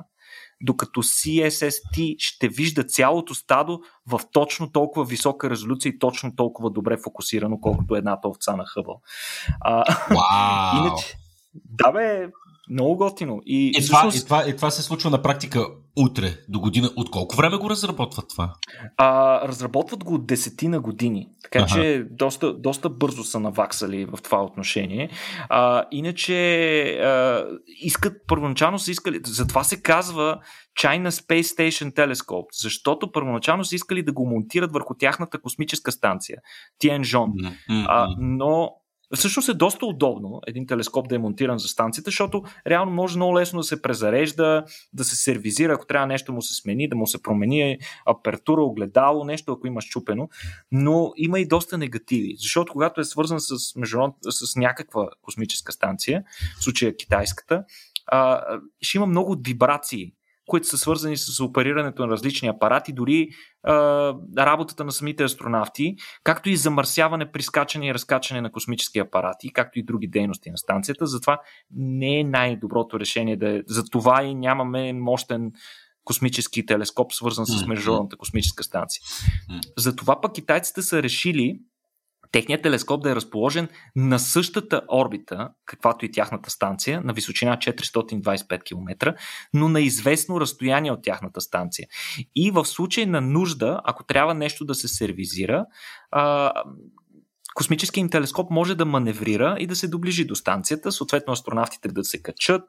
докато 0.62 1.04
CSST 1.04 2.16
ще 2.18 2.48
вижда 2.48 2.84
цялото 2.84 3.36
стадо 3.36 3.80
в 4.08 4.22
точно 4.32 4.72
толкова 4.72 5.06
висока 5.06 5.50
резолюция 5.50 5.90
и 5.90 6.00
точно 6.00 6.36
толкова 6.36 6.70
добре 6.70 6.98
фокусирано, 7.04 7.60
колкото 7.62 7.96
едната 7.96 8.28
овца 8.28 8.56
на 8.56 8.66
Хъбъл. 8.66 9.02
Wow. 9.66 10.80
иначе, 10.88 11.18
да 11.54 11.92
бе, 11.92 12.30
много 12.70 12.96
готино. 12.96 13.42
И, 13.46 13.68
и, 13.68 13.86
това, 13.86 14.00
всъщност... 14.00 14.18
и, 14.18 14.26
това, 14.26 14.44
и 14.48 14.56
това 14.56 14.72
се 14.72 14.84
случва 14.84 15.10
на 15.10 15.22
практика 15.22 15.68
утре, 15.98 16.38
до 16.50 16.60
година. 16.60 16.90
От 16.96 17.12
колко 17.12 17.36
време 17.36 17.58
го 17.58 17.70
разработват 17.70 18.30
това? 18.30 18.54
А, 18.98 19.42
разработват 19.48 20.04
го 20.04 20.14
от 20.14 20.28
десетина 20.28 20.80
години. 20.80 21.28
Така 21.44 21.60
ага. 21.60 21.68
че 21.68 22.06
доста, 22.12 22.54
доста 22.54 22.90
бързо 22.90 23.24
са 23.24 23.40
наваксали 23.40 24.06
в 24.06 24.20
това 24.24 24.44
отношение. 24.44 25.10
А, 25.50 25.84
иначе 25.92 26.84
а, 26.84 27.46
искат, 27.82 28.14
първоначално 28.28 28.80
са 28.80 28.92
искали, 28.92 29.20
затова 29.26 29.64
се 29.64 29.82
казва 29.82 30.40
China 30.82 31.10
Space 31.10 31.42
Station 31.42 31.94
Telescope, 31.94 32.48
защото 32.62 33.12
първоначално 33.12 33.66
са 33.66 33.76
искали 33.76 34.04
да 34.04 34.14
го 34.14 34.26
монтират 34.26 34.72
върху 34.72 34.94
тяхната 34.94 35.42
космическа 35.42 35.92
станция. 35.92 36.38
Mm-hmm. 36.84 37.86
А, 37.88 38.08
но 38.20 38.72
Всъщност 39.14 39.50
е 39.50 39.54
доста 39.54 39.86
удобно 39.86 40.42
един 40.48 40.68
телескоп 40.68 41.10
да 41.10 41.16
е 41.16 41.18
монтиран 41.18 41.60
за 41.60 41.68
станцията, 41.68 42.08
защото 42.08 42.44
реално 42.68 42.92
може 42.92 43.16
много 43.16 43.36
лесно 43.36 43.60
да 43.60 43.64
се 43.64 43.82
презарежда, 43.82 44.64
да 44.94 45.04
се 45.04 45.16
сервизира, 45.16 45.74
ако 45.74 45.86
трябва 45.86 46.08
нещо 46.08 46.34
му 46.34 46.42
се 46.42 46.56
смени, 46.56 46.90
да 46.90 46.96
му 46.96 47.08
се 47.08 47.22
промени 47.22 47.78
апертура, 48.06 48.62
огледало, 48.62 49.24
нещо, 49.26 49.52
ако 49.52 49.68
има 49.68 49.82
щупено. 49.82 50.30
Но 50.72 51.14
има 51.18 51.40
и 51.40 51.48
доста 51.48 51.78
негативи, 51.78 52.36
защото 52.38 52.74
когато 52.74 53.02
е 53.02 53.04
свързан 53.04 53.40
с, 53.40 53.56
с 54.30 54.56
някаква 54.56 55.10
космическа 55.22 55.72
станция, 55.72 56.24
в 56.60 56.64
случая 56.64 56.96
китайската, 56.96 57.64
ще 58.82 58.98
има 58.98 59.06
много 59.06 59.36
вибрации 59.46 60.14
които 60.48 60.68
са 60.68 60.78
свързани 60.78 61.18
с 61.18 61.44
оперирането 61.44 62.06
на 62.06 62.12
различни 62.12 62.48
апарати, 62.48 62.94
дори 62.94 63.30
а, 63.64 63.74
работата 64.38 64.86
на 64.86 64.92
самите 64.92 65.24
астронавти, 65.24 65.96
както 66.24 66.50
и 66.50 66.56
замърсяване 66.56 67.32
при 67.32 67.42
скачане 67.42 67.88
и 67.88 67.94
разкачане 67.94 68.42
на 68.42 68.52
космически 68.52 69.00
апарати, 69.00 69.54
както 69.54 69.80
и 69.80 69.84
други 69.84 70.08
дейности 70.08 70.52
на 70.52 70.58
станцията. 70.58 71.06
Затова 71.06 71.40
не 71.76 72.20
е 72.20 72.24
най-доброто 72.24 73.00
решение 73.00 73.38
да 73.38 73.58
е. 73.58 73.62
Затова 73.68 74.24
и 74.24 74.36
нямаме 74.36 74.94
мощен 74.94 75.52
космически 76.04 76.66
телескоп, 76.66 77.14
свързан 77.14 77.46
с 77.46 77.66
Международната 77.66 78.18
космическа 78.18 78.64
станция. 78.64 79.02
Затова 79.78 80.22
пък 80.22 80.34
китайците 80.34 80.82
са 80.82 81.04
решили 81.04 81.60
техният 82.36 82.62
телескоп 82.62 83.04
да 83.04 83.12
е 83.12 83.16
разположен 83.16 83.68
на 83.96 84.20
същата 84.20 84.82
орбита, 84.94 85.50
каквато 85.66 86.06
и 86.06 86.12
тяхната 86.12 86.50
станция, 86.50 87.02
на 87.02 87.14
височина 87.14 87.58
425 87.58 88.64
км, 88.64 89.16
но 89.54 89.70
на 89.70 89.82
известно 89.82 90.42
разстояние 90.42 90.92
от 90.92 91.04
тяхната 91.04 91.42
станция. 91.42 91.88
И 92.36 92.52
в 92.52 92.66
случай 92.66 93.06
на 93.06 93.22
нужда, 93.22 93.82
ако 93.84 94.04
трябва 94.04 94.34
нещо 94.34 94.66
да 94.66 94.76
се 94.76 94.88
сервизира, 94.88 95.66
космическият 97.54 98.02
им 98.02 98.10
телескоп 98.10 98.52
може 98.52 98.76
да 98.76 98.86
маневрира 98.86 99.56
и 99.60 99.68
да 99.68 99.76
се 99.76 99.88
доближи 99.88 100.26
до 100.26 100.36
станцията, 100.36 100.92
съответно 100.92 101.34
астронавтите 101.34 101.88
да 101.88 102.04
се 102.04 102.22
качат, 102.22 102.64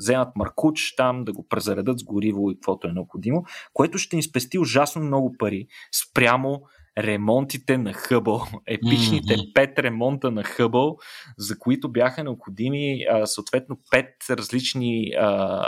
вземат 0.00 0.28
маркуч 0.36 0.94
там, 0.96 1.24
да 1.24 1.32
го 1.32 1.48
презаредат 1.48 1.98
с 1.98 2.04
гориво 2.04 2.50
и 2.50 2.54
каквото 2.54 2.88
е 2.88 2.92
необходимо, 2.92 3.44
което 3.72 3.98
ще 3.98 4.16
им 4.16 4.22
спести 4.22 4.58
ужасно 4.58 5.02
много 5.02 5.34
пари 5.38 5.66
спрямо 5.92 6.62
ремонтите 6.98 7.78
на 7.78 7.92
Хъбъл, 7.92 8.42
епичните 8.66 9.36
mm-hmm. 9.36 9.52
пет 9.54 9.78
ремонта 9.78 10.30
на 10.30 10.44
Хъбъл, 10.44 10.96
за 11.38 11.58
които 11.58 11.92
бяха 11.92 12.24
необходими 12.24 13.04
а, 13.10 13.26
съответно 13.26 13.78
пет 13.90 14.14
различни 14.30 15.12
а, 15.18 15.64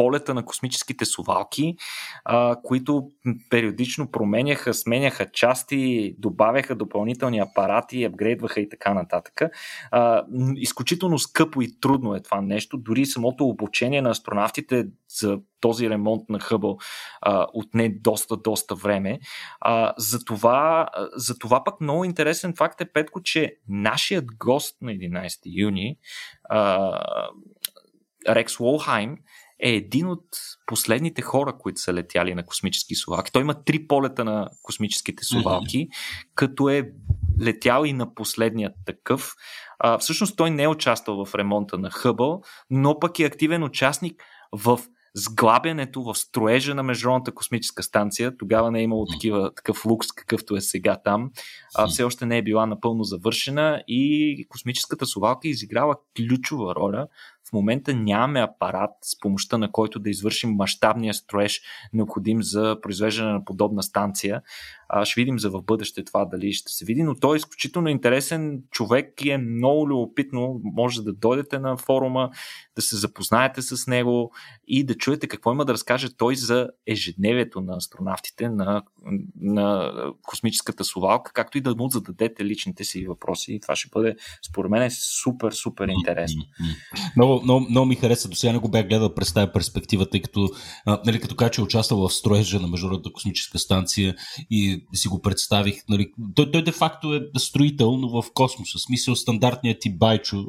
полета 0.00 0.34
на 0.34 0.44
космическите 0.44 1.04
сувалки, 1.04 1.76
а, 2.24 2.56
които 2.62 3.10
периодично 3.50 4.10
променяха, 4.10 4.74
сменяха 4.74 5.30
части, 5.30 6.14
добавяха 6.18 6.74
допълнителни 6.74 7.38
апарати, 7.38 8.04
апгрейдваха 8.04 8.60
и 8.60 8.68
така 8.68 8.94
нататък. 8.94 9.42
А, 9.90 10.24
изключително 10.56 11.18
скъпо 11.18 11.62
и 11.62 11.80
трудно 11.80 12.14
е 12.14 12.22
това 12.22 12.40
нещо. 12.40 12.76
Дори 12.76 13.06
самото 13.06 13.44
обучение 13.44 14.02
на 14.02 14.10
астронавтите 14.10 14.86
за 15.20 15.38
този 15.60 15.90
ремонт 15.90 16.28
на 16.28 16.40
Хъбъл 16.40 16.78
а, 17.20 17.46
отне 17.52 17.88
доста, 17.88 18.36
доста 18.36 18.74
време. 18.74 19.20
А, 19.60 19.94
за, 19.98 20.24
това, 20.24 20.88
за 21.14 21.38
това 21.38 21.64
пък 21.64 21.80
много 21.80 22.04
интересен 22.04 22.54
факт 22.56 22.80
е, 22.80 22.92
Петко, 22.92 23.22
че 23.22 23.56
нашият 23.68 24.36
гост 24.36 24.76
на 24.82 24.92
11 24.92 25.38
юни, 25.44 25.96
а, 26.44 26.92
Рекс 28.28 28.60
Уолхайм, 28.60 29.16
е 29.62 29.70
един 29.70 30.06
от 30.06 30.24
последните 30.66 31.22
хора, 31.22 31.58
които 31.58 31.80
са 31.80 31.94
летяли 31.94 32.34
на 32.34 32.46
космически 32.46 32.94
совалки. 32.94 33.32
Той 33.32 33.42
има 33.42 33.64
три 33.64 33.86
полета 33.86 34.24
на 34.24 34.48
космическите 34.62 35.24
совалки, 35.24 35.78
mm-hmm. 35.78 36.28
като 36.34 36.68
е 36.68 36.92
летял 37.42 37.84
и 37.84 37.92
на 37.92 38.14
последният 38.14 38.72
такъв. 38.86 39.34
А, 39.78 39.98
всъщност 39.98 40.36
той 40.36 40.50
не 40.50 40.62
е 40.62 40.68
участвал 40.68 41.24
в 41.24 41.34
ремонта 41.34 41.78
на 41.78 41.90
Хъбъл, 41.90 42.42
но 42.70 42.98
пък 42.98 43.18
е 43.18 43.24
активен 43.24 43.62
участник 43.62 44.22
в 44.52 44.80
сглабянето 45.14 46.02
в 46.02 46.14
строежа 46.14 46.74
на 46.74 46.82
Международната 46.82 47.34
космическа 47.34 47.82
станция. 47.82 48.36
Тогава 48.36 48.70
не 48.70 48.80
е 48.80 48.82
имало 48.82 49.06
такива, 49.06 49.54
такъв 49.54 49.84
лукс, 49.86 50.12
какъвто 50.12 50.56
е 50.56 50.60
сега 50.60 50.96
там. 51.04 51.30
А, 51.74 51.86
все 51.86 52.04
още 52.04 52.26
не 52.26 52.38
е 52.38 52.42
била 52.42 52.66
напълно 52.66 53.04
завършена 53.04 53.82
и 53.88 54.46
космическата 54.48 55.06
совалка 55.06 55.48
е 55.48 55.50
изиграла 55.50 55.96
ключова 56.16 56.74
роля 56.74 57.06
в 57.50 57.52
момента 57.52 57.94
нямаме 57.94 58.40
апарат, 58.40 58.90
с 59.02 59.20
помощта 59.20 59.58
на 59.58 59.72
който 59.72 59.98
да 59.98 60.10
извършим 60.10 60.50
мащабния 60.50 61.14
строеж, 61.14 61.60
необходим 61.92 62.42
за 62.42 62.76
произвеждане 62.82 63.32
на 63.32 63.44
подобна 63.44 63.82
станция. 63.82 64.42
А, 64.92 65.04
ще 65.04 65.20
видим 65.20 65.38
за 65.38 65.50
в 65.50 65.62
бъдеще 65.62 66.04
това 66.04 66.24
дали 66.24 66.52
ще 66.52 66.72
се 66.72 66.84
види, 66.84 67.02
но 67.02 67.14
той 67.14 67.36
е 67.36 67.38
изключително 67.38 67.88
интересен 67.88 68.62
човек 68.70 69.24
и 69.24 69.30
е 69.30 69.38
много 69.38 69.88
любопитно. 69.88 70.60
Може 70.64 71.02
да 71.02 71.12
дойдете 71.12 71.58
на 71.58 71.76
форума, 71.76 72.30
да 72.76 72.82
се 72.82 72.96
запознаете 72.96 73.62
с 73.62 73.86
него 73.86 74.32
и 74.66 74.84
да 74.84 74.94
чуете 74.94 75.26
какво 75.26 75.52
има 75.52 75.64
да 75.64 75.72
разкаже 75.72 76.08
той 76.16 76.36
за 76.36 76.68
ежедневието 76.86 77.60
на 77.60 77.76
астронавтите 77.76 78.48
на, 78.48 78.82
на 79.40 79.92
космическата 80.22 80.84
совалка, 80.84 81.32
както 81.32 81.58
и 81.58 81.60
да 81.60 81.74
му 81.74 81.88
зададете 81.88 82.44
личните 82.44 82.84
си 82.84 83.06
въпроси. 83.06 83.52
И 83.52 83.60
това 83.60 83.76
ще 83.76 83.88
бъде, 83.92 84.16
според 84.50 84.70
мен, 84.70 84.90
супер, 84.90 85.52
супер 85.52 85.88
интересно. 85.88 86.44
Много, 87.16 87.40
много, 87.42 87.66
много 87.70 87.86
ми 87.86 87.94
хареса. 87.94 88.28
До 88.28 88.36
сега 88.36 88.52
не 88.52 88.58
го 88.58 88.68
бях 88.68 88.88
гледал 88.88 89.14
през 89.14 89.32
тази 89.32 89.52
перспектива, 89.52 90.10
тъй 90.10 90.22
като, 90.22 90.48
нали, 91.06 91.20
като 91.20 91.36
кажа, 91.36 91.50
че 91.50 91.60
е 91.60 91.64
участвал 91.64 92.08
в 92.08 92.14
строежа 92.14 92.60
на 92.60 92.68
Международната 92.68 93.12
космическа 93.12 93.58
станция 93.58 94.14
и 94.50 94.79
си 94.94 95.08
го 95.08 95.20
представих. 95.20 95.82
Нали, 95.88 96.12
той, 96.34 96.50
той 96.50 96.64
де-факто 96.64 97.14
е 97.14 97.20
строител, 97.38 97.96
но 97.96 98.22
в 98.22 98.24
космоса. 98.34 98.78
В 98.78 98.82
смисъл 98.82 99.16
стандартният 99.16 99.80
ти 99.80 99.98
байчо, 99.98 100.44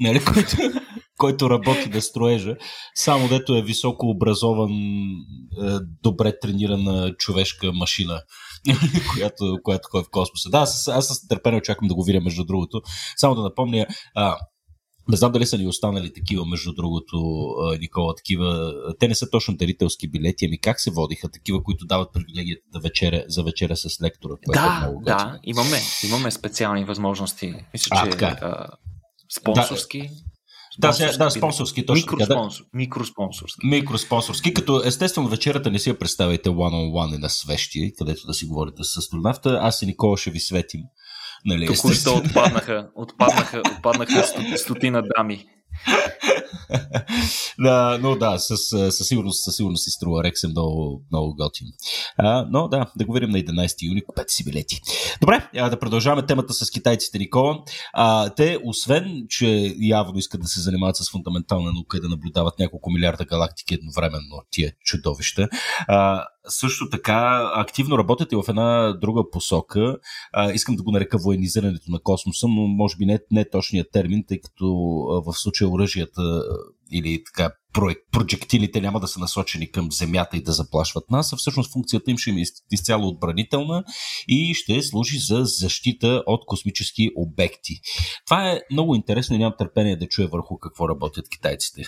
нали, 0.00 0.24
който, 0.34 0.56
който 1.18 1.50
работи 1.50 1.88
да 1.88 2.02
строежа, 2.02 2.56
само 2.94 3.28
дето 3.28 3.56
е 3.56 3.62
високо 3.62 4.06
образован, 4.06 4.72
е, 5.62 5.78
добре 6.02 6.38
тренирана 6.38 7.14
човешка 7.18 7.72
машина, 7.72 8.22
която, 9.14 9.58
която 9.62 9.88
ходи 9.90 10.04
в 10.04 10.10
космоса. 10.10 10.50
Да, 10.50 10.58
аз, 10.58 10.88
аз 10.88 11.06
с 11.06 11.28
търпение 11.28 11.58
очаквам 11.58 11.88
да 11.88 11.94
го 11.94 12.04
видя, 12.04 12.20
между 12.20 12.44
другото. 12.44 12.82
Само 13.16 13.34
да 13.34 13.42
напомня, 13.42 13.86
а, 14.14 14.36
не 15.08 15.16
знам 15.16 15.32
дали 15.32 15.46
са 15.46 15.58
ни 15.58 15.66
останали 15.66 16.12
такива, 16.12 16.46
между 16.46 16.72
другото, 16.72 17.46
Никола, 17.80 18.14
такива. 18.14 18.74
Те 18.98 19.08
не 19.08 19.14
са 19.14 19.30
точно 19.30 19.56
дарителски 19.56 20.08
билети, 20.08 20.46
ами 20.46 20.58
как 20.58 20.80
се 20.80 20.90
водиха? 20.90 21.28
Такива, 21.28 21.62
които 21.62 21.86
дават 21.86 22.12
привилегията 22.12 22.62
да 22.72 22.80
вечеря, 22.80 23.24
за 23.28 23.42
вечеря 23.42 23.76
с 23.76 24.02
лектора. 24.02 24.34
Което 24.46 24.60
да, 24.60 24.76
е 24.76 24.86
много 24.86 25.02
да, 25.04 25.38
имаме, 25.44 25.78
имаме 26.08 26.30
специални 26.30 26.84
възможности. 26.84 27.54
Мисля, 27.72 27.88
а, 27.90 28.04
че 28.04 28.10
така. 28.10 28.38
А, 28.40 28.66
спонсорски. 29.40 30.08
Да, 30.78 30.88
да, 30.88 30.92
сега, 30.92 31.24
да, 31.24 31.30
спонсорски, 31.30 31.86
точно 31.86 32.12
Микроспонсор, 32.12 32.62
да. 32.62 32.78
Микроспонсорски. 32.78 33.66
Микроспонсорски, 33.66 34.54
като 34.54 34.82
естествено 34.84 35.28
вечерата 35.28 35.70
не 35.70 35.78
си 35.78 35.88
я 35.88 35.98
представяйте 35.98 36.48
one-on-one 36.48 37.14
и 37.14 37.18
на 37.18 37.30
свещи, 37.30 37.92
където 37.98 38.26
да 38.26 38.34
си 38.34 38.46
говорите 38.46 38.84
с 38.84 38.96
астронавта. 38.96 39.58
Аз 39.62 39.82
и 39.82 39.86
Никола 39.86 40.16
ще 40.16 40.30
ви 40.30 40.40
светим 40.40 40.80
Нали, 41.44 41.66
Току-що 41.66 42.14
отпаднаха, 42.14 42.88
отпаднаха, 42.94 43.62
отпаднаха 43.76 44.24
стотина 44.56 45.02
дами. 45.16 45.44
да, 47.58 47.98
но 48.02 48.16
да, 48.16 48.38
със, 48.38 48.60
със, 48.68 49.08
сигурност, 49.08 49.44
със 49.44 49.56
сигурност 49.56 49.84
си 49.84 49.90
струва 49.90 50.24
Рекс 50.24 50.44
е 50.44 50.48
много, 50.48 51.02
много 51.12 51.34
готин. 51.36 51.66
А, 52.18 52.46
но 52.50 52.68
да, 52.68 52.92
да 52.96 53.04
го 53.04 53.12
видим 53.12 53.30
на 53.30 53.38
11 53.38 53.88
юни, 53.88 54.04
купете 54.04 54.32
си 54.32 54.44
билети. 54.44 54.80
Добре, 55.20 55.48
а, 55.56 55.70
да 55.70 55.78
продължаваме 55.78 56.26
темата 56.26 56.54
с 56.54 56.70
китайците, 56.70 57.18
Никола. 57.18 57.58
А, 57.92 58.30
те, 58.30 58.58
освен, 58.64 59.24
че 59.28 59.74
явно 59.78 60.18
искат 60.18 60.40
да 60.40 60.46
се 60.46 60.60
занимават 60.60 60.96
с 60.96 61.10
фундаментална 61.10 61.72
наука 61.72 61.96
и 61.96 62.00
да 62.00 62.08
наблюдават 62.08 62.58
няколко 62.58 62.90
милиарда 62.90 63.24
галактики 63.24 63.74
едновременно, 63.74 64.42
тия 64.50 64.72
чудовища, 64.84 65.48
а, 65.88 66.24
също 66.48 66.90
така 66.90 67.50
активно 67.54 67.98
работят 67.98 68.32
и 68.32 68.36
в 68.36 68.44
една 68.48 68.92
друга 68.92 69.30
посока. 69.32 69.96
А, 70.32 70.52
искам 70.52 70.76
да 70.76 70.82
го 70.82 70.92
нарека 70.92 71.18
военизирането 71.18 71.90
на 71.90 72.00
космоса, 72.02 72.48
но 72.48 72.66
може 72.66 72.96
би 72.96 73.06
не, 73.06 73.18
не 73.30 73.50
точният 73.50 73.88
термин, 73.92 74.24
тъй 74.28 74.40
като 74.40 74.64
а, 75.10 75.32
в 75.32 75.38
случая 75.38 75.70
оръжията 75.70 76.42
или 76.92 77.22
така 77.24 77.50
проектилите 78.12 78.80
няма 78.80 79.00
да 79.00 79.08
са 79.08 79.20
насочени 79.20 79.70
към 79.70 79.92
Земята 79.92 80.36
и 80.36 80.42
да 80.42 80.52
заплашват 80.52 81.10
нас, 81.10 81.32
а 81.32 81.36
всъщност 81.36 81.72
функцията 81.72 82.10
им 82.10 82.18
ще 82.18 82.30
е 82.30 82.44
изцяло 82.72 83.08
отбранителна 83.08 83.84
и 84.28 84.54
ще 84.54 84.82
служи 84.82 85.18
за 85.18 85.40
защита 85.44 86.22
от 86.26 86.46
космически 86.46 87.10
обекти. 87.16 87.74
Това 88.26 88.50
е 88.50 88.60
много 88.72 88.94
интересно 88.94 89.36
и 89.36 89.38
нямам 89.38 89.54
търпение 89.58 89.96
да 89.96 90.08
чуя 90.08 90.28
върху 90.28 90.58
какво 90.58 90.88
работят 90.88 91.28
китайците. 91.28 91.82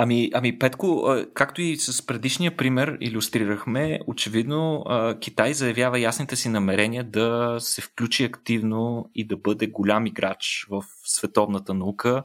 Ами, 0.00 0.30
ами 0.34 0.58
Петко, 0.58 1.16
както 1.34 1.62
и 1.62 1.76
с 1.76 2.06
предишния 2.06 2.56
пример 2.56 2.98
иллюстрирахме, 3.00 4.00
очевидно 4.06 4.84
Китай 5.20 5.54
заявява 5.54 5.98
ясните 5.98 6.36
си 6.36 6.48
намерения 6.48 7.04
да 7.04 7.56
се 7.60 7.80
включи 7.82 8.24
активно 8.24 9.10
и 9.14 9.26
да 9.26 9.36
бъде 9.36 9.66
голям 9.66 10.06
играч 10.06 10.66
в 10.70 10.84
световната 11.04 11.74
наука 11.74 12.22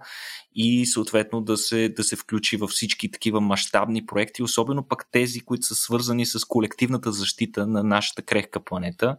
и 0.56 0.86
съответно 0.86 1.42
да 1.42 1.58
се, 1.58 1.90
да 1.90 2.04
се 2.04 2.16
включи 2.16 2.58
във 2.58 2.70
всички 2.70 3.12
такива 3.12 3.42
мащабни 3.42 4.06
проекти, 4.06 4.44
особено 4.44 4.88
пък 4.88 5.06
тези, 5.12 5.40
които 5.40 5.66
са 5.66 5.76
свързани 5.76 6.26
с 6.26 6.46
колективната 6.46 7.12
защита 7.12 7.68
на 7.68 7.84
нашата 7.84 8.22
крехка 8.22 8.64
планета. 8.64 9.18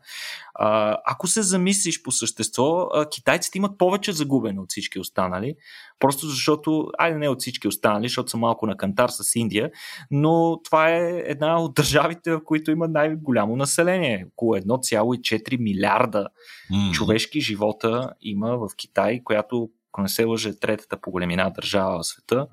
А, 0.54 0.96
ако 1.06 1.26
се 1.26 1.42
замислиш 1.42 2.02
по 2.02 2.12
същество, 2.12 2.88
китайците 3.10 3.58
имат 3.58 3.78
повече 3.78 4.12
загубено 4.12 4.62
от 4.62 4.70
всички 4.70 4.98
останали, 4.98 5.54
просто 5.98 6.26
защото, 6.26 6.88
айде 6.98 7.18
не 7.18 7.28
от 7.28 7.40
всички 7.40 7.68
останали, 7.68 8.08
защото 8.08 8.30
са 8.30 8.36
малко 8.36 8.66
на 8.66 8.76
кантар 8.76 9.08
с 9.08 9.36
Индия, 9.36 9.70
но 10.10 10.60
това 10.64 10.90
е 10.90 11.22
една 11.26 11.60
от 11.60 11.74
държавите, 11.74 12.32
в 12.32 12.40
които 12.44 12.70
има 12.70 12.88
най-голямо 12.88 13.56
население. 13.56 14.26
Около 14.32 14.54
1,4 14.54 15.60
милиарда 15.60 16.28
mm. 16.72 16.92
човешки 16.92 17.40
живота 17.40 18.10
има 18.20 18.56
в 18.56 18.68
Китай, 18.76 19.20
която 19.24 19.70
ако 19.94 20.02
не 20.02 20.08
се 20.08 20.24
лъже, 20.24 20.58
третата 20.58 21.00
по 21.00 21.10
големина 21.10 21.50
държава 21.50 21.98
в 21.98 22.06
света. 22.06 22.46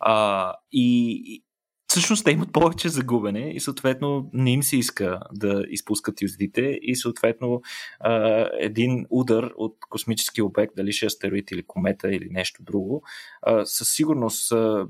А, 0.00 0.54
и 0.72 1.42
всъщност 1.86 2.24
те 2.24 2.30
имат 2.30 2.52
повече 2.52 2.88
загубене 2.88 3.50
и 3.54 3.60
съответно 3.60 4.30
не 4.32 4.52
им 4.52 4.62
се 4.62 4.76
иска 4.76 5.20
да 5.32 5.64
изпускат 5.68 6.22
юздите 6.22 6.78
и 6.82 6.96
съответно 6.96 7.62
а, 8.00 8.12
един 8.58 9.06
удар 9.10 9.50
от 9.56 9.76
космически 9.90 10.42
обект, 10.42 10.72
дали 10.76 10.92
ще 10.92 11.06
е 11.06 11.06
астероид 11.06 11.50
или 11.50 11.62
комета 11.66 12.14
или 12.14 12.28
нещо 12.30 12.62
друго, 12.62 13.02
а, 13.42 13.66
със 13.66 13.88
сигурност 13.92 14.52
а, 14.52 14.86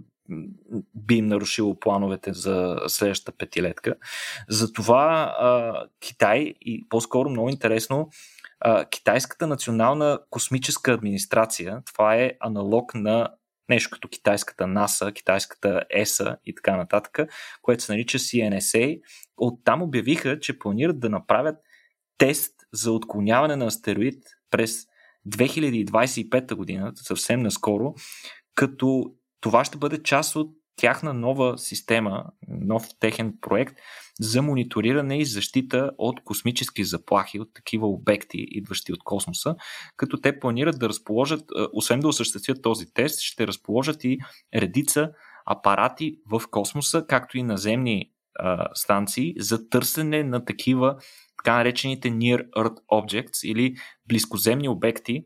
би 0.94 1.14
им 1.14 1.26
нарушило 1.26 1.78
плановете 1.80 2.32
за 2.32 2.76
следващата 2.86 3.38
петилетка. 3.38 3.94
Затова 4.48 5.34
а, 5.38 5.84
Китай 6.00 6.54
и 6.60 6.88
по-скоро 6.88 7.30
много 7.30 7.48
интересно 7.48 8.10
Китайската 8.90 9.46
национална 9.46 10.18
космическа 10.30 10.92
администрация, 10.92 11.82
това 11.86 12.16
е 12.16 12.32
аналог 12.40 12.94
на 12.94 13.28
нещо 13.68 13.90
като 13.92 14.08
китайската 14.08 14.66
НАСА, 14.66 15.12
китайската 15.12 15.82
ЕСА 15.90 16.36
и 16.44 16.54
така 16.54 16.76
нататък, 16.76 17.18
което 17.62 17.82
се 17.82 17.92
нарича 17.92 18.18
CNSA. 18.18 19.00
Оттам 19.36 19.82
обявиха, 19.82 20.40
че 20.40 20.58
планират 20.58 21.00
да 21.00 21.08
направят 21.08 21.56
тест 22.18 22.54
за 22.72 22.92
отклоняване 22.92 23.56
на 23.56 23.66
астероид 23.66 24.24
през 24.50 24.86
2025 25.28 26.54
година, 26.54 26.92
съвсем 26.94 27.42
наскоро, 27.42 27.94
като 28.54 29.04
това 29.40 29.64
ще 29.64 29.78
бъде 29.78 30.02
част 30.02 30.36
от 30.36 30.59
тяхна 30.80 31.14
нова 31.14 31.58
система, 31.58 32.24
нов 32.48 32.86
техен 33.00 33.34
проект 33.40 33.74
за 34.20 34.42
мониториране 34.42 35.18
и 35.18 35.24
защита 35.24 35.90
от 35.98 36.24
космически 36.24 36.84
заплахи, 36.84 37.40
от 37.40 37.48
такива 37.54 37.86
обекти, 37.86 38.46
идващи 38.50 38.92
от 38.92 39.04
космоса, 39.04 39.56
като 39.96 40.20
те 40.20 40.38
планират 40.38 40.78
да 40.78 40.88
разположат, 40.88 41.44
освен 41.72 42.00
да 42.00 42.08
осъществят 42.08 42.62
този 42.62 42.86
тест, 42.94 43.20
ще 43.20 43.46
разположат 43.46 44.04
и 44.04 44.18
редица 44.54 45.10
апарати 45.46 46.16
в 46.30 46.42
космоса, 46.50 47.06
както 47.08 47.38
и 47.38 47.42
наземни 47.42 48.10
а, 48.38 48.68
станции 48.74 49.34
за 49.38 49.68
търсене 49.68 50.24
на 50.24 50.44
такива 50.44 50.96
така 51.44 51.56
наречените 51.56 52.10
Near 52.10 52.50
Earth 52.50 52.78
Objects 52.92 53.46
или 53.46 53.74
близкоземни 54.08 54.68
обекти, 54.68 55.24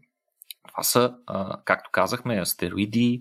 това 0.68 0.82
са, 0.82 1.14
както 1.64 1.90
казахме, 1.92 2.40
астероиди, 2.40 3.20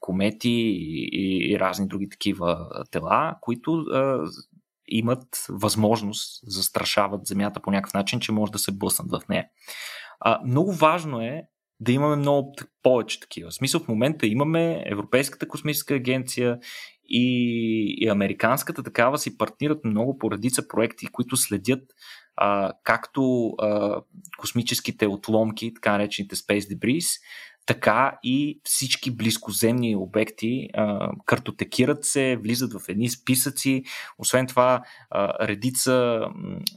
комети 0.00 0.74
и, 1.12 1.56
разни 1.60 1.88
други 1.88 2.08
такива 2.08 2.68
тела, 2.90 3.36
които 3.40 3.84
имат 4.88 5.26
възможност, 5.48 6.40
застрашават 6.46 7.26
Земята 7.26 7.60
по 7.60 7.70
някакъв 7.70 7.94
начин, 7.94 8.20
че 8.20 8.32
може 8.32 8.52
да 8.52 8.58
се 8.58 8.72
блъснат 8.72 9.10
в 9.10 9.28
нея. 9.28 9.46
много 10.44 10.72
важно 10.72 11.20
е 11.20 11.42
да 11.80 11.92
имаме 11.92 12.16
много 12.16 12.54
повече 12.82 13.20
такива. 13.20 13.50
В 13.50 13.54
смисъл 13.54 13.80
в 13.80 13.88
момента 13.88 14.26
имаме 14.26 14.82
Европейската 14.86 15.48
космическа 15.48 15.94
агенция 15.94 16.58
и, 17.04 17.94
и 17.98 18.08
американската 18.08 18.82
такава 18.82 19.18
си 19.18 19.38
партнират 19.38 19.84
много 19.84 20.18
по 20.18 20.30
редица 20.30 20.68
проекти, 20.68 21.06
които 21.06 21.36
следят 21.36 21.82
а, 22.40 22.72
както 22.84 23.48
а, 23.48 24.00
космическите 24.38 25.06
отломки, 25.06 25.74
така 25.74 25.92
наречените 25.92 26.36
Space 26.36 26.74
Debris, 26.74 27.20
така 27.66 28.18
и 28.22 28.60
всички 28.64 29.10
близкоземни 29.10 29.96
обекти 29.96 30.68
а, 30.74 31.10
картотекират 31.26 32.04
се, 32.04 32.36
влизат 32.36 32.72
в 32.72 32.88
едни 32.88 33.08
списъци. 33.08 33.82
Освен 34.18 34.46
това, 34.46 34.82
а, 35.10 35.48
редица 35.48 36.20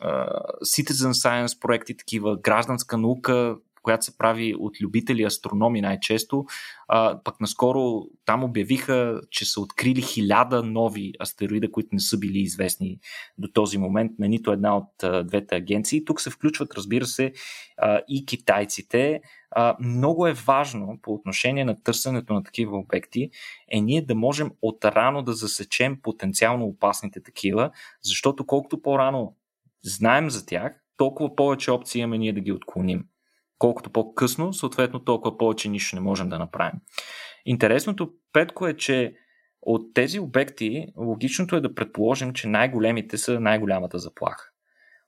а, 0.02 0.28
Citizen 0.66 1.12
Science 1.12 1.60
проекти, 1.60 1.98
такива 1.98 2.38
гражданска 2.38 2.98
наука, 2.98 3.56
която 3.82 4.06
се 4.06 4.18
прави 4.18 4.56
от 4.60 4.82
любители 4.82 5.24
астрономи 5.24 5.82
най-често. 5.82 6.46
А, 6.88 7.24
пък 7.24 7.42
наскоро 7.42 8.04
там 8.26 8.44
обявиха, 8.44 9.22
че 9.32 9.46
са 9.46 9.62
открили 9.62 10.02
хиляда 10.02 10.64
нови 10.64 11.14
астероида, 11.22 11.72
които 11.72 11.90
не 11.92 12.00
са 12.00 12.18
били 12.18 12.40
известни 12.40 13.00
до 13.38 13.48
този 13.48 13.78
момент 13.78 14.12
на 14.20 14.28
нито 14.28 14.52
една 14.52 14.78
от 14.78 15.04
а, 15.04 15.24
двете 15.24 15.56
агенции. 15.56 16.06
Тук 16.06 16.22
се 16.22 16.30
включват, 16.30 16.74
разбира 16.74 17.06
се, 17.06 17.34
а, 17.78 18.02
и 18.08 18.26
китайците. 18.26 19.22
А, 19.52 19.76
много 19.80 20.28
е 20.28 20.34
важно 20.34 21.00
по 21.02 21.14
отношение 21.14 21.66
на 21.66 21.84
търсенето 21.84 22.34
на 22.34 22.44
такива 22.44 22.78
обекти 22.78 23.30
е 23.72 23.82
ние 23.82 24.02
да 24.02 24.16
можем 24.16 24.52
отрано 24.62 25.22
да 25.22 25.34
засечем 25.34 25.98
потенциално 26.02 26.66
опасните 26.66 27.24
такива, 27.24 27.72
защото 28.04 28.46
колкото 28.46 28.82
по-рано 28.82 29.36
знаем 29.84 30.30
за 30.30 30.46
тях, 30.46 30.82
толкова 30.98 31.36
повече 31.36 31.72
опции 31.72 32.02
имаме 32.02 32.18
ние 32.18 32.34
да 32.34 32.42
ги 32.42 32.52
отклоним 32.52 33.06
колкото 33.62 33.90
по-късно, 33.90 34.54
съответно 34.54 35.00
толкова 35.00 35.38
повече 35.38 35.70
нищо 35.70 35.96
не 35.96 36.02
можем 36.02 36.30
да 36.30 36.40
направим. 36.40 36.80
Интересното, 37.46 38.14
Петко, 38.34 38.68
е, 38.68 38.78
че 38.78 39.14
от 39.62 39.94
тези 39.94 40.20
обекти 40.20 40.88
логичното 40.98 41.56
е 41.56 41.62
да 41.62 41.76
предположим, 41.76 42.34
че 42.34 42.48
най-големите 42.48 43.18
са 43.18 43.40
най-голямата 43.40 44.00
заплаха. 44.00 44.50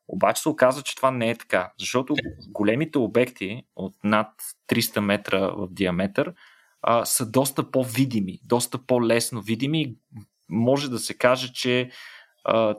Обаче 0.07 0.41
се 0.41 0.49
оказва, 0.49 0.83
че 0.83 0.95
това 0.95 1.11
не 1.11 1.29
е 1.29 1.37
така, 1.37 1.71
защото 1.79 2.15
големите 2.49 2.97
обекти 2.97 3.63
от 3.75 3.95
над 4.03 4.27
300 4.69 4.99
метра 4.99 5.39
в 5.39 5.67
диаметър 5.71 6.33
а, 6.81 7.05
са 7.05 7.31
доста 7.31 7.71
по-видими, 7.71 8.39
доста 8.45 8.85
по-лесно 8.85 9.41
видими. 9.41 9.95
Може 10.49 10.89
да 10.89 10.99
се 10.99 11.17
каже, 11.17 11.53
че 11.53 11.89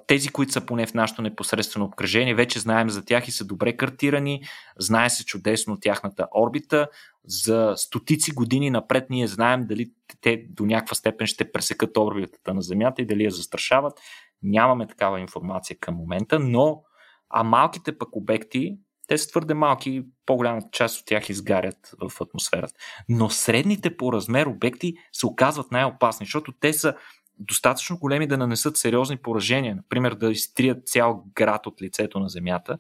тези, 0.06 0.28
които 0.28 0.52
са 0.52 0.66
поне 0.66 0.86
в 0.86 0.94
нашето 0.94 1.22
непосредствено 1.22 1.86
обкръжение, 1.86 2.34
вече 2.34 2.58
знаем 2.58 2.90
за 2.90 3.04
тях 3.04 3.28
и 3.28 3.30
са 3.30 3.44
добре 3.44 3.76
картирани, 3.76 4.42
знае 4.78 5.10
се 5.10 5.24
чудесно 5.24 5.80
тяхната 5.80 6.26
орбита. 6.36 6.88
За 7.26 7.72
стотици 7.76 8.32
години 8.34 8.70
напред 8.70 9.10
ние 9.10 9.26
знаем 9.26 9.66
дали 9.66 9.90
те 10.20 10.46
до 10.50 10.66
някаква 10.66 10.94
степен 10.94 11.26
ще 11.26 11.52
пресекат 11.52 11.96
орбитата 11.96 12.54
на 12.54 12.62
Земята 12.62 13.02
и 13.02 13.06
дали 13.06 13.24
я 13.24 13.30
застрашават. 13.30 14.00
Нямаме 14.42 14.86
такава 14.86 15.20
информация 15.20 15.76
към 15.80 15.94
момента, 15.94 16.38
но 16.38 16.82
а 17.30 17.42
малките 17.42 17.98
пък 17.98 18.16
обекти, 18.16 18.78
те 19.08 19.18
са 19.18 19.28
твърде 19.28 19.54
малки, 19.54 20.02
по-голямата 20.26 20.68
част 20.72 21.00
от 21.00 21.06
тях 21.06 21.28
изгарят 21.28 21.94
в 22.00 22.20
атмосферата. 22.20 22.74
Но 23.08 23.30
средните 23.30 23.96
по 23.96 24.12
размер 24.12 24.46
обекти 24.46 24.94
се 25.12 25.26
оказват 25.26 25.72
най-опасни, 25.72 26.26
защото 26.26 26.52
те 26.60 26.72
са 26.72 26.94
достатъчно 27.38 27.98
големи 27.98 28.26
да 28.26 28.38
нанесат 28.38 28.76
сериозни 28.76 29.16
поражения, 29.16 29.76
например 29.76 30.14
да 30.14 30.30
изтрият 30.30 30.88
цял 30.88 31.24
град 31.34 31.66
от 31.66 31.82
лицето 31.82 32.20
на 32.20 32.28
Земята, 32.28 32.78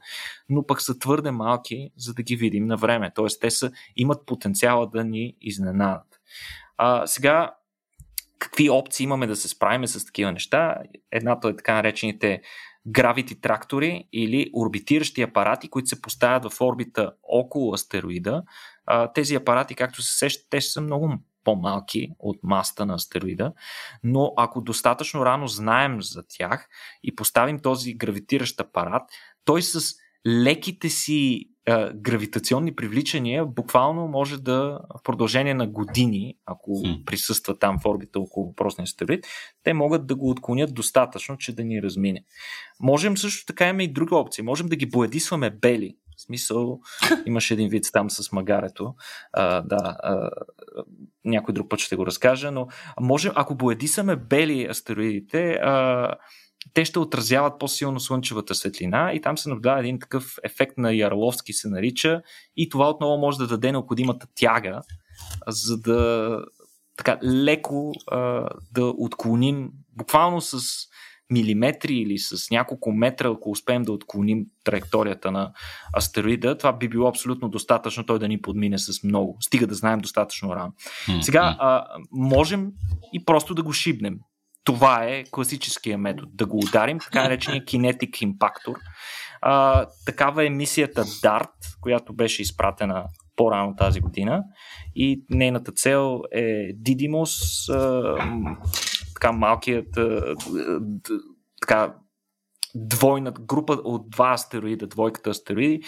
но 0.48 0.66
пък 0.66 0.82
са 0.82 0.98
твърде 0.98 1.30
малки, 1.30 1.90
за 1.96 2.14
да 2.14 2.22
ги 2.22 2.36
видим 2.36 2.66
на 2.66 2.76
време. 2.76 3.12
Тоест, 3.14 3.40
те 3.40 3.50
са, 3.50 3.72
имат 3.96 4.26
потенциала 4.26 4.86
да 4.86 5.04
ни 5.04 5.36
изненадат. 5.40 6.20
А, 6.76 7.06
сега, 7.06 7.54
какви 8.38 8.70
опции 8.70 9.04
имаме 9.04 9.26
да 9.26 9.36
се 9.36 9.48
справим 9.48 9.86
с 9.86 10.04
такива 10.04 10.32
неща? 10.32 10.76
Едната 11.12 11.48
е 11.48 11.56
така 11.56 11.74
наречените 11.74 12.42
гравити 12.86 13.40
трактори 13.40 14.08
или 14.12 14.50
орбитиращи 14.54 15.22
апарати, 15.22 15.68
които 15.68 15.88
се 15.88 16.02
поставят 16.02 16.52
в 16.52 16.60
орбита 16.60 17.12
около 17.22 17.74
астероида. 17.74 18.42
А, 18.86 19.12
тези 19.12 19.34
апарати, 19.34 19.74
както 19.74 20.02
се 20.02 20.18
сещат, 20.18 20.46
те 20.50 20.60
са 20.60 20.80
много 20.80 21.18
по-малки 21.44 22.08
от 22.18 22.36
маста 22.42 22.86
на 22.86 22.94
астероида, 22.94 23.52
но 24.04 24.32
ако 24.36 24.60
достатъчно 24.60 25.24
рано 25.24 25.46
знаем 25.46 26.02
за 26.02 26.22
тях 26.28 26.68
и 27.02 27.14
поставим 27.14 27.58
този 27.58 27.94
гравитиращ 27.94 28.60
апарат, 28.60 29.02
той 29.44 29.62
с 29.62 29.94
леките 30.26 30.88
си 30.88 31.50
а, 31.68 31.92
гравитационни 31.94 32.74
привличания 32.74 33.46
буквално 33.46 34.08
може 34.08 34.38
да 34.38 34.80
в 34.98 35.02
продължение 35.04 35.54
на 35.54 35.66
години, 35.66 36.34
ако 36.46 36.70
hmm. 36.70 37.04
присъства 37.04 37.58
там 37.58 37.78
в 37.78 37.86
орбита 37.86 38.20
около 38.20 38.46
въпросния 38.46 38.82
астероид, 38.82 39.26
те 39.62 39.72
могат 39.74 40.06
да 40.06 40.14
го 40.14 40.30
отклонят 40.30 40.74
достатъчно, 40.74 41.36
че 41.36 41.54
да 41.54 41.64
ни 41.64 41.82
размине. 41.82 42.24
Можем 42.80 43.16
също 43.16 43.46
така 43.46 43.64
имаме 43.64 43.82
и 43.82 43.92
друга 43.92 44.16
опция. 44.16 44.44
Можем 44.44 44.66
да 44.66 44.76
ги 44.76 44.86
боядисваме 44.86 45.50
бели. 45.50 45.96
В 46.16 46.22
смисъл, 46.22 46.80
имаше 47.26 47.54
един 47.54 47.68
вид 47.68 47.84
там 47.92 48.10
с 48.10 48.32
магарето. 48.32 48.94
А, 49.32 49.60
да, 49.60 49.96
а, 50.02 50.30
някой 51.24 51.54
друг 51.54 51.70
път 51.70 51.80
ще 51.80 51.96
го 51.96 52.06
разкажа, 52.06 52.50
но 52.50 52.66
може, 53.00 53.30
ако 53.34 53.54
боядисаме 53.54 54.16
бели 54.16 54.66
астероидите, 54.70 55.52
а, 55.52 56.08
те 56.74 56.84
ще 56.84 56.98
отразяват 56.98 57.58
по-силно 57.58 58.00
слънчевата 58.00 58.54
светлина 58.54 59.12
и 59.14 59.20
там 59.20 59.38
се 59.38 59.48
наблюдава 59.48 59.80
един 59.80 59.98
такъв 59.98 60.36
ефект 60.44 60.78
на 60.78 60.94
Ярловски 60.94 61.52
се 61.52 61.68
нарича 61.68 62.22
и 62.56 62.68
това 62.68 62.90
отново 62.90 63.18
може 63.18 63.38
да 63.38 63.46
даде 63.46 63.72
необходимата 63.72 64.26
тяга, 64.34 64.80
за 65.46 65.78
да 65.80 66.38
така 66.96 67.18
леко 67.24 67.92
а, 68.10 68.48
да 68.72 68.84
отклоним 68.84 69.70
буквално 69.96 70.40
с 70.40 70.62
милиметри 71.34 71.94
или 71.94 72.18
с 72.18 72.50
няколко 72.50 72.92
метра, 72.92 73.28
ако 73.28 73.50
успеем 73.50 73.82
да 73.82 73.92
отклоним 73.92 74.46
траекторията 74.64 75.32
на 75.32 75.52
астероида, 75.96 76.58
това 76.58 76.72
би 76.72 76.88
било 76.88 77.08
абсолютно 77.08 77.48
достатъчно 77.48 78.06
той 78.06 78.18
да 78.18 78.28
ни 78.28 78.40
подмине 78.40 78.78
с 78.78 79.02
много. 79.04 79.36
Стига 79.40 79.66
да 79.66 79.74
знаем 79.74 80.00
достатъчно 80.00 80.56
рано. 80.56 80.72
Сега 81.20 81.56
а, 81.58 81.86
можем 82.12 82.72
и 83.12 83.24
просто 83.24 83.54
да 83.54 83.62
го 83.62 83.72
шибнем. 83.72 84.18
Това 84.64 85.04
е 85.04 85.24
класическия 85.30 85.98
метод. 85.98 86.30
Да 86.34 86.46
го 86.46 86.58
ударим, 86.58 86.98
така 86.98 87.22
наречения 87.22 87.64
кинетик 87.64 88.22
импактор. 88.22 88.74
А, 89.40 89.86
такава 90.06 90.46
е 90.46 90.50
мисията 90.50 91.04
DART, 91.04 91.50
която 91.80 92.14
беше 92.14 92.42
изпратена 92.42 93.04
по-рано 93.36 93.76
тази 93.76 94.00
година 94.00 94.42
и 94.96 95.24
нейната 95.30 95.72
цел 95.72 96.20
е 96.32 96.72
Дидимос, 96.74 97.66
така 99.24 99.32
малкият 99.32 99.98
така 101.60 101.94
двойна 102.74 103.32
група 103.32 103.72
от 103.72 104.10
два 104.10 104.32
астероида, 104.32 104.86
двойката 104.86 105.30
астероиди. 105.30 105.82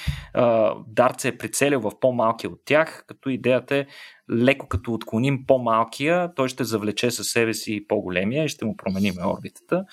Дарт 0.87 1.21
се 1.21 1.29
е 1.29 1.39
прицелил 1.39 1.81
в 1.81 2.01
по-малкия 2.01 2.51
от 2.51 2.61
тях, 2.65 3.05
като 3.07 3.29
идеята 3.29 3.77
е 3.77 3.87
леко 4.33 4.69
като 4.69 4.93
отклоним 4.93 5.47
по-малкия, 5.47 6.35
той 6.35 6.49
ще 6.49 6.65
завлече 6.65 7.11
със 7.11 7.29
себе 7.29 7.55
си 7.55 7.85
по-големия 7.89 8.45
и 8.45 8.49
ще 8.49 8.65
му 8.65 8.77
променим 8.77 9.15
орбитата. 9.27 9.85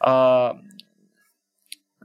А, 0.00 0.52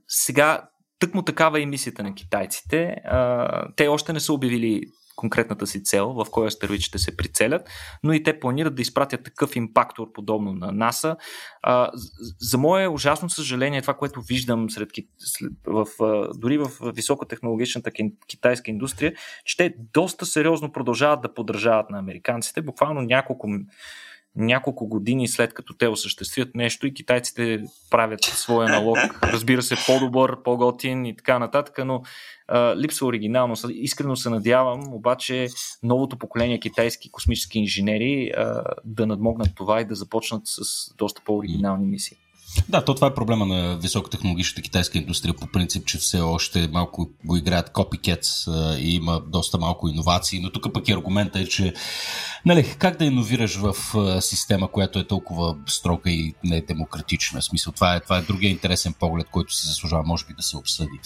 сега, 0.08 0.70
тъкмо 1.00 1.22
такава 1.22 1.62
е 1.62 1.66
мисията 1.66 2.04
на 2.04 2.16
китайците. 2.16 2.96
А, 3.06 3.68
те 3.76 3.88
още 3.88 4.14
не 4.14 4.20
са 4.20 4.34
обявили 4.34 4.84
конкретната 5.16 5.68
си 5.68 5.84
цел, 5.84 6.14
в 6.14 6.26
кой 6.32 6.48
астероид 6.48 6.82
ще 6.82 6.98
се 7.00 7.18
прицелят, 7.18 7.70
но 8.04 8.14
и 8.14 8.24
те 8.24 8.40
планират 8.40 8.76
да 8.76 8.82
изпратят 8.82 9.24
такъв 9.24 9.56
импактор, 9.56 10.12
подобно 10.12 10.54
на 10.54 10.72
НАСА. 10.72 11.16
За 12.40 12.58
мое 12.58 12.88
ужасно 12.88 13.30
съжаление, 13.30 13.82
това, 13.82 13.94
което 13.94 14.22
виждам 14.22 14.70
сред, 14.70 14.90
в, 15.68 15.88
дори 16.36 16.58
в 16.58 16.70
високотехнологичната 16.96 17.92
китайска 18.28 18.72
индустрия, 18.72 19.14
че 19.46 19.58
те 19.58 19.76
доста 19.94 20.26
сериозно 20.26 20.72
продължават 20.72 21.22
да 21.22 21.34
поддържават 21.34 21.90
на 21.90 22.00
американците. 22.00 22.62
Буквално 22.62 23.02
няколко 23.02 23.48
няколко 24.36 24.88
години 24.88 25.28
след 25.28 25.54
като 25.54 25.74
те 25.74 25.88
осъществят 25.88 26.56
нещо 26.56 26.88
и 26.88 26.94
китайците 26.94 27.64
правят 27.90 28.24
своя 28.24 28.70
налог, 28.70 28.98
разбира 29.24 29.62
се, 29.62 29.76
по-добър, 29.86 30.44
по-готин 30.44 31.06
и 31.06 31.16
така 31.16 31.40
нататък, 31.40 31.80
но 31.86 32.02
а, 32.48 32.76
липсва 32.76 33.08
оригиналност. 33.08 33.66
Искрено 33.70 34.16
се 34.16 34.30
надявам, 34.30 34.94
обаче, 34.94 35.48
новото 35.84 36.18
поколение 36.18 36.60
китайски 36.60 37.12
космически 37.12 37.60
инженери 37.60 38.32
а, 38.38 38.64
да 38.86 39.08
надмогнат 39.08 39.56
това 39.56 39.82
и 39.82 39.86
да 39.86 39.96
започнат 39.96 40.42
с 40.46 40.62
доста 40.98 41.22
по-оригинални 41.26 41.88
мисии. 41.88 42.18
Да, 42.70 42.86
то 42.86 42.96
това 42.96 43.08
е 43.08 43.14
проблема 43.14 43.46
на 43.46 43.78
високотехнологичната 43.78 44.62
китайска 44.62 44.98
индустрия 44.98 45.34
по 45.34 45.48
принцип, 45.48 45.86
че 45.86 45.98
все 45.98 46.20
още 46.20 46.70
малко 46.72 47.10
го 47.26 47.38
играят 47.38 47.72
копикетс 47.72 48.48
и 48.80 48.96
има 48.96 49.22
доста 49.28 49.58
малко 49.58 49.88
иновации, 49.88 50.40
но 50.40 50.52
тук 50.52 50.74
пък 50.74 50.88
и 50.88 50.92
аргумента 50.94 51.40
е, 51.40 51.46
че 51.46 51.74
нали, 52.46 52.76
как 52.80 52.98
да 52.98 53.06
иновираш 53.06 53.56
в 53.56 53.76
система, 54.22 54.68
която 54.68 55.00
е 55.00 55.08
толкова 55.08 55.56
строга 55.68 56.12
и 56.12 56.34
недемократична? 56.44 57.42
В 57.42 57.46
смисъл, 57.46 57.74
това 57.74 57.96
е, 57.96 58.00
това 58.00 58.18
е 58.18 58.22
другия 58.22 58.52
интересен 58.52 58.94
поглед, 58.94 59.28
който 59.32 59.56
се 59.56 59.68
заслужава, 59.68 60.04
може 60.04 60.26
би, 60.26 60.34
да 60.34 60.44
се 60.44 60.58
обсъди. 60.58 61.00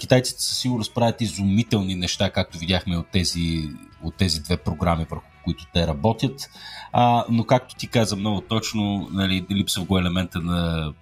Китайците 0.00 0.42
със 0.42 0.58
сигурност 0.58 0.94
правят 0.94 1.20
изумителни 1.20 1.94
неща, 1.94 2.30
както 2.30 2.58
видяхме 2.58 2.96
от 2.96 3.06
тези, 3.12 3.68
от 4.02 4.14
тези 4.14 4.40
две 4.40 4.56
програми, 4.56 5.06
върху 5.10 5.26
които 5.48 5.64
те 5.74 5.86
работят. 5.86 6.50
А, 6.92 7.24
но 7.30 7.44
както 7.44 7.74
ти 7.74 7.86
каза 7.86 8.16
много 8.16 8.40
точно, 8.40 9.08
нали, 9.12 9.46
липсва 9.50 9.84
го 9.84 9.98
елемента 9.98 10.40
на, 10.40 10.92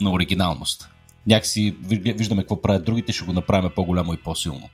на 0.00 0.10
оригиналност 0.10 0.90
някакси 1.26 1.76
виждаме 1.82 2.42
какво 2.42 2.62
правят 2.62 2.84
другите, 2.84 3.12
ще 3.12 3.24
го 3.24 3.32
направим 3.32 3.70
по-голямо 3.74 4.14
и 4.14 4.16
по-силно. 4.16 4.68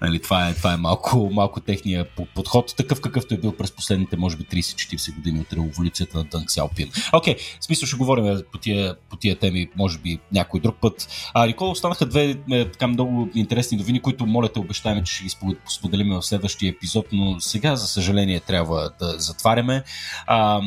Нали, 0.00 0.22
това, 0.22 0.48
е, 0.48 0.54
това 0.54 0.72
е 0.72 0.76
малко, 0.76 1.30
малко 1.32 1.60
техния 1.60 2.06
подход, 2.34 2.76
такъв 2.76 3.00
какъвто 3.00 3.34
е 3.34 3.38
бил 3.38 3.52
през 3.52 3.72
последните, 3.72 4.16
може 4.16 4.36
би, 4.36 4.44
30-40 4.44 5.14
години 5.14 5.40
от 5.40 5.52
революцията 5.52 6.18
на 6.18 6.24
Дънг 6.24 6.50
Сяопин. 6.50 6.90
Окей, 7.12 7.34
okay, 7.34 7.58
смисъл 7.60 7.86
ще 7.86 7.96
говорим 7.96 8.42
по 8.52 8.58
тия, 8.58 8.96
по 9.10 9.16
тия 9.16 9.38
теми, 9.38 9.68
може 9.76 9.98
би, 9.98 10.18
някой 10.32 10.60
друг 10.60 10.76
път. 10.80 11.08
А, 11.34 11.46
Никола, 11.46 11.70
останаха 11.70 12.06
две 12.06 12.36
е, 12.50 12.70
така 12.70 12.86
много 12.86 13.28
интересни 13.34 13.78
новини, 13.78 14.00
които 14.00 14.26
моля 14.26 14.48
те 14.48 14.58
обещаем, 14.58 15.04
че 15.04 15.14
ще 15.14 15.24
ги 15.24 15.30
споделим 15.68 16.08
в 16.14 16.22
следващия 16.22 16.70
епизод, 16.70 17.06
но 17.12 17.40
сега, 17.40 17.76
за 17.76 17.86
съжаление, 17.86 18.40
трябва 18.40 18.90
да 19.00 19.14
затваряме. 19.18 19.82
А, 20.26 20.60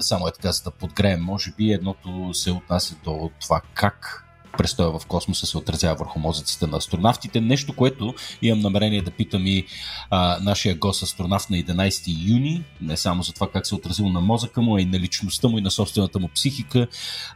само 0.00 0.28
е 0.28 0.32
така, 0.32 0.52
за 0.52 0.62
да 0.62 0.70
подгреем. 0.70 1.20
Може 1.20 1.52
би 1.58 1.72
едното 1.72 2.34
се 2.34 2.50
отнася 2.50 2.94
до 3.04 3.30
това 3.40 3.60
как 3.74 4.26
престоя 4.58 4.98
в 4.98 5.06
космоса 5.06 5.46
се 5.46 5.58
отразява 5.58 5.94
върху 5.94 6.18
мозъците 6.18 6.66
на 6.66 6.76
астронавтите. 6.76 7.40
Нещо, 7.40 7.76
което 7.76 8.14
имам 8.42 8.60
намерение 8.60 9.02
да 9.02 9.10
питам 9.10 9.46
и 9.46 9.66
а, 10.10 10.38
нашия 10.42 10.74
гост 10.74 11.02
астронавт 11.02 11.50
на 11.50 11.56
11 11.56 12.28
юни, 12.28 12.64
не 12.80 12.96
само 12.96 13.22
за 13.22 13.32
това 13.32 13.50
как 13.50 13.66
се 13.66 13.74
е 13.74 13.78
отразило 13.78 14.08
на 14.08 14.20
мозъка 14.20 14.62
му, 14.62 14.76
а 14.76 14.80
и 14.80 14.84
на 14.84 14.98
личността 14.98 15.48
му 15.48 15.58
и 15.58 15.62
на 15.62 15.70
собствената 15.70 16.18
му 16.18 16.28
психика, 16.34 16.86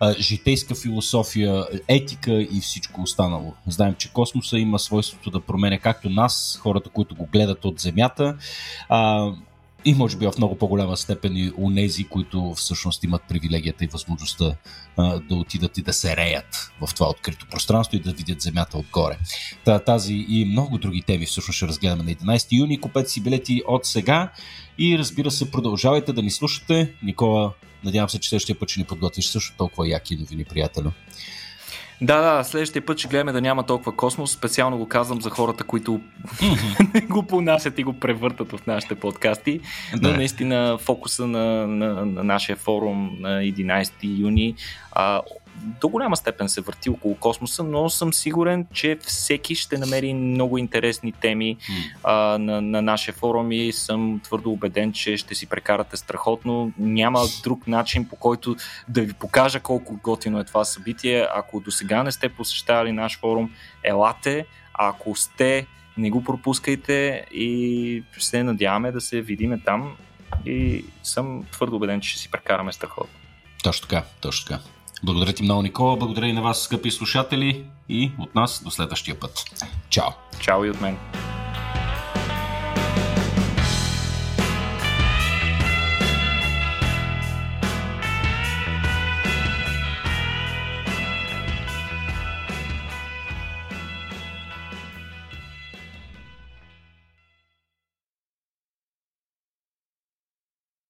а, 0.01 0.15
житейска 0.19 0.75
философия, 0.75 1.67
етика 1.89 2.33
и 2.33 2.61
всичко 2.61 3.03
останало. 3.03 3.55
Знаем, 3.67 3.95
че 3.99 4.13
космоса 4.13 4.59
има 4.59 4.79
свойството 4.79 5.31
да 5.31 5.41
променя 5.41 5.79
както 5.79 6.11
нас, 6.11 6.59
хората, 6.63 6.91
които 6.91 7.15
го 7.15 7.29
гледат 7.33 7.65
от 7.65 7.81
Земята, 7.81 8.37
а, 8.89 9.33
и 9.85 9.95
може 9.95 10.17
би 10.17 10.27
в 10.27 10.33
много 10.39 10.59
по-голяма 10.59 10.97
степен 10.97 11.37
и 11.37 11.53
у 11.57 11.71
нези, 11.71 12.05
които 12.05 12.55
всъщност 12.57 13.05
имат 13.05 13.23
привилегията 13.29 13.85
и 13.85 13.87
възможността 13.87 14.57
а, 14.97 15.21
да 15.21 15.35
отидат 15.35 15.79
и 15.79 15.83
да 15.83 15.93
се 15.93 16.17
реят 16.17 16.73
в 16.81 16.95
това 16.95 17.09
открито 17.09 17.47
пространство 17.51 17.97
и 17.97 18.01
да 18.01 18.13
видят 18.13 18.41
земята 18.41 18.79
отгоре. 18.79 19.19
Та, 19.65 19.79
тази 19.79 20.15
и 20.29 20.45
много 20.45 20.79
други 20.79 21.03
теми 21.03 21.27
всъщност 21.27 21.57
ще 21.57 21.67
разгледаме 21.67 22.03
на 22.03 22.11
11 22.11 22.59
юни. 22.59 22.81
Купете 22.81 23.11
си 23.11 23.23
билети 23.23 23.63
от 23.69 23.87
сега 23.87 24.33
и 24.79 24.99
разбира 24.99 25.31
се, 25.31 25.51
продължавайте 25.51 26.13
да 26.13 26.23
ни 26.23 26.31
слушате. 26.31 26.95
Никола, 27.03 27.53
надявам 27.85 28.09
се, 28.09 28.21
че 28.21 28.29
следващия 28.29 28.59
път 28.59 28.71
ще 28.71 28.81
ни 28.81 28.87
подготвиш 28.87 29.27
също 29.27 29.57
толкова 29.57 29.89
яки 29.89 30.17
новини, 30.17 30.45
приятелю. 30.45 30.91
Да, 32.05 32.37
да, 32.37 32.45
следващия 32.45 32.87
път 32.87 32.99
ще 32.99 33.09
гледаме 33.09 33.33
да 33.33 33.41
няма 33.41 33.63
толкова 33.63 33.93
космос. 33.97 34.33
Специално 34.33 34.79
го 34.79 34.89
казвам 34.89 35.21
за 35.21 35.31
хората, 35.31 35.65
които 35.65 36.01
го 37.09 37.23
понасят 37.23 37.79
и 37.79 37.85
го 37.85 37.93
превъртат 37.93 38.53
в 38.53 38.67
нашите 38.67 38.95
подкасти. 38.95 39.61
Да. 39.97 40.09
Но 40.09 40.17
наистина 40.17 40.79
фокуса 40.81 41.27
на, 41.27 41.67
на, 41.67 42.07
на 42.07 42.25
нашия 42.25 42.57
форум 42.57 43.17
на 43.21 43.41
11 43.41 43.91
юни 44.03 44.55
а, 44.93 45.21
до 45.57 45.89
голяма 45.89 46.17
степен 46.17 46.49
се 46.49 46.61
върти 46.61 46.91
около 46.91 47.15
космоса, 47.17 47.65
но 47.65 47.91
съм 47.91 48.13
сигурен, 48.13 48.67
че 48.73 48.99
всеки 49.01 49.55
ще 49.55 49.79
намери 49.79 50.15
много 50.15 50.59
интересни 50.59 51.13
теми 51.13 51.57
mm. 51.57 51.95
а, 52.05 52.39
на, 52.39 52.61
на 52.61 52.83
нашия 52.83 53.15
форум 53.15 53.53
и 53.53 53.73
съм 53.73 54.21
твърдо 54.25 54.51
убеден, 54.51 54.93
че 54.93 55.17
ще 55.17 55.35
си 55.35 55.47
прекарате 55.47 55.97
страхотно. 55.97 56.73
Няма 56.79 57.21
друг 57.43 57.67
начин 57.67 58.09
по 58.09 58.17
който 58.17 58.57
да 58.89 59.03
ви 59.03 59.13
покажа 59.13 59.61
колко 59.61 59.99
готино 60.03 60.41
е 60.41 60.45
това 60.45 60.65
събитие. 60.65 61.27
Ако 61.35 61.61
до 61.61 61.71
сега 61.71 62.03
не 62.03 62.13
сте 62.13 62.29
посещавали 62.29 62.93
наш 62.93 63.19
форум, 63.19 63.51
елате. 63.83 64.47
А 64.75 64.89
ако 64.89 65.17
сте, 65.17 65.67
не 65.99 66.11
го 66.11 66.25
пропускайте 66.25 67.27
и 67.33 68.03
се 68.19 68.43
надяваме 68.43 68.93
да 68.93 69.01
се 69.01 69.21
видиме 69.21 69.61
там 69.65 69.97
и 70.47 70.85
съм 71.03 71.45
твърдо 71.53 71.77
убеден, 71.77 72.01
че 72.01 72.11
ще 72.11 72.19
си 72.19 72.31
прекараме 72.31 72.73
страхотно. 72.73 73.19
Точно 73.63 73.89
така, 73.89 74.05
точно 74.21 74.49
така. 74.49 74.74
Благодаря 75.05 75.33
ти 75.33 75.43
много, 75.43 75.63
Никола. 75.63 75.97
Благодаря 75.97 76.27
и 76.27 76.33
на 76.33 76.43
вас, 76.43 76.63
скъпи 76.63 76.91
слушатели. 76.91 77.65
И 77.89 78.13
от 78.19 78.35
нас 78.35 78.65
до 78.65 78.71
следващия 78.71 79.21
път. 79.21 79.45
Чао. 79.89 80.11
Чао 80.41 80.65
и 80.65 80.71
от 80.71 80.81
мен. 80.81 80.99